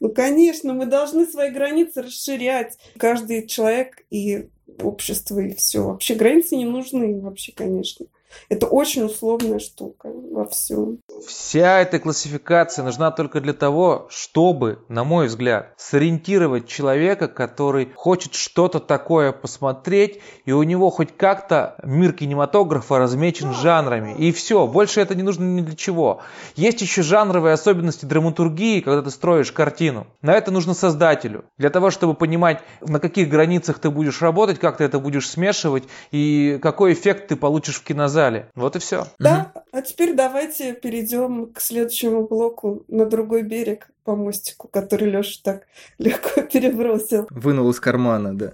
Ну, 0.00 0.10
конечно, 0.10 0.74
мы 0.74 0.86
должны 0.86 1.26
свои 1.26 1.50
границы 1.50 2.02
расширять. 2.02 2.76
Каждый 2.98 3.46
человек 3.46 4.04
и 4.10 4.48
общество, 4.80 5.38
и 5.38 5.54
все. 5.54 5.84
Вообще 5.84 6.14
границы 6.14 6.56
не 6.56 6.64
нужны, 6.64 7.20
вообще, 7.20 7.52
конечно. 7.52 8.06
Это 8.48 8.66
очень 8.66 9.04
условная 9.04 9.58
штука 9.58 10.08
во 10.08 10.46
всем. 10.46 10.98
Вся 11.26 11.80
эта 11.80 11.98
классификация 11.98 12.84
нужна 12.84 13.10
только 13.10 13.40
для 13.40 13.52
того, 13.52 14.06
чтобы, 14.10 14.78
на 14.88 15.04
мой 15.04 15.26
взгляд, 15.26 15.74
сориентировать 15.76 16.66
человека, 16.66 17.28
который 17.28 17.90
хочет 17.94 18.34
что-то 18.34 18.80
такое 18.80 19.32
посмотреть, 19.32 20.20
и 20.44 20.52
у 20.52 20.62
него 20.62 20.90
хоть 20.90 21.16
как-то 21.16 21.76
мир 21.82 22.12
кинематографа 22.12 22.98
размечен 22.98 23.52
жанрами. 23.52 24.14
И 24.18 24.32
все, 24.32 24.66
больше 24.66 25.00
это 25.00 25.14
не 25.14 25.22
нужно 25.22 25.44
ни 25.44 25.60
для 25.60 25.76
чего. 25.76 26.20
Есть 26.56 26.80
еще 26.80 27.02
жанровые 27.02 27.54
особенности 27.54 28.04
драматургии, 28.04 28.80
когда 28.80 29.02
ты 29.02 29.10
строишь 29.10 29.52
картину. 29.52 30.06
На 30.22 30.34
это 30.34 30.50
нужно 30.50 30.74
создателю. 30.74 31.44
Для 31.58 31.70
того, 31.70 31.90
чтобы 31.90 32.14
понимать, 32.14 32.62
на 32.80 32.98
каких 32.98 33.28
границах 33.28 33.78
ты 33.78 33.90
будешь 33.90 34.22
работать, 34.22 34.58
как 34.58 34.78
ты 34.78 34.84
это 34.84 34.98
будешь 34.98 35.28
смешивать, 35.28 35.84
и 36.10 36.58
какой 36.62 36.92
эффект 36.92 37.28
ты 37.28 37.36
получишь 37.36 37.76
в 37.76 37.84
кинозале 37.84 38.21
сказали. 38.22 38.46
Вот 38.54 38.76
и 38.76 38.78
все. 38.78 39.06
Да, 39.18 39.52
а 39.72 39.82
теперь 39.82 40.14
давайте 40.14 40.74
перейдем 40.74 41.52
к 41.52 41.60
следующему 41.60 42.26
блоку 42.26 42.84
на 42.88 43.06
другой 43.06 43.42
берег 43.42 43.88
по 44.04 44.14
мостику, 44.14 44.68
который 44.68 45.10
Леша 45.10 45.40
так 45.42 45.66
легко 45.98 46.42
перебросил. 46.42 47.26
Вынул 47.30 47.70
из 47.70 47.80
кармана, 47.80 48.36
да. 48.36 48.52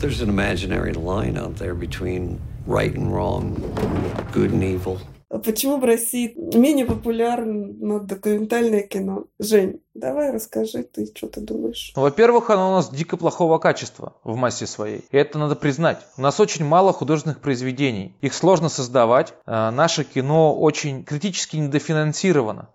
There's 0.00 0.20
an 0.20 0.28
imaginary 0.28 0.92
line 0.92 1.38
out 1.38 1.56
there 1.56 1.74
between 1.74 2.38
right 2.66 2.94
and 2.94 3.10
wrong, 3.10 3.56
good 4.32 4.52
and 4.52 4.62
evil. 4.62 4.98
Почему 5.28 5.78
в 5.78 5.84
России 5.84 6.34
менее 6.56 6.86
популярно 6.86 7.98
документальное 8.00 8.82
кино? 8.82 9.24
Жень, 9.40 9.80
давай 9.92 10.30
расскажи, 10.30 10.84
ты 10.84 11.06
что 11.06 11.26
ты 11.26 11.40
думаешь? 11.40 11.92
Ну, 11.96 12.02
во-первых, 12.02 12.50
оно 12.50 12.70
у 12.70 12.74
нас 12.74 12.90
дико 12.90 13.16
плохого 13.16 13.58
качества 13.58 14.14
в 14.22 14.36
массе 14.36 14.66
своей. 14.66 15.04
И 15.10 15.16
это 15.16 15.38
надо 15.38 15.56
признать. 15.56 15.98
У 16.16 16.22
нас 16.22 16.38
очень 16.38 16.64
мало 16.64 16.92
художественных 16.92 17.40
произведений. 17.40 18.14
Их 18.20 18.34
сложно 18.34 18.68
создавать. 18.68 19.34
А, 19.46 19.72
наше 19.72 20.04
кино 20.04 20.56
очень 20.56 21.02
критически 21.02 21.56
недофинансировано. 21.56 22.68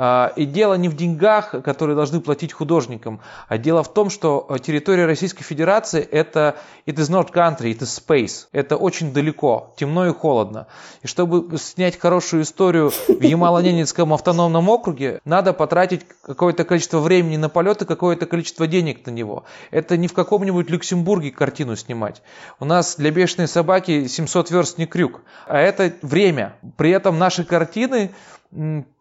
А, 0.00 0.32
и 0.36 0.44
дело 0.44 0.74
не 0.74 0.88
в 0.88 0.94
деньгах, 0.94 1.50
которые 1.64 1.96
должны 1.96 2.20
платить 2.20 2.52
художникам, 2.52 3.20
а 3.48 3.58
дело 3.58 3.82
в 3.82 3.92
том, 3.92 4.10
что 4.10 4.46
э, 4.48 4.60
территория 4.60 5.06
Российской 5.06 5.42
Федерации 5.42 6.00
это 6.00 6.54
it 6.86 6.94
is 6.94 7.10
not 7.10 7.32
country, 7.32 7.76
it 7.76 7.80
is 7.80 8.00
space. 8.06 8.46
Это 8.52 8.76
очень 8.76 9.12
далеко, 9.12 9.74
темно 9.76 10.06
и 10.06 10.12
холодно. 10.12 10.68
И 11.02 11.08
чтобы 11.08 11.58
снять 11.58 11.98
хорошую 11.98 12.44
историю 12.44 12.90
в 12.90 13.20
Ямало-Ненецком 13.20 14.14
автономном 14.14 14.68
округе, 14.68 15.20
надо 15.24 15.52
потратить 15.52 16.06
какое-то 16.22 16.62
количество 16.62 17.00
времени 17.00 17.36
на 17.36 17.48
полет 17.48 17.82
и 17.82 17.84
какое-то 17.84 18.26
количество 18.26 18.68
денег 18.68 19.04
на 19.04 19.10
него. 19.10 19.46
Это 19.72 19.96
не 19.96 20.06
в 20.06 20.12
каком-нибудь 20.12 20.70
Люксембурге 20.70 21.32
картину 21.32 21.74
снимать. 21.74 22.22
У 22.60 22.64
нас 22.64 22.94
для 22.94 23.10
бешеной 23.10 23.48
собаки 23.48 24.06
700 24.06 24.52
верст 24.52 24.78
не 24.78 24.86
крюк, 24.86 25.22
а 25.48 25.58
это 25.58 25.92
время. 26.02 26.54
При 26.76 26.90
этом 26.90 27.18
наши 27.18 27.42
картины 27.42 28.12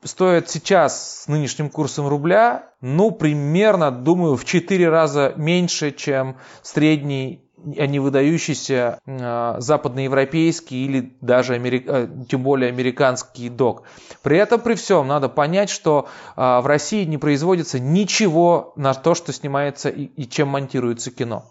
стоят 0.03 0.49
сейчас 0.49 1.23
с 1.23 1.27
нынешним 1.27 1.69
курсом 1.69 2.07
рубля, 2.07 2.69
ну, 2.81 3.12
примерно, 3.12 3.91
думаю, 3.91 4.36
в 4.36 4.45
4 4.45 4.89
раза 4.89 5.33
меньше, 5.38 5.91
чем 5.91 6.38
средний 6.62 7.43
а 7.75 7.88
не 7.88 7.99
выдающийся 7.99 8.99
э, 9.05 9.55
западноевропейский 9.57 10.86
или 10.86 11.17
даже 11.21 11.55
америк... 11.55 11.86
э, 11.88 12.07
тем 12.29 12.43
более 12.43 12.69
американский 12.69 13.49
док. 13.49 13.83
При 14.21 14.38
этом, 14.38 14.62
при 14.62 14.75
всем, 14.75 15.07
надо 15.07 15.27
понять, 15.27 15.69
что 15.69 16.07
э, 16.36 16.41
в 16.41 16.65
России 16.67 17.03
не 17.03 17.17
производится 17.17 17.79
ничего 17.79 18.73
на 18.75 18.93
то, 18.93 19.15
что 19.15 19.33
снимается 19.33 19.89
и, 19.89 20.03
и 20.03 20.29
чем 20.29 20.49
монтируется 20.49 21.10
кино. 21.10 21.45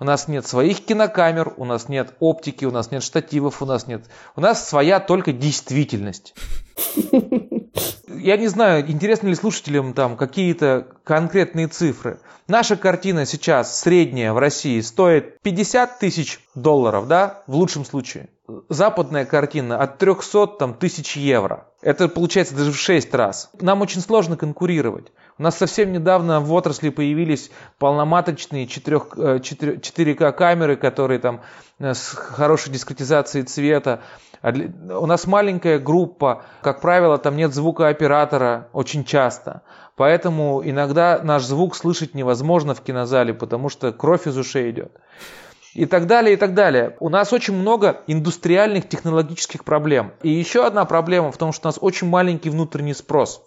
У 0.00 0.04
нас 0.04 0.28
нет 0.28 0.46
своих 0.46 0.84
кинокамер, 0.84 1.54
у 1.56 1.64
нас 1.64 1.88
нет 1.88 2.14
оптики, 2.20 2.64
у 2.64 2.70
нас 2.70 2.90
нет 2.90 3.02
штативов, 3.02 3.62
у 3.62 3.66
нас 3.66 3.86
нет... 3.86 4.04
У 4.36 4.40
нас 4.40 4.68
своя 4.68 5.00
только 5.00 5.32
действительность. 5.32 6.34
Я 8.08 8.36
не 8.36 8.48
знаю, 8.48 8.90
интересны 8.90 9.28
ли 9.28 9.34
слушателям 9.34 9.94
там 9.94 10.16
какие-то 10.16 10.88
конкретные 11.04 11.68
цифры. 11.68 12.18
Наша 12.46 12.76
картина 12.76 13.26
сейчас 13.26 13.80
средняя 13.80 14.32
в 14.32 14.38
России 14.38 14.80
стоит 14.80 15.40
50 15.42 15.98
тысяч 15.98 16.40
долларов, 16.54 17.06
да, 17.06 17.42
в 17.46 17.54
лучшем 17.54 17.84
случае. 17.84 18.28
Западная 18.70 19.26
картина 19.26 19.78
от 19.78 19.98
300 19.98 20.46
там, 20.58 20.74
тысяч 20.74 21.16
евро. 21.16 21.66
Это 21.82 22.08
получается 22.08 22.56
даже 22.56 22.72
в 22.72 22.76
6 22.76 23.14
раз. 23.14 23.50
Нам 23.60 23.82
очень 23.82 24.00
сложно 24.00 24.36
конкурировать. 24.36 25.12
У 25.38 25.42
нас 25.42 25.56
совсем 25.56 25.92
недавно 25.92 26.40
в 26.40 26.52
отрасли 26.52 26.88
появились 26.88 27.50
полноматочные 27.78 28.66
4, 28.66 28.96
4К 28.96 30.32
камеры, 30.32 30.76
которые 30.76 31.20
там 31.20 31.36
э, 31.36 31.67
с 31.80 32.14
хорошей 32.14 32.72
дискретизацией 32.72 33.44
цвета. 33.44 34.00
А 34.42 34.52
у 34.98 35.06
нас 35.06 35.26
маленькая 35.26 35.78
группа, 35.78 36.42
как 36.62 36.80
правило, 36.80 37.18
там 37.18 37.36
нет 37.36 37.52
звукооператора 37.54 38.68
очень 38.72 39.04
часто. 39.04 39.62
Поэтому 39.96 40.62
иногда 40.64 41.20
наш 41.22 41.44
звук 41.44 41.74
слышать 41.74 42.14
невозможно 42.14 42.74
в 42.74 42.80
кинозале, 42.82 43.34
потому 43.34 43.68
что 43.68 43.92
кровь 43.92 44.26
из 44.26 44.36
ушей 44.36 44.70
идет 44.70 44.92
и 45.74 45.86
так 45.86 46.06
далее, 46.06 46.34
и 46.34 46.36
так 46.36 46.54
далее. 46.54 46.96
У 46.98 47.08
нас 47.08 47.32
очень 47.32 47.54
много 47.54 48.00
индустриальных 48.06 48.88
технологических 48.88 49.64
проблем. 49.64 50.12
И 50.22 50.30
еще 50.30 50.66
одна 50.66 50.84
проблема 50.84 51.30
в 51.30 51.36
том, 51.36 51.52
что 51.52 51.68
у 51.68 51.68
нас 51.68 51.78
очень 51.80 52.08
маленький 52.08 52.50
внутренний 52.50 52.94
спрос. 52.94 53.42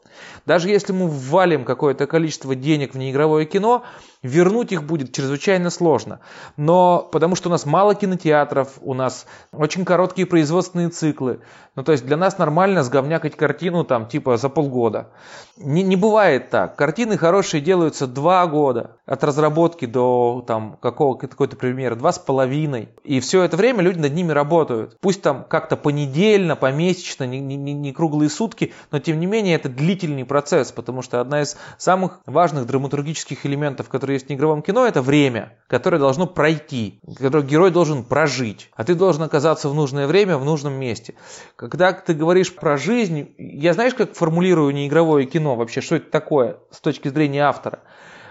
Даже 0.45 0.69
если 0.69 0.93
мы 0.93 1.07
ввалим 1.07 1.65
какое-то 1.65 2.07
количество 2.07 2.55
денег 2.55 2.93
в 2.93 2.97
неигровое 2.97 3.45
кино, 3.45 3.83
вернуть 4.23 4.71
их 4.71 4.83
будет 4.83 5.13
чрезвычайно 5.13 5.69
сложно. 5.69 6.19
Но 6.57 7.07
потому 7.11 7.35
что 7.35 7.49
у 7.49 7.51
нас 7.51 7.65
мало 7.65 7.95
кинотеатров, 7.95 8.77
у 8.81 8.93
нас 8.93 9.25
очень 9.51 9.85
короткие 9.85 10.27
производственные 10.27 10.89
циклы. 10.89 11.39
Ну, 11.75 11.83
то 11.83 11.93
есть 11.93 12.05
для 12.05 12.17
нас 12.17 12.37
нормально 12.37 12.83
сговнякать 12.83 13.37
картину 13.37 13.85
там 13.85 14.07
типа 14.07 14.35
за 14.35 14.49
полгода. 14.49 15.07
Не, 15.57 15.83
не 15.83 15.95
бывает 15.95 16.49
так. 16.49 16.75
Картины 16.75 17.17
хорошие 17.17 17.61
делаются 17.61 18.07
два 18.07 18.45
года. 18.47 18.97
От 19.05 19.23
разработки 19.23 19.85
до 19.85 20.43
там 20.45 20.77
какого, 20.81 21.15
какой-то 21.15 21.55
пример, 21.55 21.95
два 21.95 22.11
с 22.11 22.19
половиной. 22.19 22.89
И 23.03 23.21
все 23.21 23.43
это 23.43 23.55
время 23.55 23.81
люди 23.81 23.99
над 23.99 24.13
ними 24.13 24.33
работают. 24.33 24.97
Пусть 24.99 25.21
там 25.21 25.45
как-то 25.47 25.77
понедельно, 25.77 26.57
помесячно, 26.57 27.23
не, 27.23 27.39
не, 27.39 27.55
не 27.55 27.93
круглые 27.93 28.29
сутки, 28.29 28.73
но 28.91 28.99
тем 28.99 29.19
не 29.19 29.25
менее 29.25 29.55
это 29.55 29.69
длительный 29.69 30.10
процесс, 30.23 30.71
потому 30.71 31.01
что 31.01 31.21
одна 31.21 31.41
из 31.41 31.57
самых 31.77 32.19
важных 32.25 32.65
драматургических 32.65 33.45
элементов, 33.45 33.89
которые 33.89 34.15
есть 34.15 34.27
в 34.27 34.33
игровом 34.33 34.61
кино, 34.61 34.85
это 34.85 35.01
время, 35.01 35.57
которое 35.67 35.97
должно 35.97 36.27
пройти, 36.27 36.99
которое 37.17 37.43
герой 37.43 37.71
должен 37.71 38.03
прожить, 38.03 38.69
а 38.75 38.83
ты 38.83 38.95
должен 38.95 39.23
оказаться 39.23 39.69
в 39.69 39.73
нужное 39.73 40.07
время, 40.07 40.37
в 40.37 40.45
нужном 40.45 40.73
месте. 40.73 41.15
Когда 41.55 41.93
ты 41.93 42.13
говоришь 42.13 42.53
про 42.53 42.77
жизнь, 42.77 43.33
я 43.37 43.73
знаешь, 43.73 43.93
как 43.93 44.13
формулирую 44.13 44.73
неигровое 44.73 45.25
кино 45.25 45.55
вообще, 45.55 45.81
что 45.81 45.95
это 45.95 46.11
такое 46.11 46.57
с 46.71 46.79
точки 46.81 47.07
зрения 47.07 47.43
автора? 47.43 47.79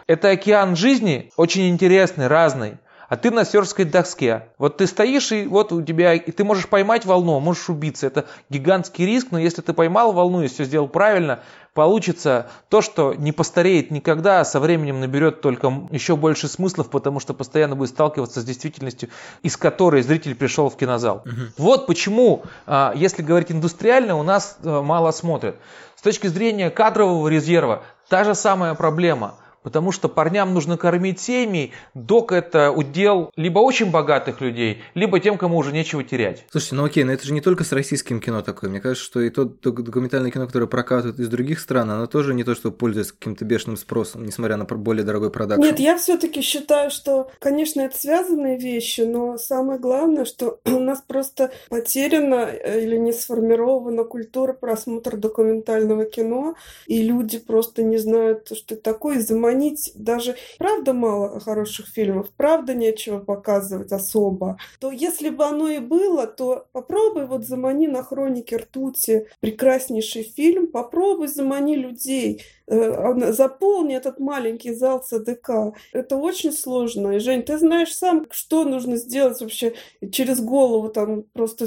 Это 0.06 0.30
океан 0.30 0.76
жизни, 0.76 1.30
очень 1.36 1.68
интересный, 1.68 2.26
разный 2.26 2.78
а 3.10 3.16
ты 3.16 3.32
на 3.32 3.44
серфской 3.44 3.84
доске. 3.84 4.44
Вот 4.56 4.76
ты 4.76 4.86
стоишь, 4.86 5.32
и 5.32 5.44
вот 5.44 5.72
у 5.72 5.82
тебя, 5.82 6.14
и 6.14 6.30
ты 6.30 6.44
можешь 6.44 6.68
поймать 6.68 7.04
волну, 7.04 7.40
можешь 7.40 7.68
убиться. 7.68 8.06
Это 8.06 8.26
гигантский 8.48 9.04
риск, 9.04 9.28
но 9.32 9.38
если 9.40 9.62
ты 9.62 9.72
поймал 9.72 10.12
волну 10.12 10.42
и 10.42 10.46
все 10.46 10.62
сделал 10.62 10.86
правильно, 10.86 11.40
получится 11.74 12.46
то, 12.68 12.80
что 12.80 13.12
не 13.14 13.32
постареет 13.32 13.90
никогда, 13.90 14.40
а 14.40 14.44
со 14.44 14.60
временем 14.60 15.00
наберет 15.00 15.40
только 15.40 15.88
еще 15.90 16.14
больше 16.14 16.46
смыслов, 16.46 16.88
потому 16.88 17.18
что 17.18 17.34
постоянно 17.34 17.74
будет 17.74 17.90
сталкиваться 17.90 18.42
с 18.42 18.44
действительностью, 18.44 19.08
из 19.42 19.56
которой 19.56 20.02
зритель 20.02 20.36
пришел 20.36 20.70
в 20.70 20.76
кинозал. 20.76 21.22
Угу. 21.26 21.42
Вот 21.58 21.86
почему, 21.88 22.44
а, 22.66 22.92
если 22.94 23.22
говорить 23.22 23.50
индустриально, 23.50 24.16
у 24.16 24.22
нас 24.22 24.56
э, 24.62 24.80
мало 24.82 25.10
смотрят. 25.10 25.56
С 25.96 26.02
точки 26.02 26.28
зрения 26.28 26.70
кадрового 26.70 27.26
резерва, 27.26 27.82
та 28.08 28.22
же 28.22 28.36
самая 28.36 28.74
проблема– 28.74 29.34
Потому 29.62 29.92
что 29.92 30.08
парням 30.08 30.54
нужно 30.54 30.78
кормить 30.78 31.20
семьи, 31.20 31.72
док 31.94 32.32
это 32.32 32.70
удел 32.70 33.30
либо 33.36 33.58
очень 33.58 33.90
богатых 33.90 34.40
людей, 34.40 34.82
либо 34.94 35.20
тем, 35.20 35.36
кому 35.36 35.58
уже 35.58 35.72
нечего 35.72 36.02
терять. 36.02 36.46
Слушайте, 36.50 36.76
ну 36.76 36.84
окей, 36.84 37.04
но 37.04 37.12
это 37.12 37.26
же 37.26 37.34
не 37.34 37.42
только 37.42 37.64
с 37.64 37.72
российским 37.72 38.20
кино 38.20 38.40
такое. 38.40 38.70
Мне 38.70 38.80
кажется, 38.80 39.04
что 39.04 39.20
и 39.20 39.28
то 39.28 39.44
документальное 39.44 40.30
кино, 40.30 40.46
которое 40.46 40.66
прокатывают 40.66 41.18
из 41.20 41.28
других 41.28 41.60
стран, 41.60 41.90
оно 41.90 42.06
тоже 42.06 42.32
не 42.32 42.42
то, 42.42 42.54
что 42.54 42.70
пользуется 42.70 43.12
каким-то 43.12 43.44
бешеным 43.44 43.76
спросом, 43.76 44.24
несмотря 44.24 44.56
на 44.56 44.64
более 44.64 45.04
дорогой 45.04 45.30
продакшн. 45.30 45.62
Нет, 45.62 45.78
я 45.78 45.98
все-таки 45.98 46.40
считаю, 46.40 46.90
что, 46.90 47.30
конечно, 47.38 47.82
это 47.82 47.98
связанные 47.98 48.58
вещи, 48.58 49.02
но 49.02 49.36
самое 49.36 49.78
главное, 49.78 50.24
что 50.24 50.60
у 50.64 50.78
нас 50.78 51.02
просто 51.06 51.50
потеряна 51.68 52.48
э, 52.50 52.82
или 52.82 52.96
не 52.96 53.12
сформирована 53.12 54.04
культура 54.04 54.54
просмотра 54.54 55.18
документального 55.18 56.06
кино, 56.06 56.54
и 56.86 57.02
люди 57.02 57.38
просто 57.38 57.82
не 57.82 57.98
знают, 57.98 58.46
что 58.46 58.74
это 58.74 58.82
такое, 58.82 59.20
заманить 59.20 59.49
заманить 59.50 59.92
даже, 59.94 60.36
правда, 60.58 60.92
мало 60.92 61.40
хороших 61.40 61.86
фильмов, 61.88 62.28
правда, 62.36 62.74
нечего 62.74 63.18
показывать 63.18 63.92
особо, 63.92 64.56
то 64.78 64.90
если 64.90 65.30
бы 65.30 65.44
оно 65.44 65.68
и 65.68 65.78
было, 65.78 66.26
то 66.26 66.66
попробуй 66.72 67.26
вот 67.26 67.44
замани 67.44 67.88
на 67.88 68.02
хроники 68.02 68.54
ртути 68.54 69.26
прекраснейший 69.40 70.22
фильм, 70.22 70.66
попробуй 70.68 71.28
замани 71.28 71.76
людей, 71.76 72.42
Э, 72.72 73.32
заполни 73.32 73.96
этот 73.96 74.20
маленький 74.20 74.72
зал 74.72 75.00
ЦДК. 75.00 75.74
Это 75.92 76.16
очень 76.16 76.52
сложно. 76.52 77.16
И, 77.16 77.18
Жень, 77.18 77.42
ты 77.42 77.58
знаешь 77.58 77.92
сам, 77.92 78.26
что 78.30 78.64
нужно 78.64 78.96
сделать 78.96 79.40
вообще 79.40 79.74
через 80.12 80.40
голову, 80.40 80.88
там 80.88 81.24
просто, 81.32 81.66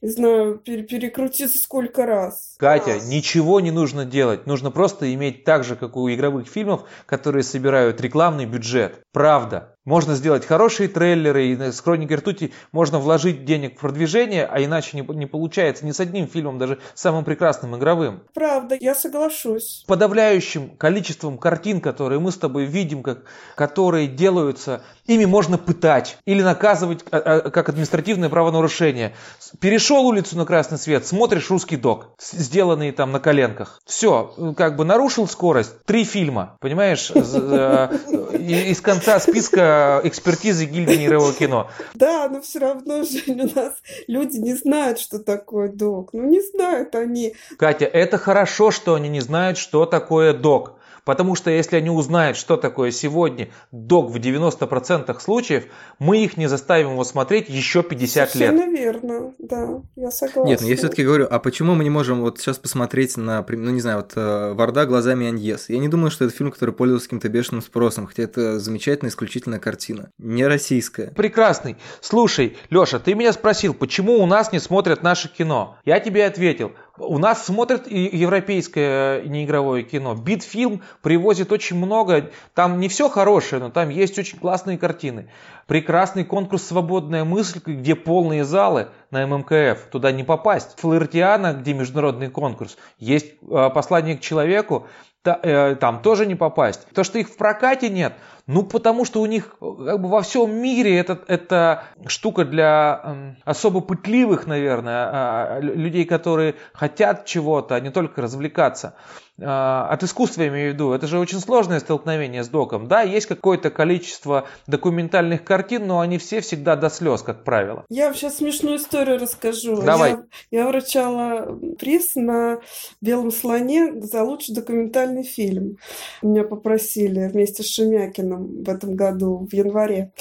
не 0.00 0.08
знаю, 0.08 0.58
перекрутиться 0.58 1.58
сколько 1.58 2.06
раз. 2.06 2.54
Катя, 2.58 2.94
раз. 2.94 3.08
ничего 3.08 3.60
не 3.60 3.70
нужно 3.70 4.04
делать. 4.04 4.46
Нужно 4.46 4.70
просто 4.70 5.12
иметь 5.14 5.44
так 5.44 5.64
же, 5.64 5.76
как 5.76 5.96
у 5.96 6.10
игровых 6.10 6.48
фильмов, 6.48 6.84
которые 7.06 7.42
собирают 7.42 8.00
рекламный 8.00 8.46
бюджет. 8.46 9.01
Правда. 9.12 9.72
Можно 9.84 10.14
сделать 10.14 10.46
хорошие 10.46 10.88
трейлеры, 10.88 11.48
и 11.48 11.56
с 11.56 11.80
Хроникой 11.80 12.18
ртути 12.18 12.52
можно 12.70 13.00
вложить 13.00 13.44
денег 13.44 13.76
в 13.76 13.80
продвижение, 13.80 14.46
а 14.46 14.62
иначе 14.62 14.96
не, 14.96 15.02
не 15.16 15.26
получается 15.26 15.84
ни 15.84 15.90
с 15.90 15.98
одним 15.98 16.28
фильмом, 16.28 16.58
даже 16.58 16.78
самым 16.94 17.24
прекрасным 17.24 17.76
игровым. 17.76 18.22
Правда, 18.32 18.76
я 18.80 18.94
соглашусь. 18.94 19.84
Подавляющим 19.88 20.76
количеством 20.76 21.36
картин, 21.36 21.80
которые 21.80 22.20
мы 22.20 22.30
с 22.30 22.36
тобой 22.36 22.64
видим, 22.64 23.02
как, 23.02 23.24
которые 23.56 24.06
делаются, 24.06 24.84
ими 25.06 25.24
можно 25.24 25.58
пытать 25.58 26.16
или 26.26 26.42
наказывать 26.42 27.04
а, 27.10 27.16
а, 27.16 27.50
как 27.50 27.68
административное 27.68 28.28
правонарушение. 28.28 29.14
Перешел 29.60 30.06
улицу 30.06 30.36
на 30.36 30.46
красный 30.46 30.78
свет, 30.78 31.04
смотришь 31.04 31.50
русский 31.50 31.76
док, 31.76 32.14
сделанный 32.20 32.92
там 32.92 33.10
на 33.10 33.18
коленках. 33.18 33.80
Все, 33.84 34.54
как 34.56 34.76
бы 34.76 34.84
нарушил 34.84 35.26
скорость. 35.26 35.82
Три 35.86 36.04
фильма, 36.04 36.56
понимаешь, 36.60 37.10
э, 37.12 37.88
из 38.32 38.80
конца 38.80 39.01
списка 39.20 40.00
экспертизы 40.04 40.64
гильдии 40.66 41.06
мирового 41.06 41.32
кино. 41.32 41.70
Да, 41.94 42.28
но 42.28 42.40
все 42.40 42.58
равно, 42.58 43.04
Жень, 43.04 43.42
у 43.42 43.54
нас 43.54 43.74
люди 44.06 44.38
не 44.38 44.54
знают, 44.54 44.98
что 44.98 45.18
такое 45.18 45.68
док. 45.68 46.10
Ну, 46.12 46.24
не 46.28 46.40
знают 46.40 46.94
они. 46.94 47.34
Катя, 47.58 47.86
это 47.86 48.18
хорошо, 48.18 48.70
что 48.70 48.94
они 48.94 49.08
не 49.08 49.20
знают, 49.20 49.58
что 49.58 49.86
такое 49.86 50.32
док. 50.32 50.78
Потому 51.04 51.34
что 51.34 51.50
если 51.50 51.76
они 51.76 51.90
узнают, 51.90 52.36
что 52.36 52.56
такое 52.56 52.90
сегодня 52.90 53.48
док 53.72 54.10
в 54.10 54.16
90% 54.16 55.18
случаев, 55.20 55.64
мы 55.98 56.22
их 56.22 56.36
не 56.36 56.46
заставим 56.48 56.92
его 56.92 57.04
смотреть 57.04 57.48
еще 57.48 57.82
50 57.82 58.30
Совершенно 58.30 58.70
лет. 58.70 58.80
верно, 58.80 59.34
да, 59.38 59.82
я 59.96 60.10
согласна. 60.10 60.48
Нет, 60.48 60.60
но 60.60 60.68
я 60.68 60.76
все-таки 60.76 61.04
говорю, 61.04 61.26
а 61.30 61.38
почему 61.38 61.74
мы 61.74 61.84
не 61.84 61.90
можем 61.90 62.20
вот 62.20 62.38
сейчас 62.38 62.58
посмотреть 62.58 63.16
на, 63.16 63.44
ну 63.48 63.70
не 63.70 63.80
знаю, 63.80 63.98
вот 63.98 64.12
э, 64.16 64.52
Варда 64.54 64.86
глазами 64.86 65.26
Аньес? 65.26 65.68
Я 65.68 65.78
не 65.78 65.88
думаю, 65.88 66.10
что 66.10 66.24
это 66.24 66.34
фильм, 66.34 66.52
который 66.52 66.74
пользовался 66.74 67.06
каким-то 67.06 67.28
бешеным 67.28 67.62
спросом, 67.62 68.06
хотя 68.06 68.22
это 68.22 68.60
замечательная, 68.60 69.10
исключительная 69.10 69.58
картина. 69.58 70.10
Не 70.18 70.46
российская. 70.46 71.08
Прекрасный. 71.08 71.76
Слушай, 72.00 72.56
Леша, 72.70 72.98
ты 72.98 73.14
меня 73.14 73.32
спросил, 73.32 73.74
почему 73.74 74.22
у 74.22 74.26
нас 74.26 74.52
не 74.52 74.60
смотрят 74.60 75.02
наше 75.02 75.28
кино? 75.28 75.78
Я 75.84 75.98
тебе 76.00 76.24
ответил, 76.26 76.72
у 77.02 77.18
нас 77.18 77.44
смотрят 77.44 77.90
европейское 77.90 79.22
неигровое 79.22 79.82
кино. 79.82 80.14
Битфильм 80.14 80.82
привозит 81.02 81.52
очень 81.52 81.76
много. 81.76 82.30
Там 82.54 82.80
не 82.80 82.88
все 82.88 83.08
хорошее, 83.08 83.62
но 83.62 83.70
там 83.70 83.88
есть 83.88 84.18
очень 84.18 84.38
классные 84.38 84.78
картины. 84.78 85.28
Прекрасный 85.66 86.24
конкурс 86.24 86.64
«Свободная 86.64 87.24
мысль», 87.24 87.60
где 87.64 87.94
полные 87.94 88.44
залы 88.44 88.88
на 89.12 89.24
ММКФ. 89.26 89.90
Туда 89.90 90.10
не 90.10 90.24
попасть. 90.24 90.80
Флэртиана, 90.80 91.52
где 91.52 91.74
международный 91.74 92.28
конкурс. 92.28 92.76
Есть 92.98 93.34
э, 93.42 93.70
«Послание 93.72 94.16
к 94.16 94.20
человеку», 94.20 94.88
э, 95.24 95.76
там 95.76 96.02
тоже 96.02 96.26
не 96.26 96.34
попасть. 96.34 96.88
То, 96.92 97.04
что 97.04 97.18
их 97.18 97.28
в 97.28 97.36
прокате 97.36 97.88
нет– 97.88 98.14
ну, 98.46 98.64
потому 98.64 99.04
что 99.04 99.20
у 99.20 99.26
них 99.26 99.56
как 99.60 100.00
бы 100.00 100.08
во 100.08 100.22
всем 100.22 100.52
мире 100.54 100.98
это, 100.98 101.20
это 101.28 101.84
штука 102.06 102.44
для 102.44 103.00
э, 103.04 103.34
особо 103.44 103.80
пытливых, 103.80 104.46
наверное, 104.46 105.58
э, 105.58 105.60
людей, 105.60 106.04
которые 106.04 106.56
хотят 106.72 107.24
чего-то, 107.24 107.76
а 107.76 107.80
не 107.80 107.90
только 107.90 108.20
развлекаться. 108.20 108.94
А, 109.40 109.88
от 109.88 110.02
искусства 110.02 110.42
я 110.42 110.48
имею 110.48 110.70
в 110.70 110.74
виду, 110.74 110.92
это 110.92 111.06
же 111.06 111.18
очень 111.18 111.40
сложное 111.40 111.80
столкновение 111.80 112.44
с 112.44 112.48
доком. 112.48 112.86
Да, 112.86 113.02
есть 113.02 113.26
какое-то 113.26 113.70
количество 113.70 114.46
документальных 114.66 115.42
картин, 115.44 115.86
но 115.86 116.00
они 116.00 116.18
все 116.18 116.40
всегда 116.40 116.76
до 116.76 116.90
слез, 116.90 117.22
как 117.22 117.44
правило. 117.44 117.84
Я 117.88 118.06
вам 118.06 118.14
сейчас 118.14 118.36
смешную 118.36 118.76
историю 118.76 119.18
расскажу. 119.18 119.80
Давай. 119.82 120.16
Я, 120.50 120.60
я 120.60 120.68
вручала 120.68 121.58
приз 121.78 122.14
на 122.14 122.60
«Белом 123.00 123.30
слоне» 123.30 124.00
за 124.02 124.22
лучший 124.22 124.54
документальный 124.54 125.24
фильм. 125.24 125.78
Меня 126.20 126.44
попросили 126.44 127.28
вместе 127.28 127.62
с 127.62 127.66
Шемякиным 127.66 128.62
в 128.62 128.68
этом 128.68 128.94
году, 128.96 129.48
в 129.50 129.54
январе. 129.54 130.12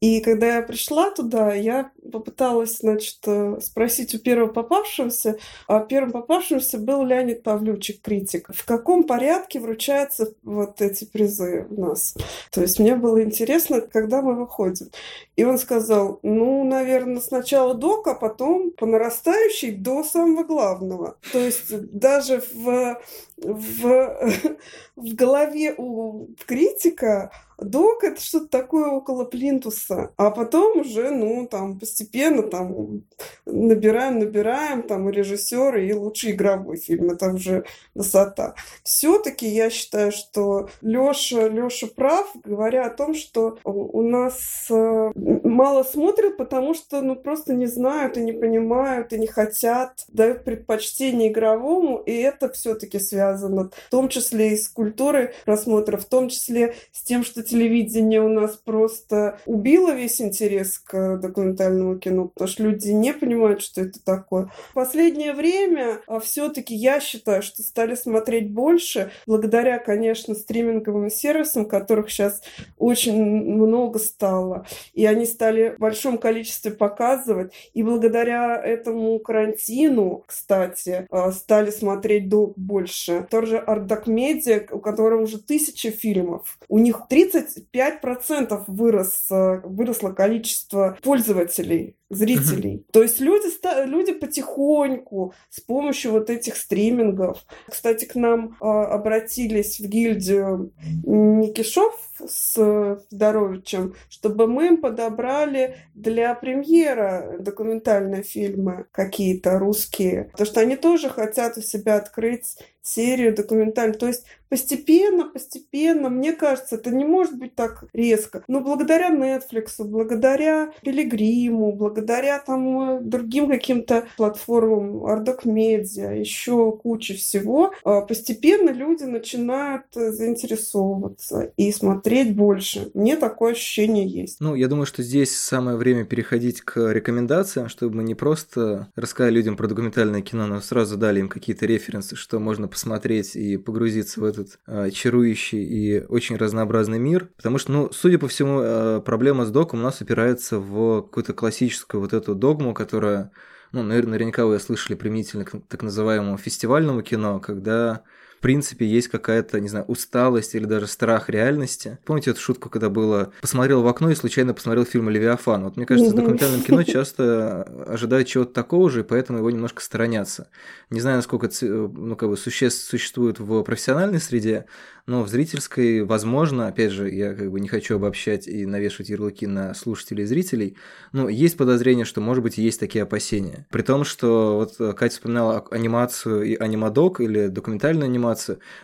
И 0.00 0.20
когда 0.20 0.56
я 0.56 0.62
пришла 0.62 1.10
туда, 1.10 1.54
я 1.54 1.90
попыталась, 2.10 2.78
значит, 2.78 3.18
спросить 3.62 4.14
у 4.14 4.18
первого 4.18 4.52
попавшегося, 4.52 5.38
а 5.66 5.80
первым 5.80 6.12
попавшимся 6.12 6.78
был 6.78 7.04
Леонид 7.04 7.42
Павлючик, 7.42 8.00
критик 8.02 8.48
в 8.54 8.64
каком 8.64 9.04
порядке 9.04 9.60
вручаются 9.60 10.32
вот 10.42 10.80
эти 10.80 11.04
призы 11.04 11.66
у 11.70 11.80
нас. 11.80 12.14
То 12.50 12.62
есть 12.62 12.78
мне 12.78 12.94
было 12.96 13.22
интересно, 13.22 13.80
когда 13.80 14.22
мы 14.22 14.34
выходим. 14.34 14.88
И 15.36 15.44
он 15.44 15.58
сказал, 15.58 16.18
ну, 16.22 16.64
наверное, 16.64 17.20
сначала 17.20 17.74
док, 17.74 18.08
а 18.08 18.14
потом 18.14 18.70
по 18.72 18.86
нарастающей 18.86 19.72
до 19.72 20.02
самого 20.04 20.44
главного. 20.44 21.16
То 21.32 21.38
есть 21.38 21.70
даже 21.92 22.42
в, 22.52 23.00
в, 23.36 24.32
в 24.96 25.14
голове 25.14 25.74
у 25.76 26.28
критика 26.46 27.30
док 27.58 28.04
это 28.04 28.20
что-то 28.20 28.48
такое 28.48 28.88
около 28.88 29.24
плинтуса, 29.24 30.12
а 30.16 30.30
потом 30.30 30.80
уже, 30.80 31.10
ну, 31.10 31.46
там, 31.46 31.78
постепенно 31.78 32.42
там 32.42 33.02
набираем, 33.46 34.18
набираем, 34.18 34.82
там, 34.82 35.08
режиссеры, 35.08 35.86
и 35.86 35.92
лучший 35.92 36.32
игровой 36.32 36.76
фильм, 36.76 37.10
это 37.10 37.30
уже 37.32 37.64
высота. 37.94 38.54
Все-таки 38.84 39.46
я 39.46 39.70
считаю, 39.70 40.12
что 40.12 40.68
Леша, 40.82 41.48
Леша 41.48 41.88
прав, 41.88 42.30
говоря 42.44 42.86
о 42.86 42.90
том, 42.90 43.14
что 43.14 43.58
у 43.64 44.02
нас 44.02 44.66
э, 44.70 45.10
мало 45.14 45.82
смотрят, 45.82 46.36
потому 46.36 46.74
что, 46.74 47.00
ну, 47.00 47.16
просто 47.16 47.54
не 47.54 47.66
знают 47.66 48.16
и 48.16 48.22
не 48.22 48.32
понимают, 48.32 49.12
и 49.12 49.18
не 49.18 49.26
хотят, 49.26 50.04
дают 50.08 50.44
предпочтение 50.44 51.30
игровому, 51.30 51.98
и 51.98 52.12
это 52.12 52.50
все-таки 52.50 52.98
связано 52.98 53.70
в 53.86 53.90
том 53.90 54.08
числе 54.08 54.52
и 54.52 54.56
с 54.56 54.68
культурой 54.68 55.30
просмотра, 55.44 55.96
в 55.96 56.04
том 56.04 56.28
числе 56.28 56.74
с 56.92 57.02
тем, 57.02 57.24
что 57.24 57.42
телевидение 57.48 58.20
у 58.20 58.28
нас 58.28 58.56
просто 58.56 59.38
убило 59.46 59.94
весь 59.94 60.20
интерес 60.20 60.78
к 60.78 61.16
документальному 61.16 61.98
кино, 61.98 62.28
потому 62.28 62.48
что 62.48 62.62
люди 62.64 62.90
не 62.90 63.12
понимают, 63.12 63.62
что 63.62 63.82
это 63.82 64.02
такое. 64.04 64.50
В 64.70 64.74
последнее 64.74 65.32
время 65.32 66.00
а, 66.06 66.20
все-таки 66.20 66.74
я 66.74 67.00
считаю, 67.00 67.42
что 67.42 67.62
стали 67.62 67.94
смотреть 67.94 68.52
больше, 68.52 69.10
благодаря, 69.26 69.78
конечно, 69.78 70.34
стриминговым 70.34 71.10
сервисам, 71.10 71.66
которых 71.66 72.10
сейчас 72.10 72.42
очень 72.78 73.22
много 73.22 73.98
стало. 73.98 74.66
И 74.92 75.06
они 75.06 75.26
стали 75.26 75.74
в 75.76 75.80
большом 75.80 76.18
количестве 76.18 76.70
показывать. 76.70 77.52
И 77.74 77.82
благодаря 77.82 78.60
этому 78.62 79.18
карантину, 79.18 80.24
кстати, 80.26 81.06
а, 81.10 81.32
стали 81.32 81.70
смотреть 81.70 82.28
больше. 82.28 83.26
Тоже 83.30 83.58
Ардак 83.58 84.06
Медиа, 84.06 84.66
у 84.70 84.78
которого 84.78 85.22
уже 85.22 85.38
тысячи 85.38 85.90
фильмов. 85.90 86.58
У 86.68 86.78
них 86.78 87.08
35% 87.38 88.64
вырос, 88.66 89.26
э, 89.30 89.60
выросло 89.64 90.10
количество 90.12 90.98
пользователей 91.02 91.97
зрителей. 92.10 92.76
Mm-hmm. 92.76 92.92
То 92.92 93.02
есть 93.02 93.20
люди, 93.20 93.48
люди 93.86 94.12
потихоньку 94.12 95.34
с 95.50 95.60
помощью 95.60 96.12
вот 96.12 96.30
этих 96.30 96.56
стримингов. 96.56 97.44
Кстати, 97.68 98.04
к 98.04 98.14
нам 98.14 98.56
э, 98.60 98.64
обратились 98.64 99.78
в 99.78 99.86
гильдию 99.86 100.72
Никишов 101.04 101.94
с 102.26 102.98
Здоровичем, 103.10 103.94
чтобы 104.08 104.46
мы 104.46 104.68
им 104.68 104.76
подобрали 104.78 105.76
для 105.94 106.34
премьера 106.34 107.36
документальные 107.38 108.22
фильмы 108.22 108.86
какие-то 108.92 109.58
русские. 109.58 110.24
Потому 110.32 110.46
что 110.46 110.60
они 110.60 110.76
тоже 110.76 111.10
хотят 111.10 111.58
у 111.58 111.60
себя 111.60 111.96
открыть 111.96 112.56
серию 112.88 113.34
документальную. 113.34 113.98
То 113.98 114.06
есть 114.06 114.24
постепенно, 114.48 115.26
постепенно, 115.26 116.08
мне 116.08 116.32
кажется, 116.32 116.76
это 116.76 116.90
не 116.90 117.04
может 117.04 117.36
быть 117.36 117.54
так 117.54 117.84
резко. 117.92 118.42
Но 118.48 118.60
благодаря 118.60 119.10
Netflix, 119.10 119.84
благодаря 119.84 120.72
Пилигриму, 120.82 121.72
благодаря 121.72 121.97
там 122.02 123.08
другим 123.08 123.48
каким-то 123.48 124.06
платформам, 124.16 125.04
Ардок 125.04 125.44
Медиа, 125.44 126.12
еще 126.12 126.72
куча 126.72 127.14
всего, 127.14 127.72
а, 127.84 128.02
постепенно 128.02 128.70
люди 128.70 129.04
начинают 129.04 129.84
заинтересовываться 129.94 131.52
и 131.56 131.72
смотреть 131.72 132.34
больше. 132.34 132.90
Мне 132.94 133.16
такое 133.16 133.52
ощущение 133.52 134.06
есть. 134.06 134.40
Ну, 134.40 134.54
я 134.54 134.68
думаю, 134.68 134.86
что 134.86 135.02
здесь 135.02 135.36
самое 135.36 135.76
время 135.76 136.04
переходить 136.04 136.60
к 136.60 136.92
рекомендациям, 136.92 137.68
чтобы 137.68 137.96
мы 137.96 138.04
не 138.04 138.14
просто 138.14 138.88
рассказали 138.96 139.34
людям 139.34 139.56
про 139.56 139.66
документальное 139.66 140.22
кино, 140.22 140.46
но 140.46 140.60
сразу 140.60 140.96
дали 140.96 141.20
им 141.20 141.28
какие-то 141.28 141.66
референсы, 141.66 142.16
что 142.16 142.38
можно 142.38 142.68
посмотреть 142.68 143.36
и 143.36 143.56
погрузиться 143.56 144.20
в 144.20 144.24
этот 144.24 144.58
э, 144.66 144.90
чарующий 144.90 145.62
и 145.62 146.04
очень 146.06 146.36
разнообразный 146.36 146.98
мир. 146.98 147.28
Потому 147.36 147.58
что, 147.58 147.72
ну, 147.72 147.90
судя 147.92 148.18
по 148.18 148.28
всему, 148.28 148.60
э, 148.60 149.00
проблема 149.04 149.44
с 149.44 149.50
доком 149.50 149.80
у 149.80 149.82
нас 149.82 150.00
упирается 150.00 150.58
в 150.58 151.02
какую-то 151.02 151.32
классическую 151.32 151.87
вот 151.94 152.12
эту 152.12 152.34
догму, 152.34 152.74
которая, 152.74 153.30
ну, 153.72 153.82
наверняка 153.82 154.46
вы 154.46 154.58
слышали 154.60 154.96
применительно 154.96 155.44
к 155.44 155.60
так 155.68 155.82
называемому 155.82 156.36
фестивальному 156.38 157.02
кино, 157.02 157.40
когда 157.40 158.02
в 158.38 158.40
принципе, 158.40 158.86
есть 158.86 159.08
какая-то, 159.08 159.58
не 159.58 159.68
знаю, 159.68 159.84
усталость 159.86 160.54
или 160.54 160.64
даже 160.64 160.86
страх 160.86 161.28
реальности. 161.28 161.98
Помните 162.04 162.30
эту 162.30 162.40
шутку, 162.40 162.70
когда 162.70 162.88
было 162.88 163.32
«посмотрел 163.40 163.82
в 163.82 163.88
окно 163.88 164.10
и 164.10 164.14
случайно 164.14 164.54
посмотрел 164.54 164.84
фильм 164.84 165.08
«Левиафан»? 165.10 165.64
Вот 165.64 165.76
мне 165.76 165.86
кажется, 165.86 166.12
с 166.12 166.14
документальным 166.14 166.62
кино 166.62 166.84
часто 166.84 167.62
ожидают 167.88 168.28
чего-то 168.28 168.52
такого 168.52 168.90
же, 168.90 169.00
и 169.00 169.02
поэтому 169.02 169.40
его 169.40 169.50
немножко 169.50 169.82
сторонятся. 169.82 170.50
Не 170.88 171.00
знаю, 171.00 171.16
насколько 171.16 171.46
это, 171.46 171.66
ну, 171.66 172.14
как 172.14 172.28
бы 172.28 172.36
существ 172.36 172.88
существует 172.88 173.40
в 173.40 173.62
профессиональной 173.64 174.20
среде, 174.20 174.66
но 175.06 175.22
в 175.22 175.28
зрительской, 175.28 176.02
возможно, 176.02 176.68
опять 176.68 176.92
же, 176.92 177.10
я 177.10 177.34
как 177.34 177.50
бы 177.50 177.60
не 177.60 177.68
хочу 177.68 177.96
обобщать 177.96 178.46
и 178.46 178.66
навешивать 178.66 179.08
ярлыки 179.08 179.46
на 179.46 179.74
слушателей 179.74 180.24
и 180.24 180.26
зрителей, 180.26 180.76
но 181.12 181.28
есть 181.28 181.56
подозрение, 181.56 182.04
что, 182.04 182.20
может 182.20 182.44
быть, 182.44 182.58
есть 182.58 182.78
такие 182.78 183.02
опасения. 183.02 183.66
При 183.70 183.82
том, 183.82 184.04
что 184.04 184.56
вот 184.58 184.94
Катя 184.96 185.14
вспоминала 185.14 185.64
анимацию 185.70 186.42
и 186.42 186.54
анимадок 186.54 187.20
или 187.20 187.48
документальную 187.48 188.04
анимацию. 188.04 188.27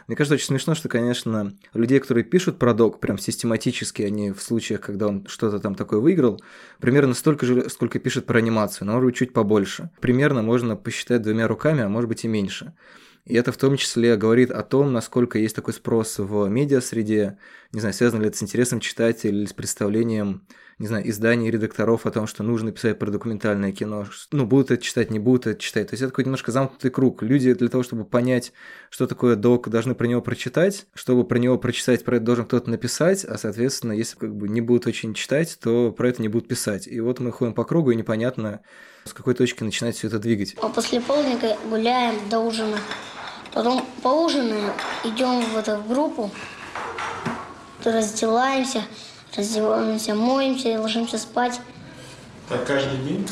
Мне 0.06 0.16
кажется, 0.16 0.34
очень 0.34 0.46
смешно, 0.46 0.74
что, 0.74 0.88
конечно, 0.88 1.52
людей, 1.72 2.00
которые 2.00 2.24
пишут 2.24 2.58
про 2.58 2.74
док, 2.74 3.00
прям 3.00 3.18
систематически, 3.18 4.02
они 4.02 4.32
в 4.32 4.40
случаях, 4.42 4.80
когда 4.80 5.08
он 5.08 5.26
что-то 5.26 5.58
там 5.58 5.74
такое 5.74 6.00
выиграл, 6.00 6.42
примерно 6.80 7.14
столько 7.14 7.46
же, 7.46 7.68
сколько 7.70 7.98
пишет 7.98 8.26
про 8.26 8.38
анимацию, 8.38 8.86
но, 8.86 8.92
может 8.92 9.06
быть, 9.06 9.16
чуть 9.16 9.32
побольше. 9.32 9.90
Примерно 10.00 10.42
можно 10.42 10.76
посчитать 10.76 11.22
двумя 11.22 11.48
руками, 11.48 11.82
а 11.82 11.88
может 11.88 12.08
быть 12.08 12.24
и 12.24 12.28
меньше. 12.28 12.74
И 13.24 13.34
это 13.34 13.52
в 13.52 13.56
том 13.56 13.76
числе 13.76 14.16
говорит 14.16 14.50
о 14.50 14.62
том, 14.62 14.92
насколько 14.92 15.38
есть 15.38 15.56
такой 15.56 15.72
спрос 15.72 16.18
в 16.18 16.46
медиа-среде, 16.48 17.38
не 17.72 17.80
знаю, 17.80 17.94
связано 17.94 18.20
ли 18.20 18.28
это 18.28 18.36
с 18.36 18.42
интересом 18.42 18.80
читателя 18.80 19.30
или 19.30 19.46
с 19.46 19.54
представлением, 19.54 20.46
не 20.84 20.88
знаю, 20.88 21.08
изданий 21.08 21.50
редакторов 21.50 22.04
о 22.04 22.10
том, 22.10 22.26
что 22.26 22.42
нужно 22.42 22.70
писать 22.70 22.98
про 22.98 23.10
документальное 23.10 23.72
кино. 23.72 24.04
Ну, 24.32 24.44
будут 24.44 24.70
это 24.70 24.82
читать, 24.82 25.10
не 25.10 25.18
будут 25.18 25.46
это 25.46 25.58
читать. 25.58 25.88
То 25.88 25.94
есть 25.94 26.02
это 26.02 26.10
такой 26.10 26.24
немножко 26.24 26.52
замкнутый 26.52 26.90
круг. 26.90 27.22
Люди 27.22 27.54
для 27.54 27.68
того, 27.68 27.82
чтобы 27.82 28.04
понять, 28.04 28.52
что 28.90 29.06
такое 29.06 29.34
док, 29.34 29.70
должны 29.70 29.94
про 29.94 30.06
него 30.06 30.20
прочитать. 30.20 30.84
Чтобы 30.92 31.24
про 31.24 31.38
него 31.38 31.56
прочитать, 31.56 32.04
про 32.04 32.16
это 32.16 32.26
должен 32.26 32.44
кто-то 32.44 32.68
написать, 32.68 33.24
а, 33.24 33.38
соответственно, 33.38 33.92
если 33.92 34.18
как 34.18 34.36
бы 34.36 34.46
не 34.46 34.60
будут 34.60 34.86
очень 34.86 35.14
читать, 35.14 35.56
то 35.58 35.90
про 35.90 36.10
это 36.10 36.20
не 36.20 36.28
будут 36.28 36.48
писать. 36.48 36.86
И 36.86 37.00
вот 37.00 37.18
мы 37.18 37.32
ходим 37.32 37.54
по 37.54 37.64
кругу, 37.64 37.90
и 37.90 37.96
непонятно, 37.96 38.60
с 39.04 39.14
какой 39.14 39.32
точки 39.32 39.64
начинать 39.64 39.96
все 39.96 40.08
это 40.08 40.18
двигать. 40.18 40.54
А 40.60 40.68
после 40.68 41.00
полника 41.00 41.56
гуляем 41.70 42.16
до 42.28 42.40
ужина. 42.40 42.76
Потом 43.54 43.86
поужинаем, 44.02 44.74
идем 45.02 45.40
в 45.46 45.56
эту 45.56 45.82
группу, 45.88 46.30
раздеваемся, 47.82 48.82
раздеваемся, 49.36 50.14
моемся 50.14 50.68
и 50.70 50.76
ложимся 50.76 51.18
спать. 51.18 51.60
Так 52.48 52.66
каждый 52.66 52.98
день? 52.98 53.28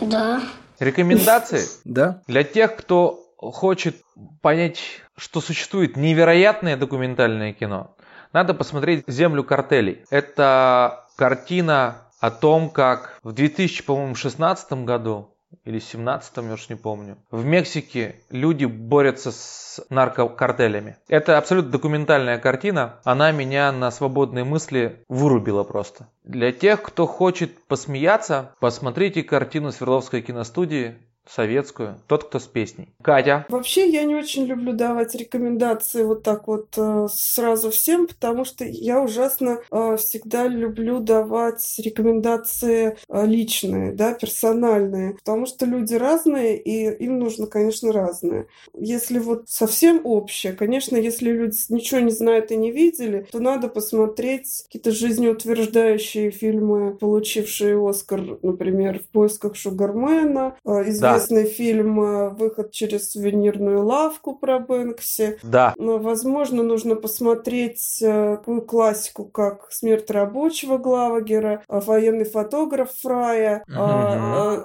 Да. 0.00 0.42
Рекомендации? 0.78 1.66
Да. 1.84 2.22
Для 2.26 2.44
тех, 2.44 2.76
кто 2.76 3.20
хочет 3.36 3.96
понять, 4.40 4.80
что 5.16 5.40
существует 5.40 5.96
невероятное 5.96 6.76
документальное 6.76 7.52
кино, 7.52 7.94
надо 8.32 8.54
посмотреть 8.54 9.04
«Землю 9.06 9.44
картелей». 9.44 10.04
Это 10.10 11.06
картина 11.16 12.08
о 12.20 12.30
том, 12.30 12.70
как 12.70 13.18
в 13.22 13.32
2016 13.32 14.72
году 14.84 15.31
или 15.64 15.78
17-м, 15.78 16.48
я 16.48 16.54
уж 16.54 16.68
не 16.68 16.76
помню. 16.76 17.18
В 17.30 17.44
Мексике 17.44 18.16
люди 18.30 18.64
борются 18.64 19.32
с 19.32 19.84
наркокартелями. 19.90 20.96
Это 21.08 21.38
абсолютно 21.38 21.70
документальная 21.70 22.38
картина. 22.38 23.00
Она 23.04 23.32
меня 23.32 23.72
на 23.72 23.90
свободные 23.90 24.44
мысли 24.44 25.04
вырубила 25.08 25.64
просто. 25.64 26.08
Для 26.24 26.52
тех, 26.52 26.82
кто 26.82 27.06
хочет 27.06 27.64
посмеяться, 27.66 28.54
посмотрите 28.60 29.22
картину 29.22 29.72
Свердловской 29.72 30.22
киностудии 30.22 30.96
советскую, 31.28 32.00
тот, 32.08 32.24
кто 32.24 32.38
с 32.38 32.46
песней. 32.46 32.88
Катя. 33.02 33.46
Вообще, 33.48 33.88
я 33.88 34.04
не 34.04 34.14
очень 34.14 34.44
люблю 34.44 34.72
давать 34.72 35.14
рекомендации 35.14 36.02
вот 36.02 36.22
так 36.22 36.48
вот 36.48 36.74
э, 36.76 37.06
сразу 37.12 37.70
всем, 37.70 38.06
потому 38.06 38.44
что 38.44 38.64
я 38.64 39.00
ужасно 39.00 39.58
э, 39.70 39.96
всегда 39.96 40.48
люблю 40.48 41.00
давать 41.00 41.78
рекомендации 41.78 42.96
э, 43.08 43.26
личные, 43.26 43.92
да, 43.92 44.14
персональные, 44.14 45.14
потому 45.14 45.46
что 45.46 45.64
люди 45.64 45.94
разные, 45.94 46.60
и 46.60 47.04
им 47.04 47.18
нужно, 47.18 47.46
конечно, 47.46 47.92
разное. 47.92 48.46
Если 48.74 49.18
вот 49.18 49.48
совсем 49.48 50.00
общее, 50.04 50.52
конечно, 50.52 50.96
если 50.96 51.30
люди 51.30 51.56
ничего 51.68 52.00
не 52.00 52.10
знают 52.10 52.50
и 52.50 52.56
не 52.56 52.72
видели, 52.72 53.26
то 53.30 53.38
надо 53.38 53.68
посмотреть 53.68 54.64
какие-то 54.64 54.90
жизнеутверждающие 54.90 56.30
фильмы, 56.30 56.94
получившие 56.94 57.78
Оскар, 57.88 58.38
например, 58.42 58.98
«В 58.98 59.06
поисках 59.08 59.56
Шугармена», 59.56 60.56
известный 60.64 61.11
известный 61.16 61.44
фильм 61.44 62.00
э, 62.00 62.28
«Выход 62.30 62.70
через 62.72 63.10
сувенирную 63.10 63.84
лавку» 63.84 64.34
про 64.34 64.58
Бэнкси. 64.58 65.38
Да. 65.42 65.74
Но, 65.78 65.98
возможно, 65.98 66.62
нужно 66.62 66.96
посмотреть 66.96 67.98
э, 68.02 68.36
такую 68.36 68.62
классику, 68.62 69.24
как 69.24 69.66
«Смерть 69.70 70.10
рабочего» 70.10 70.78
Главагера, 70.78 71.62
э, 71.68 71.80
«Военный 71.80 72.24
фотограф» 72.24 72.90
Фрая. 73.02 73.64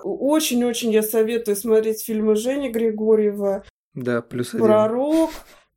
Очень-очень 0.04 0.92
я 0.92 1.04
советую 1.04 1.56
смотреть 1.56 2.04
фильмы 2.04 2.36
Жени 2.36 2.70
Григорьева. 2.70 3.64
Да, 3.94 4.22
плюс 4.22 4.54
один. 4.54 4.66
Пророк. 4.66 5.30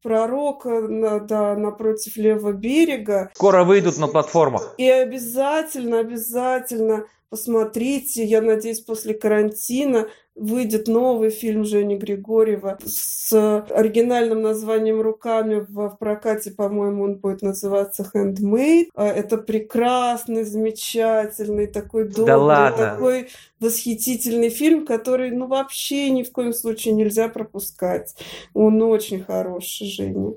пророка, 0.02 0.80
на- 0.80 1.20
да, 1.20 1.54
напротив 1.56 2.16
левого 2.16 2.52
берега. 2.52 3.30
Скоро 3.34 3.64
выйдут 3.64 3.98
на 3.98 4.08
платформах. 4.08 4.74
И 4.78 4.88
обязательно, 4.88 6.00
обязательно 6.00 7.04
посмотрите, 7.28 8.24
я 8.24 8.42
надеюсь, 8.42 8.80
после 8.80 9.14
карантина 9.14 10.08
выйдет 10.41 10.88
новый 10.88 11.30
фильм 11.30 11.64
Жени 11.64 11.97
Григорьева 11.97 12.78
с 12.84 13.32
оригинальным 13.70 14.41
названием 14.41 15.01
«Руками» 15.01 15.66
в, 15.68 15.97
прокате, 15.99 16.51
по-моему, 16.51 17.05
он 17.05 17.14
будет 17.16 17.43
называться 17.43 18.11
«Handmade». 18.14 18.88
А, 18.95 19.07
Это 19.07 19.36
прекрасный, 19.36 20.45
замечательный, 20.45 21.66
такой 21.66 22.09
добрый, 22.09 22.36
ладно. 22.36 22.86
такой 22.95 23.28
восхитительный 23.61 24.48
фильм, 24.48 24.86
который, 24.86 25.30
ну, 25.30 25.46
вообще 25.46 26.11
ни 26.11 26.22
в 26.22 26.32
коем 26.32 26.52
случае 26.52 26.94
нельзя 26.94 27.28
пропускать. 27.28 28.14
Он 28.54 28.80
очень 28.82 29.22
хороший, 29.22 29.86
Женя. 29.86 30.34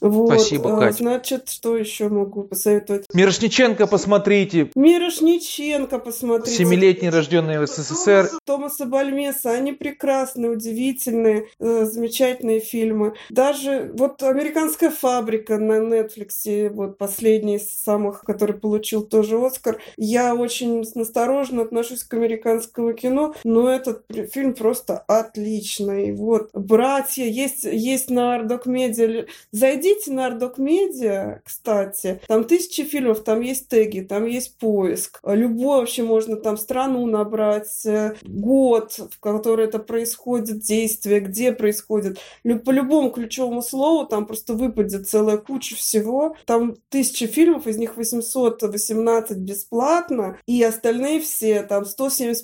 Вот. 0.00 0.28
Спасибо, 0.28 0.76
а, 0.76 0.80
Кать. 0.80 0.96
Значит, 0.96 1.48
что 1.48 1.76
еще 1.76 2.08
могу 2.08 2.42
посоветовать? 2.42 3.06
Мирошниченко 3.14 3.86
посмотрите. 3.86 4.70
Мирошниченко, 4.74 5.98
посмотрите. 5.98 6.56
Семилетний 6.56 7.08
рожденный 7.08 7.58
в 7.58 7.66
СССР. 7.66 8.30
Томаса 8.44 8.84
Бальмеса, 8.84 9.52
они 9.52 9.72
прекрасные, 9.72 10.50
удивительные, 10.50 11.46
э, 11.60 11.84
замечательные 11.84 12.60
фильмы. 12.60 13.14
Даже 13.30 13.92
вот 13.94 14.22
«Американская 14.22 14.90
фабрика» 14.90 15.58
на 15.58 15.78
Netflix, 15.78 16.68
вот 16.70 16.98
последний 16.98 17.56
из 17.56 17.70
самых, 17.70 18.22
который 18.22 18.56
получил 18.56 19.02
тоже 19.02 19.38
Оскар. 19.38 19.78
Я 19.96 20.34
очень 20.34 20.84
настороженно 20.94 21.62
отношусь 21.62 22.02
к 22.02 22.12
американскому 22.14 22.55
кино, 22.64 23.34
но 23.44 23.70
этот 23.70 24.04
фильм 24.32 24.54
просто 24.54 24.98
отличный. 24.98 26.12
Вот 26.12 26.50
«Братья» 26.52 27.24
есть, 27.24 27.64
есть 27.64 28.10
на 28.10 28.34
Ардок 28.34 28.66
Медиа. 28.66 29.26
Зайдите 29.52 30.12
на 30.12 30.26
Ардок 30.26 30.58
Медиа, 30.58 31.40
кстати. 31.44 32.20
Там 32.26 32.44
тысячи 32.44 32.84
фильмов, 32.84 33.24
там 33.24 33.40
есть 33.40 33.68
теги, 33.68 34.00
там 34.00 34.26
есть 34.26 34.58
поиск. 34.58 35.20
Любой 35.24 35.80
вообще 35.80 36.02
можно 36.02 36.36
там 36.36 36.56
страну 36.56 37.06
набрать, 37.06 37.84
э, 37.86 38.14
год, 38.22 38.98
в 39.10 39.20
который 39.20 39.66
это 39.66 39.78
происходит, 39.78 40.60
действие, 40.60 41.20
где 41.20 41.52
происходит. 41.52 42.18
По 42.64 42.70
любому 42.70 43.10
ключевому 43.10 43.62
слову 43.62 44.06
там 44.06 44.26
просто 44.26 44.54
выпадет 44.54 45.08
целая 45.08 45.38
куча 45.38 45.76
всего. 45.76 46.36
Там 46.46 46.76
тысячи 46.88 47.26
фильмов, 47.26 47.66
из 47.66 47.76
них 47.78 47.96
818 47.96 49.38
бесплатно, 49.38 50.38
и 50.46 50.62
остальные 50.62 51.20
все 51.20 51.62
там 51.62 51.84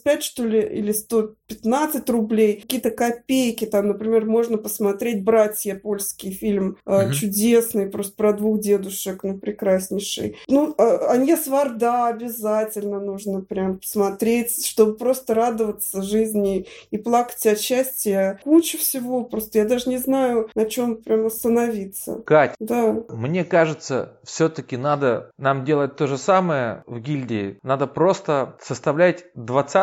175, 0.03 0.23
что 0.23 0.45
ли, 0.45 0.61
или 0.61 0.93
115 0.93 2.09
рублей. 2.11 2.61
Какие-то 2.61 2.91
копейки 2.91 3.65
там, 3.67 3.89
например, 3.89 4.27
можно 4.27 4.59
посмотреть 4.59 5.25
«Братья», 5.25 5.75
польский 5.77 6.31
фильм, 6.33 6.77
э, 6.87 7.03
Мгм. 7.05 7.13
чудесный, 7.13 7.87
просто 7.91 8.15
про 8.17 8.33
двух 8.33 8.61
дедушек, 8.61 9.23
ну, 9.23 9.39
прекраснейший. 9.39 10.37
Ну, 10.49 10.75
а- 10.79 11.13
Аньес 11.13 11.47
Варда 11.47 12.07
обязательно 12.09 13.01
нужно 13.01 13.41
прям 13.43 13.79
посмотреть, 13.79 14.65
чтобы 14.67 14.95
просто 14.97 15.35
радоваться 15.35 16.03
жизни 16.03 16.67
и 16.91 16.99
плакать 16.99 17.47
от 17.47 17.61
счастья. 17.61 18.41
Куча 18.45 18.79
всего, 18.79 19.25
просто 19.25 19.59
я 19.59 19.65
даже 19.65 19.89
не 19.89 19.99
знаю, 19.99 20.49
на 20.55 20.65
чем 20.67 20.97
прям 20.97 21.27
остановиться. 21.27 22.23
Кать, 22.27 22.55
Да. 22.59 23.03
мне 23.09 23.45
кажется, 23.45 24.19
все-таки 24.25 24.77
надо 24.77 25.31
нам 25.39 25.65
делать 25.65 25.97
то 25.97 26.07
же 26.07 26.19
самое 26.19 26.83
в 26.87 26.99
гильдии. 27.01 27.59
Надо 27.63 27.87
просто 27.87 28.57
составлять 28.61 29.25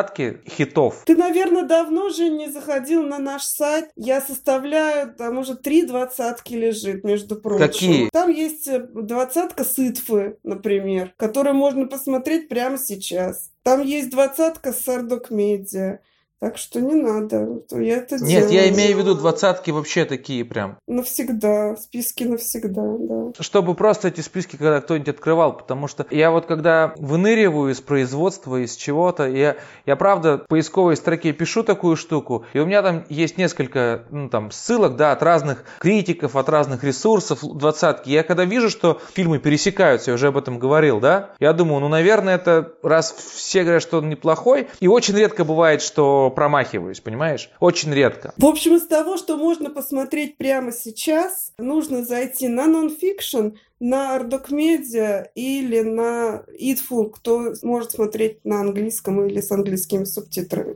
двадцатки 0.09 0.49
хитов. 0.49 1.03
Ты, 1.05 1.15
наверное, 1.15 1.63
давно 1.63 2.09
же 2.09 2.29
не 2.29 2.49
заходил 2.49 3.03
на 3.03 3.19
наш 3.19 3.43
сайт. 3.43 3.89
Я 3.95 4.21
составляю, 4.21 5.13
там 5.13 5.37
уже 5.37 5.55
три 5.55 5.83
двадцатки 5.83 6.53
лежит, 6.53 7.03
между 7.03 7.35
прочим. 7.35 7.59
Какие? 7.59 8.09
Там 8.11 8.29
есть 8.29 8.67
э, 8.67 8.79
двадцатка 8.79 9.63
сытфы, 9.63 10.37
например, 10.43 11.13
которую 11.17 11.55
можно 11.55 11.87
посмотреть 11.87 12.49
прямо 12.49 12.77
сейчас. 12.77 13.51
Там 13.63 13.83
есть 13.83 14.09
двадцатка 14.09 14.73
с 14.73 14.79
Сардок 14.79 15.29
Медиа. 15.29 15.99
Так 16.39 16.57
что 16.57 16.79
не 16.79 16.95
надо. 16.95 17.59
то 17.69 17.79
Я 17.79 17.97
это 17.97 18.15
Нет, 18.15 18.47
делаю. 18.47 18.53
я 18.53 18.69
имею 18.69 18.95
в 18.95 18.99
виду 18.99 19.13
двадцатки 19.13 19.71
вообще 19.71 20.05
такие 20.05 20.45
прям. 20.45 20.77
Навсегда. 20.87 21.75
Списки 21.75 22.23
навсегда, 22.23 22.81
да. 22.81 23.43
Чтобы 23.43 23.75
просто 23.75 24.07
эти 24.07 24.21
списки, 24.21 24.55
когда 24.55 24.79
кто-нибудь 24.79 25.09
открывал, 25.09 25.57
потому 25.57 25.87
что 25.87 26.05
я 26.11 26.31
вот 26.31 26.45
когда 26.45 26.93
выныриваю 26.97 27.73
из 27.73 27.81
производства, 27.81 28.63
из 28.63 28.77
чего-то, 28.77 29.27
я, 29.27 29.57
я 29.85 29.95
правда 29.97 30.37
в 30.37 30.47
поисковой 30.47 30.95
строке 30.95 31.33
пишу 31.33 31.63
такую 31.63 31.97
штуку, 31.97 32.45
и 32.53 32.59
у 32.59 32.65
меня 32.65 32.81
там 32.83 33.03
есть 33.09 33.37
несколько 33.37 34.05
ну, 34.09 34.29
там, 34.29 34.51
ссылок, 34.51 34.95
да, 34.95 35.11
от 35.11 35.21
разных 35.21 35.65
критиков, 35.79 36.37
от 36.37 36.47
разных 36.47 36.85
ресурсов, 36.85 37.39
двадцатки. 37.41 38.09
Я 38.09 38.23
когда 38.23 38.45
вижу, 38.45 38.69
что 38.69 39.01
фильмы 39.13 39.39
пересекаются, 39.39 40.11
я 40.11 40.15
уже 40.15 40.27
об 40.27 40.37
этом 40.37 40.57
говорил, 40.57 41.01
да, 41.01 41.31
я 41.39 41.51
думаю, 41.51 41.81
ну, 41.81 41.89
наверное, 41.89 42.35
это 42.35 42.71
раз 42.81 43.11
все 43.11 43.63
говорят, 43.63 43.81
что 43.81 43.97
он 43.97 44.07
неплохой, 44.07 44.69
и 44.79 44.87
очень 44.87 45.17
редко 45.17 45.43
бывает, 45.43 45.81
что 45.81 46.28
промахиваюсь, 46.29 46.99
понимаешь? 46.99 47.49
Очень 47.59 47.93
редко. 47.93 48.33
В 48.37 48.45
общем, 48.45 48.75
из 48.75 48.85
того, 48.87 49.17
что 49.17 49.37
можно 49.37 49.69
посмотреть 49.69 50.37
прямо 50.37 50.71
сейчас, 50.71 51.53
нужно 51.57 52.03
зайти 52.03 52.47
на 52.47 52.67
нонфикшн, 52.67 53.49
на 53.79 54.15
Ардокмедиа 54.15 55.29
или 55.35 55.79
на 55.81 56.43
Идфул, 56.57 57.09
кто 57.09 57.53
может 57.63 57.91
смотреть 57.91 58.43
на 58.43 58.59
английском 58.59 59.25
или 59.25 59.39
с 59.39 59.51
английскими 59.51 60.03
субтитрами. 60.03 60.75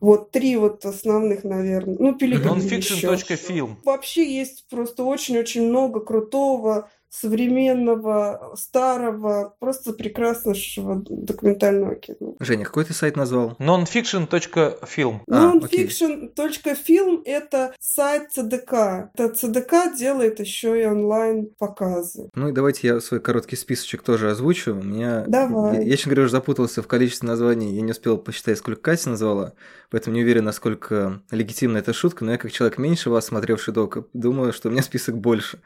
Вот 0.00 0.30
три 0.30 0.56
вот 0.56 0.84
основных, 0.84 1.42
наверное. 1.44 1.96
Ну, 1.98 2.14
Пилигрим. 2.14 2.52
Nonfiction.film 2.52 3.76
Вообще 3.84 4.38
есть 4.38 4.66
просто 4.68 5.02
очень-очень 5.04 5.68
много 5.68 6.00
крутого, 6.00 6.90
современного, 7.20 8.54
старого, 8.56 9.54
просто 9.60 9.92
прекраснейшего 9.92 11.02
документального 11.08 11.94
кино. 11.94 12.34
Женя, 12.40 12.64
какой 12.64 12.84
ты 12.84 12.92
сайт 12.92 13.16
назвал? 13.16 13.56
Nonfiction.film 13.60 15.20
А. 15.30 15.52
Nonfiction.film– 15.54 17.22
это 17.24 17.74
сайт 17.78 18.32
ЦДК. 18.32 19.10
Это 19.14 19.28
ЦДК 19.28 19.96
делает 19.96 20.40
еще 20.40 20.80
и 20.80 20.84
онлайн-показы. 20.86 22.30
Ну 22.34 22.48
и 22.48 22.52
давайте 22.52 22.88
я 22.88 23.00
свой 23.00 23.20
короткий 23.20 23.56
списочек 23.56 24.02
тоже 24.02 24.30
озвучу. 24.30 24.72
У 24.72 24.82
меня... 24.82 25.24
Давай. 25.28 25.76
Я, 25.76 25.82
я, 25.82 25.96
честно 25.96 26.10
говоря, 26.10 26.24
уже 26.24 26.32
запутался 26.32 26.82
в 26.82 26.88
количестве 26.88 27.28
названий. 27.28 27.74
Я 27.74 27.82
не 27.82 27.92
успел 27.92 28.18
посчитать, 28.18 28.58
сколько 28.58 28.80
Катя 28.80 29.10
назвала, 29.10 29.52
поэтому 29.90 30.16
не 30.16 30.22
уверен, 30.22 30.44
насколько 30.44 31.22
легитимна 31.30 31.78
эта 31.78 31.92
шутка, 31.92 32.24
но 32.24 32.32
я 32.32 32.38
как 32.38 32.50
человек 32.50 32.78
меньше 32.78 33.10
вас, 33.10 33.26
смотревший 33.26 33.72
док, 33.72 34.08
думаю, 34.12 34.52
что 34.52 34.68
у 34.68 34.72
меня 34.72 34.82
список 34.82 35.16
больше. 35.16 35.60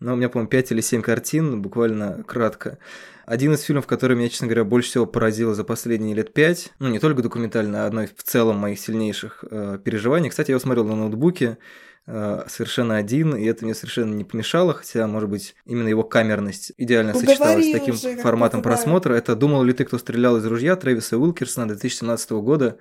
Но 0.00 0.12
у 0.12 0.16
меня, 0.16 0.28
по-моему, 0.28 0.48
5 0.48 0.72
или 0.72 0.80
7 0.80 1.02
картин, 1.02 1.60
буквально 1.60 2.22
кратко. 2.24 2.78
Один 3.26 3.52
из 3.52 3.62
фильмов, 3.62 3.86
который 3.86 4.16
меня, 4.16 4.28
честно 4.28 4.46
говоря, 4.46 4.64
больше 4.64 4.88
всего 4.90 5.06
поразил 5.06 5.54
за 5.54 5.64
последние 5.64 6.14
лет 6.14 6.32
пять, 6.32 6.72
ну 6.78 6.88
не 6.88 6.98
только 6.98 7.22
документально, 7.22 7.84
а 7.84 7.86
одно 7.86 8.06
в 8.06 8.22
целом 8.22 8.56
моих 8.56 8.78
сильнейших 8.78 9.44
э, 9.50 9.78
переживаний. 9.84 10.30
Кстати, 10.30 10.50
я 10.50 10.52
его 10.52 10.60
смотрел 10.60 10.84
на 10.84 10.96
ноутбуке, 10.96 11.58
э, 12.06 12.44
совершенно 12.46 12.96
один, 12.96 13.36
и 13.36 13.44
это 13.44 13.66
мне 13.66 13.74
совершенно 13.74 14.14
не 14.14 14.24
помешало, 14.24 14.72
хотя, 14.72 15.06
может 15.06 15.28
быть, 15.28 15.56
именно 15.66 15.88
его 15.88 16.04
камерность 16.04 16.72
идеально 16.78 17.12
Ну, 17.12 17.20
сочеталась 17.20 17.68
с 17.68 17.72
таким 17.72 17.96
уже, 17.96 18.16
форматом 18.16 18.62
просмотра. 18.62 19.12
Это 19.12 19.36
«Думал 19.36 19.62
ли 19.62 19.74
ты, 19.74 19.84
кто 19.84 19.98
стрелял 19.98 20.38
из 20.38 20.46
ружья» 20.46 20.76
Трэвиса 20.76 21.18
Уилкерсона 21.18 21.66
2017 21.66 22.30
года. 22.30 22.78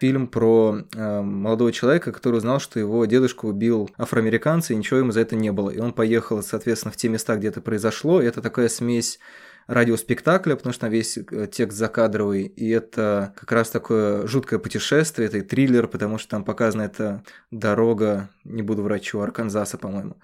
Фильм 0.00 0.26
про 0.26 0.78
э, 0.94 1.20
молодого 1.20 1.72
человека, 1.72 2.12
который 2.12 2.36
узнал, 2.36 2.60
что 2.60 2.78
его 2.78 3.04
дедушку 3.06 3.48
убил 3.48 3.90
афроамериканец, 3.96 4.70
и 4.70 4.76
ничего 4.76 4.98
ему 4.98 5.12
за 5.12 5.20
это 5.20 5.36
не 5.36 5.52
было. 5.52 5.70
И 5.70 5.78
он 5.78 5.92
поехал, 5.92 6.42
соответственно, 6.42 6.92
в 6.92 6.96
те 6.96 7.08
места, 7.08 7.36
где 7.36 7.48
это 7.48 7.60
произошло. 7.60 8.20
И 8.20 8.26
это 8.26 8.40
такая 8.42 8.68
смесь 8.68 9.18
радиоспектакля, 9.66 10.56
потому 10.56 10.72
что 10.72 10.88
весь 10.88 11.16
э, 11.16 11.48
текст 11.50 11.78
закадровый, 11.78 12.44
и 12.44 12.68
это 12.68 13.32
как 13.36 13.50
раз 13.52 13.70
такое 13.70 14.26
жуткое 14.26 14.58
путешествие, 14.58 15.28
это 15.28 15.38
и 15.38 15.42
триллер, 15.42 15.88
потому 15.88 16.18
что 16.18 16.30
там 16.30 16.44
показана 16.44 16.82
эта 16.82 17.22
дорога, 17.50 18.28
не 18.44 18.62
буду 18.62 18.98
чего, 18.98 19.22
Арканзаса, 19.22 19.78
по-моему. 19.78 20.16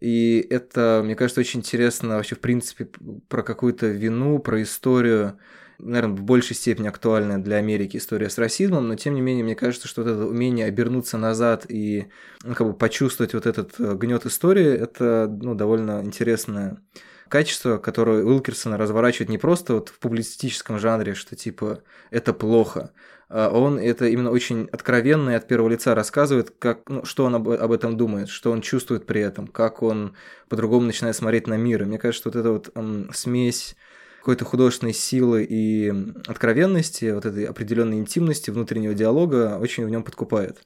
И 0.00 0.46
это, 0.48 1.02
мне 1.04 1.14
кажется, 1.14 1.40
очень 1.40 1.60
интересно 1.60 2.16
вообще, 2.16 2.34
в 2.34 2.40
принципе, 2.40 2.88
про 3.28 3.42
какую-то 3.42 3.86
вину, 3.86 4.38
про 4.38 4.62
историю, 4.62 5.38
наверное, 5.82 6.16
в 6.16 6.22
большей 6.22 6.56
степени 6.56 6.88
актуальная 6.88 7.38
для 7.38 7.56
Америки 7.56 7.96
история 7.96 8.30
с 8.30 8.38
расизмом, 8.38 8.88
но 8.88 8.94
тем 8.96 9.14
не 9.14 9.20
менее, 9.20 9.44
мне 9.44 9.54
кажется, 9.54 9.88
что 9.88 10.02
вот 10.02 10.10
это 10.10 10.26
умение 10.26 10.66
обернуться 10.66 11.18
назад 11.18 11.66
и 11.68 12.06
ну, 12.44 12.54
как 12.54 12.66
бы 12.66 12.74
почувствовать 12.74 13.34
вот 13.34 13.46
этот 13.46 13.78
э, 13.78 13.94
гнет 13.94 14.26
истории, 14.26 14.66
это 14.66 15.28
ну, 15.42 15.54
довольно 15.54 16.02
интересное 16.04 16.82
качество, 17.28 17.78
которое 17.78 18.24
Уилкерсона 18.24 18.76
разворачивает 18.76 19.30
не 19.30 19.38
просто 19.38 19.74
вот 19.74 19.88
в 19.88 19.98
публицистическом 19.98 20.78
жанре, 20.78 21.14
что 21.14 21.36
типа 21.36 21.82
это 22.10 22.32
плохо, 22.32 22.92
а 23.28 23.50
он 23.50 23.78
это 23.78 24.06
именно 24.06 24.32
очень 24.32 24.68
откровенно 24.72 25.30
и 25.30 25.34
от 25.34 25.46
первого 25.46 25.68
лица 25.68 25.94
рассказывает, 25.94 26.50
как, 26.58 26.88
ну, 26.88 27.04
что 27.04 27.24
он 27.24 27.36
об, 27.36 27.48
об 27.48 27.70
этом 27.70 27.96
думает, 27.96 28.28
что 28.28 28.50
он 28.50 28.60
чувствует 28.60 29.06
при 29.06 29.20
этом, 29.20 29.46
как 29.46 29.82
он 29.82 30.16
по-другому 30.48 30.86
начинает 30.86 31.14
смотреть 31.14 31.46
на 31.46 31.56
мир. 31.56 31.82
И 31.82 31.86
мне 31.86 31.98
кажется, 31.98 32.28
вот 32.28 32.34
эта 32.34 32.50
вот 32.50 32.70
м, 32.74 33.08
смесь 33.14 33.76
какой-то 34.20 34.44
художественной 34.44 34.92
силы 34.92 35.46
и 35.48 35.92
откровенности, 36.26 37.10
вот 37.10 37.26
этой 37.26 37.44
определенной 37.44 37.98
интимности 37.98 38.50
внутреннего 38.50 38.94
диалога 38.94 39.58
очень 39.58 39.84
в 39.84 39.90
нем 39.90 40.02
подкупает. 40.02 40.58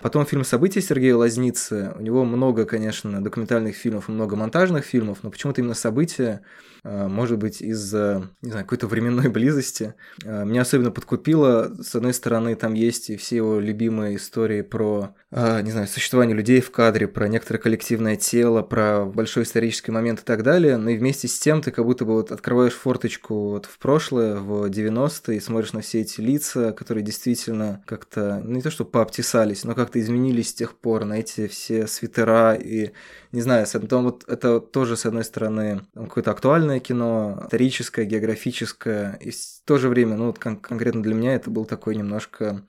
Потом 0.00 0.26
фильм 0.26 0.44
«События» 0.44 0.80
Сергея 0.80 1.16
Лазницы. 1.16 1.92
У 1.96 2.02
него 2.02 2.24
много, 2.24 2.64
конечно, 2.64 3.22
документальных 3.22 3.76
фильмов, 3.76 4.08
много 4.08 4.36
монтажных 4.36 4.84
фильмов, 4.84 5.18
но 5.22 5.30
почему-то 5.30 5.60
именно 5.60 5.74
«События» 5.74 6.42
а, 6.88 7.08
может 7.08 7.38
быть, 7.38 7.62
из-за, 7.62 8.30
не 8.42 8.50
знаю, 8.50 8.64
какой-то 8.64 8.86
временной 8.86 9.28
близости. 9.30 9.94
А, 10.24 10.44
меня 10.44 10.62
особенно 10.62 10.92
подкупило, 10.92 11.74
с 11.82 11.94
одной 11.96 12.14
стороны, 12.14 12.54
там 12.54 12.74
есть 12.74 13.10
и 13.10 13.16
все 13.16 13.36
его 13.36 13.58
любимые 13.58 14.16
истории 14.16 14.62
про, 14.62 15.16
не 15.36 15.70
знаю, 15.70 15.86
существование 15.86 16.34
людей 16.34 16.62
в 16.62 16.70
кадре, 16.70 17.06
про 17.06 17.28
некоторое 17.28 17.58
коллективное 17.58 18.16
тело, 18.16 18.62
про 18.62 19.04
большой 19.04 19.42
исторический 19.42 19.90
момент 19.90 20.20
и 20.20 20.24
так 20.24 20.42
далее, 20.42 20.78
но 20.78 20.88
и 20.88 20.96
вместе 20.96 21.28
с 21.28 21.38
тем 21.38 21.60
ты 21.60 21.70
как 21.70 21.84
будто 21.84 22.06
бы 22.06 22.14
вот 22.14 22.32
открываешь 22.32 22.72
форточку 22.72 23.50
вот 23.50 23.66
в 23.66 23.78
прошлое, 23.78 24.36
в 24.36 24.64
90-е, 24.70 25.36
и 25.36 25.40
смотришь 25.40 25.74
на 25.74 25.82
все 25.82 26.00
эти 26.00 26.22
лица, 26.22 26.72
которые 26.72 27.04
действительно 27.04 27.82
как-то, 27.84 28.40
ну 28.42 28.54
не 28.54 28.62
то 28.62 28.70
что 28.70 28.86
пообтесались, 28.86 29.64
но 29.64 29.74
как-то 29.74 30.00
изменились 30.00 30.48
с 30.48 30.54
тех 30.54 30.74
пор, 30.74 31.04
на 31.04 31.18
эти 31.18 31.48
все 31.48 31.86
свитера 31.86 32.54
и 32.54 32.92
не 33.32 33.42
знаю, 33.42 33.66
потом 33.70 34.04
вот 34.04 34.24
это 34.28 34.58
тоже, 34.58 34.96
с 34.96 35.04
одной 35.04 35.24
стороны, 35.24 35.82
какое-то 35.94 36.30
актуальное 36.30 36.80
кино, 36.80 37.40
историческое, 37.42 38.06
географическое, 38.06 39.18
и 39.20 39.32
в 39.32 39.36
то 39.66 39.76
же 39.76 39.90
время, 39.90 40.16
ну 40.16 40.28
вот 40.28 40.38
кон- 40.38 40.56
конкретно 40.56 41.02
для 41.02 41.14
меня 41.14 41.34
это 41.34 41.50
был 41.50 41.66
такой 41.66 41.94
немножко 41.94 42.62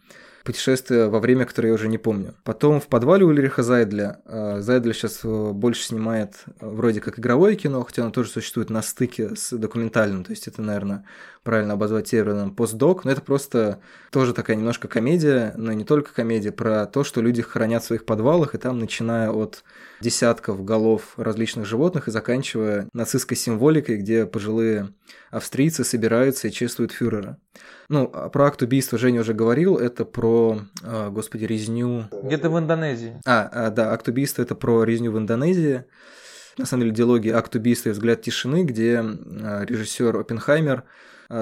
путешествие 0.47 1.09
во 1.09 1.19
время, 1.19 1.43
которое 1.45 1.67
я 1.67 1.73
уже 1.73 1.89
не 1.89 1.97
помню. 1.97 2.33
Потом 2.45 2.79
в 2.79 2.87
подвале 2.87 3.25
Ульриха 3.25 3.63
Зайдля. 3.63 4.21
А, 4.25 4.61
Зайдля 4.61 4.93
сейчас 4.93 5.19
э, 5.25 5.51
больше 5.51 5.83
снимает 5.83 6.35
э, 6.45 6.51
вроде 6.61 7.01
как 7.01 7.19
игровое 7.19 7.57
кино, 7.57 7.83
хотя 7.83 8.03
оно 8.03 8.11
тоже 8.11 8.29
существует 8.29 8.69
на 8.69 8.81
стыке 8.81 9.35
с 9.35 9.51
документальным. 9.57 10.23
То 10.23 10.31
есть 10.31 10.47
это, 10.47 10.61
наверное, 10.61 11.03
правильно 11.47 11.75
обозвать 11.75 12.09
термином 12.09 12.53
постдок. 12.53 13.05
Но 13.05 13.11
это 13.11 13.21
просто 13.21 13.79
тоже 14.11 14.33
такая 14.33 14.57
немножко 14.57 14.89
комедия, 14.89 15.53
но 15.55 15.71
не 15.71 15.85
только 15.85 16.13
комедия, 16.13 16.51
про 16.51 16.85
то, 16.85 17.05
что 17.05 17.21
люди 17.21 17.41
хранят 17.41 17.83
в 17.83 17.85
своих 17.85 18.03
подвалах, 18.03 18.53
и 18.53 18.57
там, 18.57 18.79
начиная 18.79 19.31
от 19.31 19.63
десятков 20.01 20.65
голов 20.65 21.13
различных 21.15 21.65
животных 21.65 22.09
и 22.09 22.11
заканчивая 22.11 22.89
нацистской 22.91 23.37
символикой, 23.37 23.95
где 23.95 24.25
пожилые 24.25 24.89
австрийцы 25.31 25.85
собираются 25.85 26.49
и 26.49 26.51
чествуют 26.51 26.91
фюрера. 26.91 27.37
Ну, 27.87 28.11
а 28.13 28.27
про 28.27 28.47
акт 28.47 28.61
убийства 28.61 28.97
Женя 28.97 29.21
уже 29.21 29.33
говорил, 29.33 29.77
это 29.77 30.03
про, 30.03 30.59
э, 30.83 31.09
господи, 31.11 31.45
резню... 31.45 32.09
Где-то 32.23 32.49
в 32.49 32.59
Индонезии. 32.59 33.21
А, 33.25 33.49
а, 33.53 33.69
да, 33.69 33.93
акт 33.93 34.09
убийства 34.09 34.41
это 34.41 34.53
про 34.53 34.83
резню 34.83 35.13
в 35.13 35.17
Индонезии. 35.17 35.85
На 36.57 36.65
самом 36.65 36.83
деле, 36.83 36.95
диалоги 36.95 37.29
«Акт 37.29 37.55
убийства» 37.55 37.89
и 37.89 37.91
«Взгляд 37.91 38.23
тишины», 38.23 38.63
где 38.63 38.95
режиссер 38.97 40.17
Оппенхаймер 40.17 40.83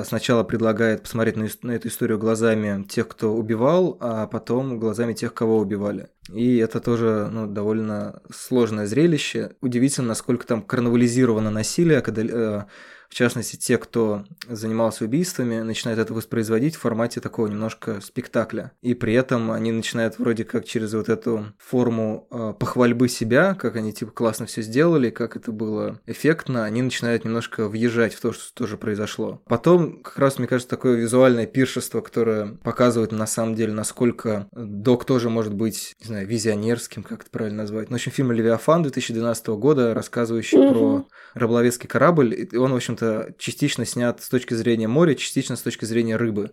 сначала 0.04 0.44
предлагает 0.44 1.04
посмотреть 1.04 1.36
на, 1.36 1.48
на 1.62 1.72
эту 1.72 1.88
историю 1.88 2.18
глазами 2.18 2.84
тех, 2.84 3.08
кто 3.08 3.34
убивал, 3.36 3.98
а 4.00 4.28
потом 4.28 4.80
глазами 4.80 5.14
тех, 5.14 5.34
кого 5.34 5.60
убивали. 5.60 6.08
И 6.32 6.58
это 6.58 6.80
тоже 6.80 7.30
ну, 7.32 7.48
довольно 7.48 8.22
сложное 8.34 8.88
зрелище. 8.88 9.52
Удивительно, 9.62 10.10
насколько 10.10 10.48
там 10.48 10.62
карнавализировано 10.62 11.52
насилие, 11.52 12.02
когда 12.02 12.22
э, 12.24 12.64
в 13.10 13.14
частности, 13.14 13.56
те, 13.56 13.78
кто 13.78 14.26
занимался 14.47 15.06
убийствами, 15.06 15.60
начинают 15.60 15.99
это 15.99 16.14
воспроизводить 16.14 16.76
в 16.76 16.80
формате 16.80 17.22
такого 17.22 17.47
немножко 17.47 18.01
спектакля. 18.01 18.72
И 18.82 18.93
при 18.93 19.14
этом 19.14 19.51
они 19.51 19.72
начинают 19.72 20.20
вроде 20.20 20.43
как 20.43 20.66
через 20.66 20.93
вот 20.93 21.10
эту 21.10 21.53
форму 21.58 22.28
э, 22.32 22.53
похвальбы 22.58 23.08
себя, 23.08 23.56
как 23.56 23.76
они 23.76 23.93
типа 23.93 24.12
классно 24.12 24.45
все 24.45 24.62
сделали, 24.62 25.10
как 25.10 25.36
это 25.36 25.51
было 25.51 25.99
эффектно, 26.06 26.66
они 26.66 26.82
начинают 26.82 27.26
немножко 27.26 27.68
въезжать 27.68 28.14
в 28.14 28.22
то, 28.22 28.34
что 28.34 28.53
тоже 28.53 28.78
произошло. 28.78 29.41
Потом, 29.45 30.01
как 30.01 30.18
раз, 30.18 30.38
мне 30.38 30.47
кажется, 30.47 30.70
такое 30.70 30.95
визуальное 30.95 31.45
пиршество, 31.45 32.01
которое 32.01 32.58
показывает 32.64 33.12
на 33.12 33.28
самом 33.28 33.56
деле, 33.56 33.74
насколько 33.74 34.47
док 34.51 35.06
тоже 35.06 35.30
может 35.30 35.53
быть, 35.53 35.95
не 36.01 36.08
знаю, 36.08 36.28
визионерским, 36.28 37.03
как 37.03 37.22
это 37.22 37.30
правильно 37.32 37.64
назвать. 37.64 37.89
Ну, 37.89 37.95
в 37.95 37.99
общем, 37.99 38.12
фильм 38.12 38.32
«Левиафан» 38.32 38.84
2012 38.84 39.47
года, 39.47 39.93
рассказывающий 39.93 40.58
mm-hmm. 40.58 40.74
про 40.74 41.08
рыболовецкий 41.34 41.88
корабль, 41.88 42.47
и 42.51 42.56
он, 42.58 42.72
в 42.72 42.76
общем-то, 42.96 43.34
частично 43.38 43.86
снят 43.86 44.22
с 44.22 44.30
точки 44.30 44.54
зрения 44.54 44.88
моря, 44.88 45.16
частично 45.16 45.56
с 45.56 45.62
точки 45.62 45.86
зрения 45.86 46.16
рыбы. 46.16 46.52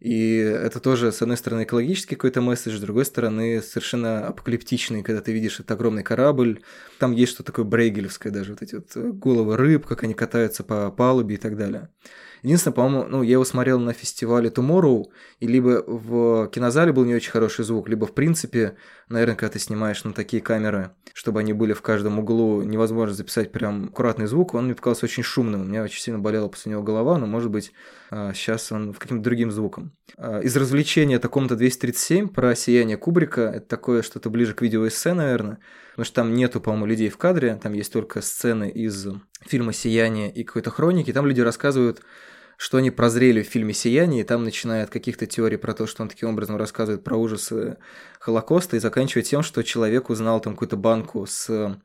И 0.00 0.36
это 0.36 0.80
тоже, 0.80 1.12
с 1.12 1.20
одной 1.20 1.36
стороны, 1.36 1.64
экологический 1.64 2.14
какой-то 2.14 2.40
месседж, 2.40 2.78
с 2.78 2.80
другой 2.80 3.04
стороны, 3.04 3.60
совершенно 3.60 4.28
апокалиптичный, 4.28 5.02
когда 5.02 5.20
ты 5.20 5.32
видишь 5.32 5.60
этот 5.60 5.72
огромный 5.72 6.02
корабль. 6.02 6.62
Там 6.98 7.12
есть 7.12 7.32
что-то 7.32 7.52
такое 7.52 7.66
брейгелевское 7.66 8.32
даже, 8.32 8.52
вот 8.52 8.62
эти 8.62 8.76
вот 8.76 8.96
головы 8.96 9.58
рыб, 9.58 9.84
как 9.86 10.02
они 10.04 10.14
катаются 10.14 10.64
по 10.64 10.90
палубе 10.90 11.34
и 11.34 11.38
так 11.38 11.56
далее. 11.56 11.90
Единственное, 12.42 12.74
по-моему, 12.74 13.08
ну, 13.08 13.22
я 13.22 13.32
его 13.32 13.44
смотрел 13.44 13.78
на 13.78 13.92
фестивале 13.92 14.50
Tomorrow, 14.50 15.04
и 15.40 15.46
либо 15.46 15.82
в 15.86 16.48
кинозале 16.48 16.92
был 16.92 17.04
не 17.04 17.14
очень 17.14 17.30
хороший 17.30 17.64
звук, 17.64 17.88
либо, 17.88 18.06
в 18.06 18.14
принципе, 18.14 18.76
наверное, 19.08 19.36
когда 19.36 19.52
ты 19.52 19.58
снимаешь 19.58 20.04
на 20.04 20.12
такие 20.12 20.42
камеры, 20.42 20.90
чтобы 21.12 21.40
они 21.40 21.52
были 21.52 21.72
в 21.72 21.82
каждом 21.82 22.18
углу, 22.18 22.62
невозможно 22.62 23.14
записать 23.14 23.52
прям 23.52 23.86
аккуратный 23.86 24.26
звук, 24.26 24.54
он 24.54 24.66
мне 24.66 24.74
показался 24.74 25.06
очень 25.06 25.22
шумным. 25.22 25.62
У 25.62 25.64
меня 25.64 25.82
очень 25.82 26.00
сильно 26.00 26.18
болела 26.18 26.48
после 26.48 26.72
него 26.72 26.82
голова, 26.82 27.18
но, 27.18 27.26
может 27.26 27.50
быть, 27.50 27.72
сейчас 28.10 28.72
он 28.72 28.92
в 28.92 28.98
каким-то 28.98 29.22
другим 29.24 29.50
звуком. 29.50 29.92
Из 30.18 30.56
развлечения 30.56 31.16
это 31.16 31.28
комната 31.28 31.56
237 31.56 32.28
про 32.28 32.54
сияние 32.54 32.96
Кубрика. 32.96 33.42
Это 33.42 33.66
такое 33.66 34.02
что-то 34.02 34.30
ближе 34.30 34.54
к 34.54 34.62
видеоэссе, 34.62 35.14
наверное. 35.14 35.58
Потому 36.00 36.06
что 36.06 36.22
там 36.22 36.34
нету, 36.34 36.62
по-моему, 36.62 36.86
людей 36.86 37.10
в 37.10 37.18
кадре. 37.18 37.60
Там 37.62 37.74
есть 37.74 37.92
только 37.92 38.22
сцены 38.22 38.70
из 38.70 39.06
фильма 39.42 39.74
«Сияние» 39.74 40.32
и 40.32 40.44
какой-то 40.44 40.70
хроники. 40.70 41.12
Там 41.12 41.26
люди 41.26 41.42
рассказывают 41.42 42.00
что 42.56 42.76
они 42.76 42.90
прозрели 42.90 43.42
в 43.42 43.46
фильме 43.46 43.72
«Сияние», 43.72 44.20
и 44.20 44.24
там 44.24 44.44
начиная 44.44 44.84
от 44.84 44.90
каких-то 44.90 45.26
теорий 45.26 45.56
про 45.56 45.72
то, 45.72 45.86
что 45.86 46.02
он 46.02 46.10
таким 46.10 46.28
образом 46.28 46.56
рассказывает 46.56 47.02
про 47.02 47.16
ужасы 47.16 47.78
Холокоста, 48.18 48.76
и 48.76 48.80
заканчивая 48.80 49.22
тем, 49.22 49.42
что 49.42 49.62
человек 49.62 50.10
узнал 50.10 50.40
там 50.40 50.52
какую-то 50.52 50.76
банку 50.76 51.24
с 51.26 51.78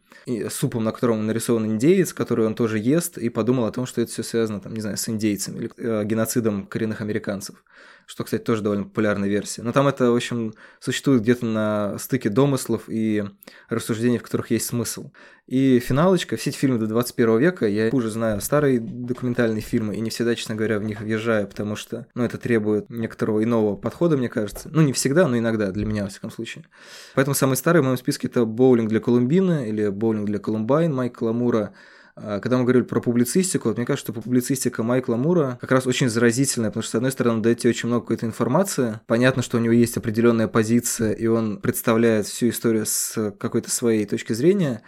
супом, 0.50 0.84
на 0.84 0.92
котором 0.92 1.26
нарисован 1.26 1.66
индеец, 1.66 2.14
который 2.14 2.46
он 2.46 2.56
тоже 2.56 2.78
ест, 2.78 3.18
и 3.18 3.30
подумал 3.30 3.68
о 3.68 3.72
том, 3.72 3.86
что 3.86 4.02
это 4.02 4.12
все 4.12 4.22
связано, 4.22 4.60
там, 4.60 4.74
не 4.74 4.82
знаю, 4.82 4.98
с 4.98 5.08
индейцами 5.08 5.60
или 5.60 5.72
э, 5.78 6.04
геноцидом 6.04 6.68
коренных 6.68 7.00
американцев 7.00 7.64
что, 8.06 8.24
кстати, 8.24 8.42
тоже 8.42 8.62
довольно 8.62 8.84
популярная 8.84 9.30
версия. 9.30 9.62
Но 9.64 9.72
там 9.72 9.88
это, 9.88 10.12
в 10.12 10.16
общем, 10.16 10.54
существует 10.80 11.22
где-то 11.22 11.46
на 11.46 11.98
стыке 11.98 12.30
домыслов 12.30 12.84
и 12.88 13.24
рассуждений, 13.70 14.18
в 14.18 14.24
которых 14.24 14.52
есть 14.52 14.68
смысл. 14.68 15.12
И 15.48 15.80
финалочка, 15.80 16.38
все 16.38 16.50
эти 16.50 16.58
фильмы 16.58 16.80
до 16.80 16.88
21 16.88 17.38
века, 17.38 17.68
я 17.68 17.92
хуже 17.92 18.10
знаю 18.10 18.42
старые 18.42 18.80
документальные 18.80 19.62
фильмы, 19.62 19.96
и 19.96 20.00
не 20.00 20.10
всегда, 20.10 20.34
честно 20.34 20.56
говоря, 20.56 20.80
в 20.80 20.84
них 20.84 21.02
въезжаю, 21.02 21.48
потому 21.48 21.76
что, 21.76 22.08
ну, 22.16 22.24
это 22.24 22.38
требует 22.38 22.90
некоторого 22.90 23.44
иного 23.44 23.76
подхода, 23.76 24.18
мне 24.18 24.30
кажется. 24.30 24.70
Ну, 24.72 24.82
не 24.82 24.94
всегда, 24.94 25.28
но 25.28 25.38
иногда, 25.38 25.72
для 25.72 25.86
меня, 25.86 26.04
во 26.04 26.10
всяком 26.10 26.32
случае. 26.32 26.66
Поэтому 27.14 27.36
самый 27.36 27.58
старый 27.58 27.82
в 27.82 27.86
моем 27.86 27.98
списке 27.98 28.28
это 28.28 28.46
«Боулинг 28.46 28.90
для 28.90 29.00
Колумбина» 29.00 29.68
или 29.68 29.88
«Боулинг 29.90 30.26
для 30.26 30.40
Колумбайн» 30.40 30.94
Майкла 30.94 31.32
Мура– 31.32 31.74
когда 32.16 32.58
мы 32.58 32.64
говорили 32.64 32.84
про 32.84 33.02
публицистику, 33.02 33.68
вот 33.68 33.78
мне 33.78 33.86
кажется, 33.86 34.12
что 34.12 34.22
публицистика 34.22 34.84
Майкла 34.84 35.16
Мура 35.16 35.58
как 35.60 35.72
раз 35.72 35.86
очень 35.86 36.10
заразительная, 36.10 36.70
потому 36.70 36.84
что, 36.84 36.92
с 36.92 36.96
одной 36.96 37.12
стороны, 37.12 37.36
он 37.36 37.42
дает 37.42 37.60
тебе 37.60 37.72
очень 37.72 37.88
много 37.88 38.04
какой-то 38.04 38.26
информации. 38.26 39.00
Понятно, 39.06 39.42
что 39.42 39.58
у 39.58 39.60
него 39.60 39.74
есть 39.74 39.98
определенная 39.98 40.48
позиция, 40.48 41.12
и 41.12 41.28
он 41.28 41.58
представляет 41.58 42.28
всю 42.28 42.50
историю 42.50 42.86
с 42.86 43.34
какой-то 43.38 43.70
своей 43.70 44.06
точки 44.06 44.34
зрения 44.34 44.82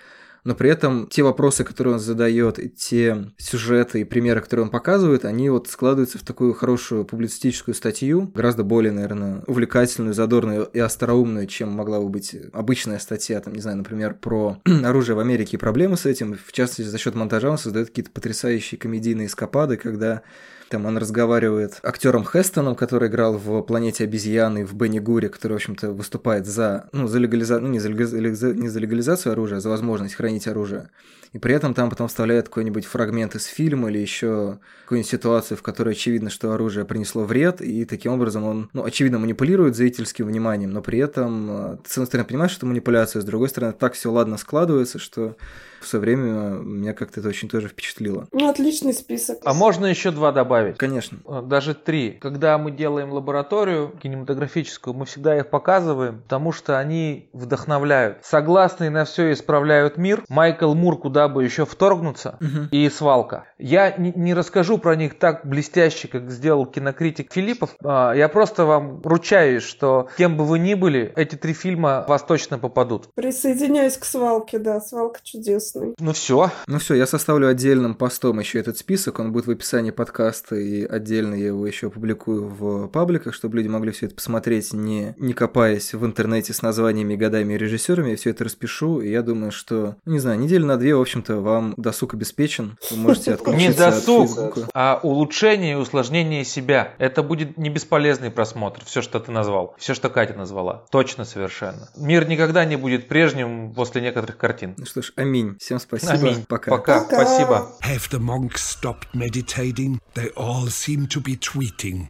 но 0.43 0.55
при 0.55 0.69
этом 0.69 1.07
те 1.07 1.23
вопросы, 1.23 1.63
которые 1.63 1.95
он 1.95 1.99
задает, 1.99 2.59
и 2.59 2.69
те 2.69 3.31
сюжеты 3.37 4.01
и 4.01 4.03
примеры, 4.03 4.41
которые 4.41 4.65
он 4.65 4.69
показывает, 4.69 5.25
они 5.25 5.49
вот 5.49 5.67
складываются 5.67 6.17
в 6.17 6.23
такую 6.23 6.53
хорошую 6.53 7.05
публицистическую 7.05 7.75
статью, 7.75 8.31
гораздо 8.33 8.63
более, 8.63 8.91
наверное, 8.91 9.43
увлекательную, 9.47 10.13
задорную 10.13 10.65
и 10.65 10.79
остроумную, 10.79 11.47
чем 11.47 11.69
могла 11.69 11.99
бы 11.99 12.09
быть 12.09 12.35
обычная 12.53 12.99
статья, 12.99 13.39
там, 13.39 13.53
не 13.53 13.61
знаю, 13.61 13.77
например, 13.77 14.13
про 14.13 14.57
оружие 14.83 15.15
в 15.15 15.19
Америке 15.19 15.57
и 15.57 15.59
проблемы 15.59 15.97
с 15.97 16.05
этим. 16.05 16.35
В 16.35 16.51
частности, 16.51 16.89
за 16.89 16.97
счет 16.97 17.15
монтажа 17.15 17.49
он 17.49 17.57
создает 17.57 17.89
какие-то 17.89 18.11
потрясающие 18.11 18.79
комедийные 18.79 19.27
эскапады, 19.27 19.77
когда 19.77 20.21
там 20.69 20.85
он 20.85 20.97
разговаривает 20.97 21.79
актером 21.83 22.25
Хестоном, 22.25 22.75
который 22.75 23.09
играл 23.09 23.37
в 23.37 23.61
«Планете 23.61 24.03
обезьяны», 24.03 24.65
в 24.65 24.73
Бенни 24.73 24.99
Гуре, 24.99 25.29
который, 25.29 25.53
в 25.53 25.55
общем-то, 25.55 25.91
выступает 25.91 26.45
за, 26.45 26.89
ну, 26.91 27.07
за 27.07 27.19
легализацию, 27.19 27.65
ну, 27.65 27.71
не 27.71 27.79
за, 27.79 27.89
легализа... 27.89 28.53
не 28.53 28.67
за 28.67 28.79
легализацию 28.79 29.31
оружия, 29.31 29.57
а 29.57 29.61
за 29.61 29.69
возможность 29.69 30.15
хранить 30.15 30.47
оружие. 30.47 30.89
И 31.33 31.39
при 31.39 31.53
этом 31.53 31.73
там 31.73 31.89
потом 31.89 32.07
вставляют 32.07 32.47
какой-нибудь 32.47 32.85
фрагмент 32.85 33.35
из 33.35 33.45
фильма 33.45 33.89
или 33.89 33.99
еще 33.99 34.59
какую-нибудь 34.83 35.11
ситуацию, 35.11 35.57
в 35.57 35.61
которой 35.61 35.93
очевидно, 35.93 36.29
что 36.29 36.53
оружие 36.53 36.85
принесло 36.85 37.23
вред, 37.23 37.61
и 37.61 37.85
таким 37.85 38.13
образом 38.13 38.43
он, 38.43 38.69
ну, 38.73 38.85
очевидно, 38.85 39.19
манипулирует 39.19 39.75
зрительским 39.75 40.27
вниманием, 40.27 40.71
но 40.71 40.81
при 40.81 40.99
этом, 40.99 41.49
э, 41.49 41.77
с 41.85 41.93
одной 41.93 42.07
стороны, 42.07 42.27
понимаешь, 42.27 42.51
что 42.51 42.65
манипуляция, 42.65 43.21
с 43.21 43.25
другой 43.25 43.49
стороны, 43.49 43.73
так 43.73 43.93
все 43.93 44.11
ладно 44.11 44.37
складывается, 44.37 44.99
что 44.99 45.35
в 45.81 45.87
свое 45.87 46.01
время 46.01 46.23
меня 46.59 46.93
как-то 46.93 47.19
это 47.19 47.29
очень 47.29 47.49
тоже 47.49 47.67
впечатлило. 47.69 48.27
Ну, 48.31 48.49
отличный 48.49 48.93
список. 48.93 49.39
А 49.43 49.53
можно 49.53 49.85
еще 49.85 50.11
два 50.11 50.31
добавить? 50.31 50.77
Конечно. 50.77 51.19
Э, 51.27 51.41
Даже 51.43 51.73
три. 51.73 52.11
Когда 52.11 52.57
мы 52.57 52.71
делаем 52.71 53.11
лабораторию 53.11 53.93
кинематографическую, 54.01 54.93
мы 54.93 55.05
всегда 55.05 55.37
их 55.37 55.49
показываем, 55.49 56.21
потому 56.21 56.51
что 56.51 56.77
они 56.79 57.29
вдохновляют. 57.33 58.19
Согласные 58.23 58.89
на 58.89 59.05
все 59.05 59.31
исправляют 59.31 59.97
мир. 59.97 60.23
Майкл 60.29 60.73
Мур 60.73 60.97
куда 60.99 61.27
бы 61.27 61.43
еще 61.43 61.65
вторгнуться. 61.65 62.37
И 62.71 62.89
свалка. 62.89 63.45
Я 63.57 63.95
не, 63.97 64.33
расскажу 64.33 64.77
про 64.77 64.95
них 64.95 65.17
так 65.17 65.45
блестяще, 65.45 66.07
как 66.07 66.29
сделал 66.31 66.65
кинокритик 66.65 67.33
Филиппов. 67.33 67.75
А, 67.83 68.13
Я 68.13 68.29
просто 68.29 68.65
вам 68.65 69.01
ручаюсь, 69.03 69.63
что 69.63 70.09
кем 70.17 70.37
бы 70.37 70.45
вы 70.45 70.59
ни 70.59 70.73
были, 70.73 71.11
эти 71.15 71.35
три 71.35 71.53
фильма 71.53 72.05
вас 72.07 72.23
точно 72.23 72.59
попадут. 72.59 73.09
Присоединяюсь 73.15 73.97
к 73.97 74.05
свалке, 74.05 74.59
да, 74.59 74.79
свалка 74.79 75.19
чудесный. 75.67 75.95
Ну 75.99 76.13
все. 76.13 76.51
Ну 76.67 76.79
все, 76.79 76.95
я 76.95 77.07
составлю 77.07 77.47
отдельным 77.47 77.95
постом 77.95 78.39
еще 78.39 78.59
этот 78.59 78.77
список, 78.77 79.19
он 79.19 79.31
будет 79.31 79.47
в 79.47 79.51
описании 79.51 79.91
подкаста, 79.91 80.55
и 80.55 80.85
отдельно 80.85 81.35
я 81.35 81.47
его 81.47 81.65
еще 81.65 81.87
опубликую 81.87 82.47
в 82.47 82.87
пабликах, 82.87 83.33
чтобы 83.33 83.57
люди 83.57 83.67
могли 83.67 83.91
все 83.91 84.07
это 84.07 84.15
посмотреть, 84.15 84.73
не, 84.73 85.15
не 85.17 85.33
копаясь 85.33 85.93
в 85.93 86.05
интернете 86.05 86.53
с 86.53 86.61
названиями, 86.61 87.15
годами 87.15 87.53
и 87.53 87.57
режиссерами. 87.57 88.11
Я 88.11 88.15
все 88.15 88.31
это 88.31 88.43
распишу, 88.43 89.01
и 89.01 89.09
я 89.11 89.21
думаю, 89.21 89.51
что, 89.51 89.95
ну, 90.05 90.13
не 90.13 90.19
знаю, 90.19 90.39
неделю 90.39 90.65
на 90.65 90.77
две, 90.77 90.95
в 90.95 91.01
общем-то, 91.01 91.37
вам 91.37 91.73
досуг 91.77 92.13
обеспечен. 92.13 92.77
Вы 92.91 92.97
можете 92.97 93.31
Не 93.31 93.35
отключиться 93.35 93.87
от 93.89 94.05
досуг, 94.05 94.57
а 94.73 94.99
улучшение 95.03 95.73
и 95.73 95.75
усложнение 95.75 96.43
себя. 96.43 96.93
Это 96.97 97.23
будет 97.23 97.57
не 97.57 97.69
бесполезный 97.69 98.31
просмотр, 98.31 98.83
все, 98.85 99.01
что 99.01 99.19
ты 99.19 99.31
назвал, 99.31 99.75
все, 99.77 99.93
что 99.93 100.09
Катя 100.09 100.33
назвала. 100.33 100.85
Точно 100.91 101.25
совершенно. 101.25 101.89
Мир 101.95 102.27
никогда 102.27 102.65
не 102.65 102.75
будет 102.75 103.07
прежним 103.07 103.73
после 103.73 104.01
некоторых 104.01 104.37
картин. 104.37 104.75
Ну 104.77 104.85
что 104.85 105.01
ж, 105.01 105.13
аминь. 105.15 105.56
Всем 105.58 105.78
спасибо. 105.78 106.12
Аминь. 106.12 106.44
Пока. 106.48 106.70
Пока. 106.70 107.00
Пока. 107.04 107.24
Спасибо. 107.24 107.72
Have 107.82 108.08
the 108.10 108.20
monks 108.20 108.62
stopped 108.62 109.14
meditating? 109.14 110.00
They 110.14 110.30
all 110.36 110.68
seem 110.68 111.06
to 111.08 111.20
be 111.20 111.36
tweeting. 111.36 112.08